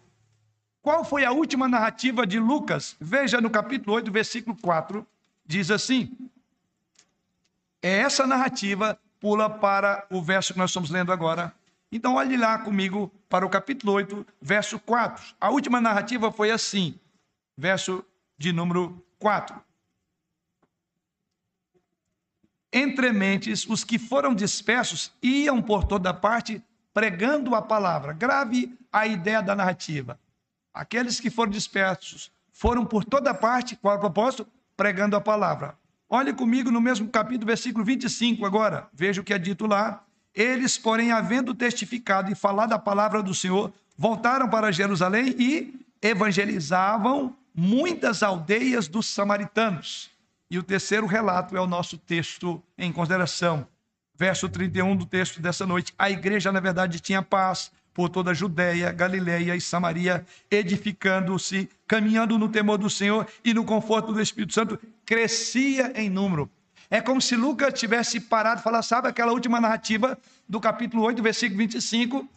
Qual 0.80 1.04
foi 1.04 1.26
a 1.26 1.32
última 1.32 1.68
narrativa 1.68 2.28
de 2.28 2.40
Lucas? 2.40 2.96
Veja 3.02 3.42
no 3.42 3.50
capítulo 3.50 3.96
8, 3.96 4.12
versículo 4.12 4.56
4, 4.62 5.08
diz 5.44 5.72
assim: 5.72 6.27
essa 7.88 8.26
narrativa 8.26 9.00
pula 9.20 9.50
para 9.50 10.06
o 10.10 10.22
verso 10.22 10.54
que 10.54 10.60
nós 10.60 10.70
estamos 10.70 10.90
lendo 10.90 11.12
agora. 11.12 11.54
Então, 11.92 12.16
olhe 12.16 12.36
lá 12.36 12.58
comigo 12.58 13.12
para 13.30 13.46
o 13.46 13.50
capítulo 13.50 13.94
8, 13.94 14.26
verso 14.42 14.80
4. 14.80 15.36
A 15.40 15.50
última 15.50 15.80
narrativa 15.80 16.32
foi 16.32 16.52
assim, 16.52 17.00
verso 17.58 18.04
de 18.38 18.52
número 18.52 19.04
4. 19.20 19.60
Entre 22.72 23.12
mentes, 23.14 23.66
os 23.68 23.84
que 23.84 23.98
foram 23.98 24.36
dispersos 24.36 25.12
iam 25.22 25.62
por 25.62 25.86
toda 25.86 26.14
parte 26.14 26.62
pregando 26.94 27.56
a 27.56 27.62
palavra. 27.62 28.12
Grave 28.12 28.78
a 28.92 29.08
ideia 29.08 29.42
da 29.42 29.56
narrativa. 29.56 30.20
Aqueles 30.74 31.20
que 31.20 31.30
foram 31.30 31.52
dispersos 31.52 32.32
foram 32.52 32.86
por 32.86 33.06
toda 33.06 33.34
parte, 33.34 33.76
qual 33.76 33.96
é 33.96 33.98
o 33.98 34.02
propósito? 34.02 34.48
Pregando 34.76 35.16
a 35.16 35.22
palavra. 35.22 35.78
Olhe 36.10 36.32
comigo 36.32 36.72
no 36.72 36.80
mesmo 36.80 37.10
capítulo, 37.10 37.48
versículo 37.48 37.84
25 37.84 38.46
agora. 38.46 38.88
Veja 38.94 39.20
o 39.20 39.24
que 39.24 39.34
é 39.34 39.38
dito 39.38 39.66
lá. 39.66 40.04
Eles, 40.34 40.78
porém, 40.78 41.12
havendo 41.12 41.54
testificado 41.54 42.32
e 42.32 42.36
falado 42.36 42.72
a 42.72 42.80
palavra 42.80 43.22
do 43.22 43.34
Senhor, 43.34 43.74
voltaram 43.98 44.48
para 44.48 44.72
Jerusalém 44.72 45.36
e 45.38 45.74
evangelizavam 46.02 47.36
muitas 47.54 48.24
aldeias 48.24 48.88
dos 48.88 49.08
samaritanos. 49.08 50.10
E 50.50 50.58
o 50.58 50.64
terceiro 50.64 51.06
relato 51.06 51.58
é 51.58 51.60
o 51.60 51.68
nosso 51.68 51.98
texto 51.98 52.64
em 52.78 52.92
consideração. 52.94 53.68
Verso 54.16 54.48
31 54.48 54.96
do 54.96 55.06
texto 55.06 55.42
dessa 55.42 55.66
noite. 55.66 55.94
A 56.00 56.10
igreja, 56.10 56.54
na 56.54 56.62
verdade, 56.62 57.02
tinha 57.02 57.22
paz 57.22 57.70
por 57.94 58.10
toda 58.10 58.32
a 58.32 58.34
Judéia, 58.34 58.92
Galiléia 58.92 59.56
e 59.56 59.60
Samaria, 59.60 60.26
edificando-se, 60.50 61.68
caminhando 61.88 62.38
no 62.38 62.48
temor 62.48 62.78
do 62.78 62.90
Senhor 62.90 63.28
e 63.44 63.54
no 63.54 63.66
conforto 63.66 64.14
do 64.14 64.22
Espírito 64.22 64.54
Santo, 64.54 64.80
crescia 65.08 65.94
em 65.96 66.10
número. 66.10 66.52
É 66.90 67.02
como 67.02 67.22
se 67.22 67.36
Lucas 67.36 67.80
tivesse 67.80 68.20
parado 68.20 68.60
e 68.60 68.64
falado, 68.64 68.84
sabe 68.84 69.08
aquela 69.08 69.32
última 69.32 69.60
narrativa 69.60 70.18
do 70.48 70.60
capítulo 70.60 71.04
8, 71.04 71.24
versículo 71.24 71.58
25? 71.60 72.28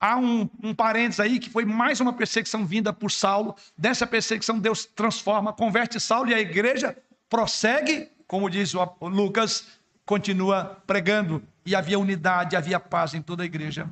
Há 0.00 0.16
um, 0.16 0.48
um 0.62 0.74
parênteses 0.74 1.20
aí 1.20 1.38
que 1.38 1.50
foi 1.50 1.64
mais 1.64 2.00
uma 2.00 2.12
perseguição 2.12 2.66
vinda 2.66 2.92
por 2.92 3.10
Saulo. 3.10 3.54
Dessa 3.76 4.06
perseguição, 4.06 4.58
Deus 4.58 4.84
transforma, 4.86 5.52
converte 5.52 6.00
Saulo 6.00 6.30
e 6.30 6.34
a 6.34 6.40
igreja 6.40 6.96
prossegue, 7.28 8.08
como 8.26 8.50
diz 8.50 8.74
o 8.74 8.96
Lucas, 9.02 9.66
continua 10.04 10.82
pregando. 10.86 11.42
E 11.64 11.74
havia 11.74 11.98
unidade, 11.98 12.56
havia 12.56 12.80
paz 12.80 13.14
em 13.14 13.22
toda 13.22 13.42
a 13.42 13.46
igreja. 13.46 13.88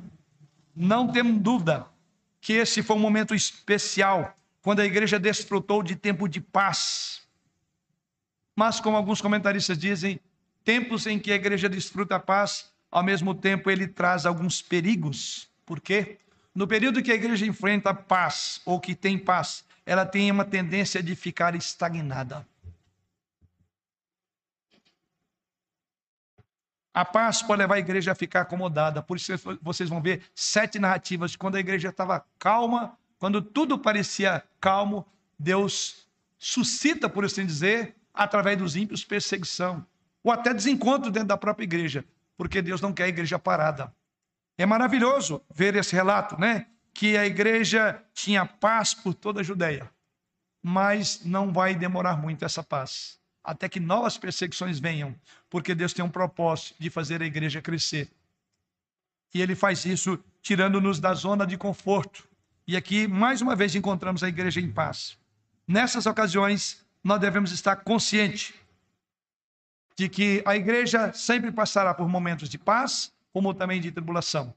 Não 0.75 1.07
temos 1.07 1.39
dúvida 1.39 1.85
que 2.41 2.53
esse 2.53 2.83
foi 2.83 2.95
um 2.95 2.99
momento 2.99 3.33
especial, 3.33 4.35
quando 4.61 4.81
a 4.81 4.85
igreja 4.85 5.17
desfrutou 5.17 5.81
de 5.81 5.95
tempo 5.95 6.27
de 6.27 6.41
paz. 6.41 7.22
Mas, 8.55 8.79
como 8.79 8.95
alguns 8.95 9.21
comentaristas 9.21 9.77
dizem, 9.77 10.19
tempos 10.63 11.07
em 11.07 11.19
que 11.19 11.31
a 11.31 11.35
igreja 11.35 11.67
desfruta 11.67 12.15
a 12.15 12.19
paz, 12.19 12.71
ao 12.91 13.03
mesmo 13.03 13.33
tempo 13.33 13.69
ele 13.69 13.87
traz 13.87 14.25
alguns 14.25 14.61
perigos. 14.61 15.49
Por 15.65 15.79
quê? 15.79 16.19
No 16.53 16.67
período 16.67 17.01
que 17.01 17.11
a 17.11 17.15
igreja 17.15 17.45
enfrenta 17.45 17.93
paz, 17.93 18.61
ou 18.63 18.79
que 18.79 18.93
tem 18.93 19.17
paz, 19.17 19.65
ela 19.85 20.05
tem 20.05 20.29
uma 20.29 20.45
tendência 20.45 21.01
de 21.01 21.15
ficar 21.15 21.55
estagnada. 21.55 22.45
A 26.93 27.03
paz 27.03 27.41
pode 27.41 27.59
levar 27.59 27.75
a 27.75 27.79
igreja 27.79 28.11
a 28.11 28.15
ficar 28.15 28.41
acomodada. 28.41 29.01
Por 29.01 29.17
isso 29.17 29.33
vocês 29.63 29.89
vão 29.89 29.99
ver 29.99 30.21
sete 30.35 30.77
narrativas 30.77 31.31
de 31.31 31.39
quando 31.39 31.55
a 31.55 31.59
igreja 31.59 31.89
estava 31.89 32.23
calma, 32.37 32.95
quando 33.17 33.41
tudo 33.41 33.79
parecia 33.79 34.43
calmo, 34.61 35.03
Deus 35.39 36.07
suscita, 36.37 37.09
por 37.09 37.25
assim 37.25 37.45
dizer, 37.45 37.95
através 38.13 38.57
dos 38.57 38.75
ímpios, 38.75 39.03
perseguição, 39.03 39.85
ou 40.23 40.31
até 40.31 40.53
desencontro 40.53 41.09
dentro 41.09 41.29
da 41.29 41.37
própria 41.37 41.63
igreja, 41.65 42.05
porque 42.37 42.61
Deus 42.61 42.79
não 42.79 42.93
quer 42.93 43.05
a 43.05 43.09
igreja 43.09 43.39
parada. 43.39 43.93
É 44.57 44.65
maravilhoso 44.65 45.41
ver 45.53 45.75
esse 45.75 45.95
relato, 45.95 46.39
né? 46.39 46.67
Que 46.93 47.17
a 47.17 47.25
igreja 47.25 48.01
tinha 48.13 48.45
paz 48.45 48.93
por 48.93 49.13
toda 49.13 49.41
a 49.41 49.43
Judéia, 49.43 49.89
mas 50.61 51.25
não 51.25 51.51
vai 51.51 51.73
demorar 51.73 52.15
muito 52.15 52.45
essa 52.45 52.63
paz, 52.63 53.19
até 53.43 53.67
que 53.67 53.79
novas 53.79 54.17
perseguições 54.17 54.79
venham, 54.79 55.15
porque 55.49 55.73
Deus 55.73 55.91
tem 55.91 56.05
um 56.05 56.09
propósito 56.09 56.75
de 56.79 56.89
fazer 56.89 57.21
a 57.21 57.25
igreja 57.25 57.61
crescer. 57.61 58.09
E 59.33 59.41
ele 59.41 59.55
faz 59.55 59.83
isso 59.85 60.23
tirando-nos 60.41 60.99
da 60.99 61.13
zona 61.15 61.47
de 61.47 61.57
conforto. 61.57 62.27
E 62.67 62.77
aqui, 62.77 63.07
mais 63.07 63.41
uma 63.41 63.55
vez, 63.55 63.73
encontramos 63.73 64.23
a 64.23 64.29
igreja 64.29 64.61
em 64.61 64.71
paz. 64.71 65.17
Nessas 65.67 66.05
ocasiões, 66.05 66.82
nós 67.03 67.19
devemos 67.19 67.51
estar 67.51 67.75
conscientes 67.77 68.53
de 69.95 70.07
que 70.09 70.41
a 70.45 70.55
igreja 70.55 71.11
sempre 71.13 71.51
passará 71.51 71.93
por 71.93 72.07
momentos 72.07 72.49
de 72.49 72.57
paz, 72.57 73.11
como 73.31 73.53
também 73.53 73.81
de 73.81 73.91
tribulação. 73.91 74.53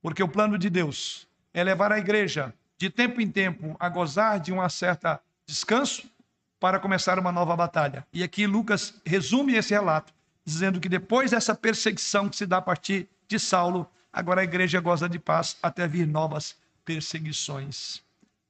Porque 0.00 0.22
o 0.22 0.28
plano 0.28 0.58
de 0.58 0.70
Deus 0.70 1.28
é 1.52 1.62
levar 1.62 1.92
a 1.92 1.98
igreja 1.98 2.52
de 2.78 2.90
tempo 2.90 3.20
em 3.20 3.30
tempo 3.30 3.76
a 3.78 3.88
gozar 3.88 4.40
de 4.40 4.52
um 4.52 4.68
certo 4.68 5.18
descanso 5.46 6.10
para 6.58 6.80
começar 6.80 7.18
uma 7.18 7.30
nova 7.30 7.54
batalha. 7.54 8.06
E 8.12 8.22
aqui 8.22 8.46
Lucas 8.46 8.94
resume 9.04 9.54
esse 9.54 9.74
relato, 9.74 10.12
dizendo 10.44 10.80
que 10.80 10.88
depois 10.88 11.30
dessa 11.30 11.54
perseguição 11.54 12.28
que 12.28 12.36
se 12.36 12.46
dá 12.46 12.56
a 12.56 12.62
partir 12.62 13.08
de 13.28 13.38
Saulo, 13.38 13.88
agora 14.12 14.40
a 14.40 14.44
igreja 14.44 14.80
goza 14.80 15.08
de 15.08 15.18
paz 15.18 15.56
até 15.62 15.86
vir 15.86 16.06
novas 16.06 16.56
perseguições. 16.84 18.02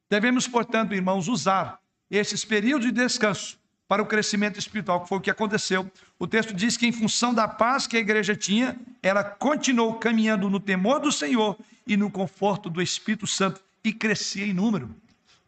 Devemos, 0.09 0.47
portanto, 0.49 0.95
irmãos, 0.95 1.29
usar 1.29 1.79
esses 2.19 2.45
períodos 2.45 2.87
de 2.87 2.93
descanso 2.93 3.59
para 3.89 4.03
o 4.03 4.07
crescimento 4.07 4.59
espiritual, 4.59 5.03
que 5.03 5.09
foi 5.09 5.19
o 5.19 5.21
que 5.21 5.31
aconteceu. 5.31 5.91
O 6.19 6.27
texto 6.27 6.55
diz 6.55 6.77
que, 6.77 6.87
em 6.87 6.93
função 6.93 7.35
da 7.35 7.49
paz 7.49 7.87
que 7.87 7.97
a 7.97 8.01
igreja 8.01 8.37
tinha, 8.37 8.77
ela 9.03 9.23
continuou 9.23 9.95
caminhando 9.95 10.49
no 10.49 10.61
temor 10.61 11.01
do 11.01 11.11
Senhor 11.11 11.59
e 11.87 11.97
no 11.97 12.11
conforto 12.11 12.71
do 12.71 12.81
Espírito 12.81 13.27
Santo 13.27 13.61
e 13.85 13.93
crescia 13.93 14.47
em 14.47 14.53
número. 14.53 14.95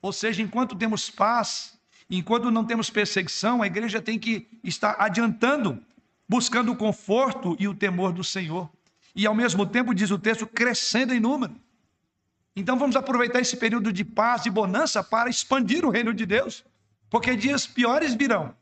Ou 0.03 0.13
seja, 0.13 0.43
enquanto 0.43 0.77
temos 0.77 1.09
paz, 1.09 1.79
enquanto 2.11 2.51
não 2.51 2.65
temos 2.65 2.91
perseguição, 2.91 3.63
a 3.63 3.67
igreja 3.67 4.01
tem 4.03 4.19
que 4.19 4.47
estar 4.63 4.97
adiantando, 4.99 5.79
buscando 6.29 6.73
o 6.73 6.77
conforto 6.77 7.57
e 7.59 7.69
o 7.69 7.75
temor 7.75 8.13
do 8.13 8.25
Senhor. 8.25 8.69
E 9.15 9.27
ao 9.27 9.35
mesmo 9.35 9.65
tempo, 9.65 9.95
diz 9.95 10.11
o 10.11 10.19
texto, 10.19 10.47
crescendo 10.47 11.15
em 11.15 11.21
número. 11.21 11.55
Então 12.57 12.79
vamos 12.79 12.95
aproveitar 12.95 13.41
esse 13.41 13.57
período 13.57 13.93
de 13.93 14.05
paz 14.05 14.47
e 14.47 14.51
bonança 14.51 15.03
para 15.03 15.29
expandir 15.29 15.85
o 15.85 15.91
reino 15.91 16.15
de 16.15 16.25
Deus, 16.25 16.65
porque 17.11 17.37
dias 17.37 17.67
piores 17.67 18.15
virão 18.15 18.55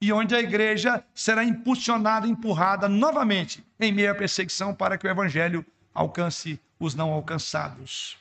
e 0.00 0.12
onde 0.12 0.34
a 0.34 0.40
igreja 0.40 1.04
será 1.14 1.44
impulsionada, 1.44 2.26
empurrada 2.26 2.88
novamente 2.88 3.64
em 3.80 3.92
meio 3.92 4.12
à 4.12 4.14
perseguição 4.14 4.74
para 4.74 4.96
que 4.96 5.06
o 5.06 5.10
evangelho 5.10 5.66
alcance 5.92 6.60
os 6.78 6.94
não 6.94 7.10
alcançados. 7.12 8.16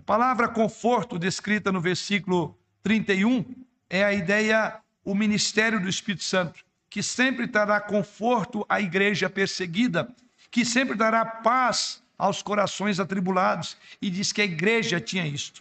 A 0.00 0.02
palavra 0.02 0.48
conforto 0.48 1.18
descrita 1.18 1.70
no 1.70 1.80
versículo 1.80 2.56
31 2.82 3.44
é 3.88 4.02
a 4.02 4.12
ideia, 4.12 4.80
o 5.04 5.14
ministério 5.14 5.78
do 5.78 5.88
Espírito 5.88 6.24
Santo, 6.24 6.64
que 6.88 7.02
sempre 7.02 7.46
dará 7.46 7.80
conforto 7.80 8.64
à 8.68 8.80
igreja 8.80 9.28
perseguida, 9.28 10.08
que 10.50 10.64
sempre 10.64 10.96
dará 10.96 11.24
paz 11.24 12.01
aos 12.22 12.40
corações 12.40 13.00
atribulados, 13.00 13.76
e 14.00 14.08
diz 14.08 14.30
que 14.30 14.40
a 14.40 14.44
igreja 14.44 15.00
tinha 15.00 15.26
isto. 15.26 15.60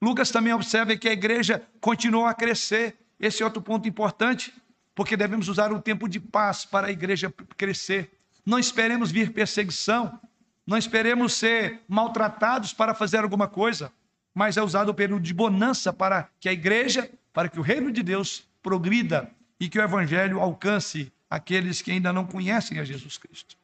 Lucas 0.00 0.30
também 0.30 0.50
observa 0.50 0.96
que 0.96 1.06
a 1.06 1.12
igreja 1.12 1.62
continuou 1.78 2.24
a 2.24 2.32
crescer. 2.32 2.96
Esse 3.20 3.42
é 3.42 3.44
outro 3.44 3.60
ponto 3.60 3.86
importante, 3.86 4.50
porque 4.94 5.14
devemos 5.14 5.46
usar 5.46 5.70
o 5.70 5.78
tempo 5.78 6.08
de 6.08 6.18
paz 6.18 6.64
para 6.64 6.86
a 6.86 6.90
igreja 6.90 7.30
crescer. 7.54 8.10
Não 8.46 8.58
esperemos 8.58 9.10
vir 9.10 9.30
perseguição, 9.30 10.18
não 10.66 10.78
esperemos 10.78 11.34
ser 11.34 11.80
maltratados 11.86 12.72
para 12.72 12.94
fazer 12.94 13.18
alguma 13.18 13.46
coisa, 13.46 13.92
mas 14.34 14.56
é 14.56 14.62
usado 14.62 14.88
o 14.88 14.94
período 14.94 15.22
de 15.22 15.34
bonança 15.34 15.92
para 15.92 16.30
que 16.40 16.48
a 16.48 16.52
igreja, 16.52 17.10
para 17.30 17.50
que 17.50 17.60
o 17.60 17.62
reino 17.62 17.92
de 17.92 18.02
Deus 18.02 18.42
progrida 18.62 19.30
e 19.60 19.68
que 19.68 19.78
o 19.78 19.82
evangelho 19.82 20.40
alcance 20.40 21.12
aqueles 21.28 21.82
que 21.82 21.90
ainda 21.90 22.10
não 22.10 22.24
conhecem 22.24 22.78
a 22.78 22.84
Jesus 22.84 23.18
Cristo. 23.18 23.59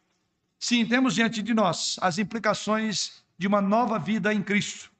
Sim, 0.66 0.84
temos 0.84 1.14
diante 1.14 1.44
de 1.44 1.54
nós 1.54 1.96
as 2.02 2.18
implicações 2.18 3.22
de 3.38 3.46
uma 3.46 3.60
nova 3.60 4.00
vida 4.00 4.34
em 4.34 4.42
Cristo. 4.42 4.90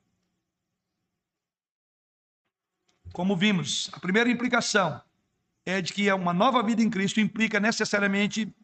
Como 3.12 3.36
vimos, 3.36 3.90
a 3.92 3.98
primeira 3.98 4.30
implicação 4.30 5.02
é 5.64 5.82
de 5.82 5.92
que 5.92 6.08
uma 6.12 6.32
nova 6.32 6.62
vida 6.62 6.80
em 6.82 6.88
Cristo 6.88 7.18
implica 7.18 7.58
necessariamente, 7.58 8.54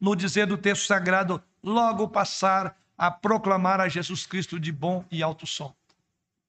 no 0.00 0.16
dizer 0.16 0.46
do 0.46 0.56
texto 0.56 0.86
sagrado, 0.86 1.42
logo 1.62 2.08
passar 2.08 2.74
a 2.96 3.10
proclamar 3.10 3.78
a 3.78 3.86
Jesus 3.86 4.24
Cristo 4.24 4.58
de 4.58 4.72
bom 4.72 5.04
e 5.10 5.22
alto 5.22 5.46
som. 5.46 5.76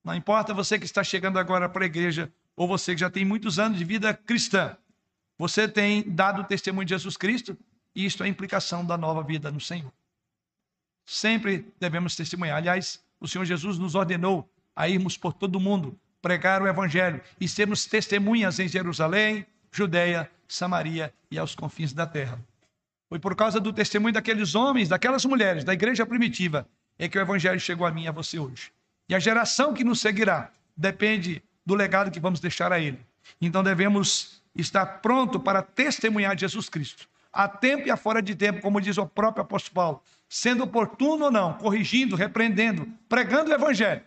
Não 0.05 0.15
importa 0.15 0.53
você 0.53 0.79
que 0.79 0.85
está 0.85 1.03
chegando 1.03 1.37
agora 1.37 1.67
para 1.67 1.83
a 1.83 1.85
igreja 1.85 2.31
ou 2.55 2.65
você 2.65 2.93
que 2.93 3.01
já 3.01 3.09
tem 3.09 3.25
muitos 3.25 3.59
anos 3.59 3.77
de 3.77 3.83
vida 3.83 4.13
cristã, 4.13 4.77
você 5.37 5.67
tem 5.67 6.09
dado 6.09 6.45
testemunho 6.45 6.85
de 6.85 6.91
Jesus 6.91 7.17
Cristo, 7.17 7.57
isto 7.95 8.23
é 8.23 8.25
a 8.25 8.29
implicação 8.29 8.85
da 8.85 8.97
nova 8.97 9.23
vida 9.23 9.51
no 9.51 9.59
Senhor. 9.59 9.91
Sempre 11.05 11.65
devemos 11.79 12.15
testemunhar. 12.15 12.57
Aliás, 12.57 13.03
o 13.19 13.27
Senhor 13.27 13.45
Jesus 13.45 13.77
nos 13.77 13.95
ordenou 13.95 14.49
a 14.75 14.87
irmos 14.87 15.17
por 15.17 15.33
todo 15.33 15.55
o 15.55 15.59
mundo, 15.59 15.99
pregar 16.21 16.61
o 16.61 16.67
Evangelho 16.67 17.21
e 17.39 17.47
sermos 17.47 17.85
testemunhas 17.85 18.59
em 18.59 18.67
Jerusalém, 18.67 19.45
Judeia, 19.71 20.29
Samaria 20.47 21.13
e 21.29 21.37
aos 21.37 21.55
confins 21.55 21.93
da 21.93 22.05
terra. 22.05 22.39
Foi 23.09 23.19
por 23.19 23.35
causa 23.35 23.59
do 23.59 23.73
testemunho 23.73 24.13
daqueles 24.13 24.55
homens, 24.55 24.87
daquelas 24.87 25.25
mulheres, 25.25 25.63
da 25.63 25.73
igreja 25.73 26.05
primitiva, 26.05 26.67
é 26.97 27.09
que 27.09 27.17
o 27.17 27.21
Evangelho 27.21 27.59
chegou 27.59 27.85
a 27.85 27.91
mim 27.91 28.03
e 28.03 28.07
a 28.07 28.11
você 28.11 28.39
hoje. 28.39 28.71
E 29.09 29.15
a 29.15 29.19
geração 29.19 29.73
que 29.73 29.83
nos 29.83 29.99
seguirá 29.99 30.49
depende 30.77 31.43
do 31.65 31.75
legado 31.75 32.11
que 32.11 32.19
vamos 32.19 32.39
deixar 32.39 32.71
a 32.71 32.79
ele. 32.79 32.99
Então 33.41 33.63
devemos 33.63 34.41
estar 34.55 34.85
pronto 34.85 35.39
para 35.39 35.61
testemunhar 35.61 36.37
Jesus 36.37 36.69
Cristo 36.69 37.10
a 37.31 37.47
tempo 37.47 37.87
e 37.87 37.91
a 37.91 37.97
fora 37.97 38.21
de 38.21 38.35
tempo, 38.35 38.61
como 38.61 38.81
diz 38.81 38.97
o 38.97 39.05
próprio 39.05 39.43
apóstolo 39.43 39.73
Paulo, 39.73 40.03
sendo 40.27 40.63
oportuno 40.63 41.25
ou 41.25 41.31
não, 41.31 41.53
corrigindo, 41.53 42.15
repreendendo, 42.15 42.87
pregando 43.07 43.51
o 43.51 43.53
evangelho. 43.53 44.01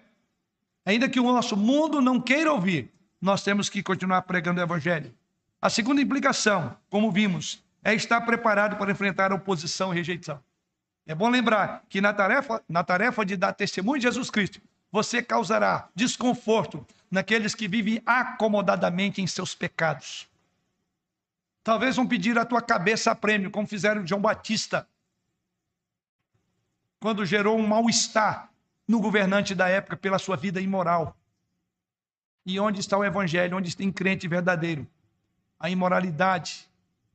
Ainda 0.85 1.09
que 1.09 1.21
o 1.21 1.25
nosso 1.25 1.57
mundo 1.57 2.01
não 2.01 2.21
queira 2.21 2.53
ouvir, 2.53 2.93
nós 3.21 3.43
temos 3.43 3.69
que 3.69 3.83
continuar 3.83 4.23
pregando 4.23 4.61
o 4.61 4.65
evangelho. 4.65 5.15
A 5.61 5.71
segunda 5.71 6.03
implicação, 6.03 6.77
como 6.91 7.11
vimos, 7.11 7.63
é 7.83 7.95
estar 7.95 8.21
preparado 8.21 8.77
para 8.77 8.93
enfrentar 8.93 9.33
a 9.33 9.35
oposição 9.35 9.93
e 9.93 9.97
rejeição. 9.97 10.39
É 11.07 11.15
bom 11.15 11.29
lembrar 11.29 11.85
que 11.89 12.01
na 12.01 12.13
tarefa, 12.13 12.63
na 12.69 12.85
tarefa 12.85 13.25
de 13.25 13.37
dar 13.37 13.53
testemunho 13.53 13.99
de 13.99 14.05
Jesus 14.05 14.31
Cristo, 14.31 14.61
você 14.91 15.23
causará 15.23 15.89
desconforto 15.95 16.87
naqueles 17.11 17.55
que 17.55 17.69
vivem 17.69 18.03
acomodadamente 18.07 19.21
em 19.21 19.27
seus 19.27 19.55
pecados. 19.55 20.29
Talvez 21.65 21.97
vão 21.97 22.07
pedir 22.07 22.39
a 22.39 22.45
tua 22.45 22.61
cabeça 22.61 23.11
a 23.11 23.15
prêmio, 23.15 23.51
como 23.51 23.67
fizeram 23.67 24.07
João 24.07 24.21
Batista, 24.21 24.87
quando 27.01 27.25
gerou 27.25 27.59
um 27.59 27.67
mal-estar 27.67 28.53
no 28.87 29.01
governante 29.01 29.55
da 29.55 29.67
época 29.67 29.97
pela 29.97 30.19
sua 30.19 30.37
vida 30.37 30.61
imoral. 30.61 31.17
E 32.45 32.61
onde 32.61 32.81
está 32.81 32.99
o 32.99 33.05
evangelho? 33.05 33.57
Onde 33.57 33.75
tem 33.75 33.91
crente 33.91 34.29
verdadeiro? 34.29 34.87
A 35.59 35.71
imoralidade, 35.71 36.69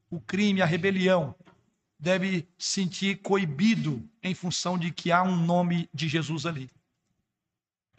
o 0.09 0.19
crime, 0.19 0.63
a 0.63 0.65
rebelião 0.65 1.35
deve 1.99 2.47
sentir 2.57 3.17
coibido 3.17 4.03
em 4.23 4.33
função 4.33 4.79
de 4.79 4.89
que 4.89 5.11
há 5.11 5.21
um 5.21 5.35
nome 5.35 5.87
de 5.93 6.07
Jesus 6.07 6.47
ali. 6.47 6.71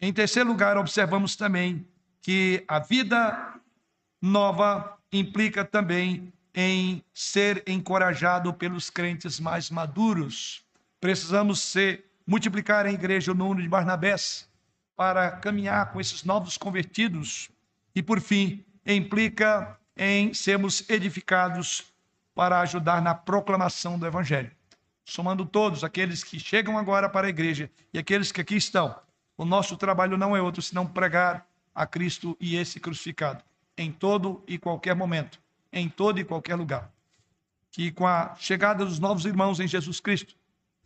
Em 0.01 0.13
terceiro 0.13 0.49
lugar, 0.49 0.77
observamos 0.77 1.37
também 1.37 1.87
que 2.21 2.65
a 2.67 2.81
vida 2.81 3.61
nova 4.21 4.99
implica 5.13 5.65
também 5.65 6.33
em 6.55 7.03
ser 7.15 7.63
encorajado 7.67 8.53
pelos 8.53 8.91
crentes 8.91 9.39
mais 9.39 9.71
maduros. 9.71 10.65
Precisamos 11.01 11.61
ser 11.61 12.05
multiplicar 12.27 12.87
em 12.87 12.95
igreja 12.95 13.33
o 13.33 13.35
número 13.35 13.63
de 13.63 13.69
Barnabés 13.69 14.49
para 14.97 15.31
caminhar 15.33 15.93
com 15.93 16.01
esses 16.01 16.25
novos 16.25 16.59
convertidos 16.59 17.49
e 17.95 18.03
por 18.03 18.21
fim 18.21 18.65
implica 18.87 19.79
em 19.97 20.33
sermos 20.35 20.89
edificados 20.89 21.85
para 22.35 22.61
ajudar 22.61 23.03
na 23.03 23.15
proclamação 23.15 23.99
do 23.99 24.07
evangelho. 24.07 24.51
Somando 25.05 25.45
todos 25.45 25.83
aqueles 25.83 26.23
que 26.23 26.39
chegam 26.39 26.79
agora 26.79 27.09
para 27.09 27.27
a 27.27 27.31
igreja 27.31 27.71
e 27.93 27.99
aqueles 27.99 28.31
que 28.31 28.41
aqui 28.41 28.57
estão, 28.57 28.95
o 29.37 29.45
nosso 29.45 29.77
trabalho 29.77 30.17
não 30.17 30.37
é 30.37 30.43
outro 30.43 30.63
senão 30.63 30.87
pregar 30.87 31.47
a 31.75 31.87
Cristo 31.87 32.37
e 32.39 32.57
esse 32.57 32.79
crucificado 32.79 33.43
em 33.81 33.91
todo 33.91 34.45
e 34.47 34.59
qualquer 34.59 34.95
momento, 34.95 35.40
em 35.73 35.89
todo 35.89 36.19
e 36.19 36.25
qualquer 36.25 36.57
lugar. 36.57 36.91
Que 37.71 37.91
com 37.91 38.07
a 38.07 38.35
chegada 38.37 38.85
dos 38.85 38.99
novos 38.99 39.25
irmãos 39.25 39.61
em 39.61 39.69
Jesus 39.69 40.01
Cristo, 40.01 40.35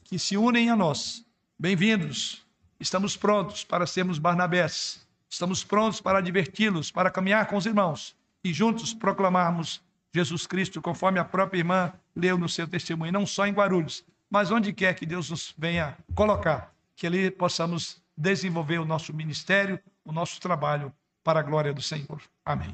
que 0.03 0.19
se 0.19 0.37
unem 0.37 0.71
a 0.71 0.77
nós, 0.77 1.25
bem-vindos, 1.59 2.45
estamos 2.79 3.17
prontos 3.17 3.65
para 3.65 3.87
sermos 3.87 4.19
Barnabés, 4.19 5.07
estamos 5.29 5.65
prontos 5.65 6.01
para 6.01 6.21
diverti-los, 6.21 6.91
para 6.91 7.11
caminhar 7.11 7.47
com 7.47 7.57
os 7.57 7.67
irmãos 7.67 8.15
e 8.45 8.53
juntos 8.53 8.93
proclamarmos 8.93 9.83
Jesus 10.15 10.47
Cristo, 10.47 10.81
conforme 10.81 11.19
a 11.19 11.25
própria 11.25 11.59
irmã 11.59 11.93
leu 12.15 12.39
no 12.39 12.49
seu 12.49 12.69
testemunho, 12.69 13.11
não 13.11 13.27
só 13.27 13.47
em 13.47 13.53
Guarulhos, 13.53 14.05
mas 14.31 14.51
onde 14.53 14.73
quer 14.73 14.95
que 14.95 15.05
Deus 15.05 15.31
nos 15.31 15.53
venha 15.59 15.97
colocar, 16.15 16.73
que 16.95 17.07
ali 17.07 17.31
possamos 17.31 18.01
desenvolver 18.17 18.79
o 18.79 18.85
nosso 18.85 19.13
ministério, 19.13 19.81
o 20.05 20.13
nosso 20.13 20.41
trabalho 20.41 20.93
para 21.25 21.41
a 21.41 21.43
glória 21.43 21.73
do 21.73 21.83
Senhor. 21.83 22.23
Amém. 22.45 22.73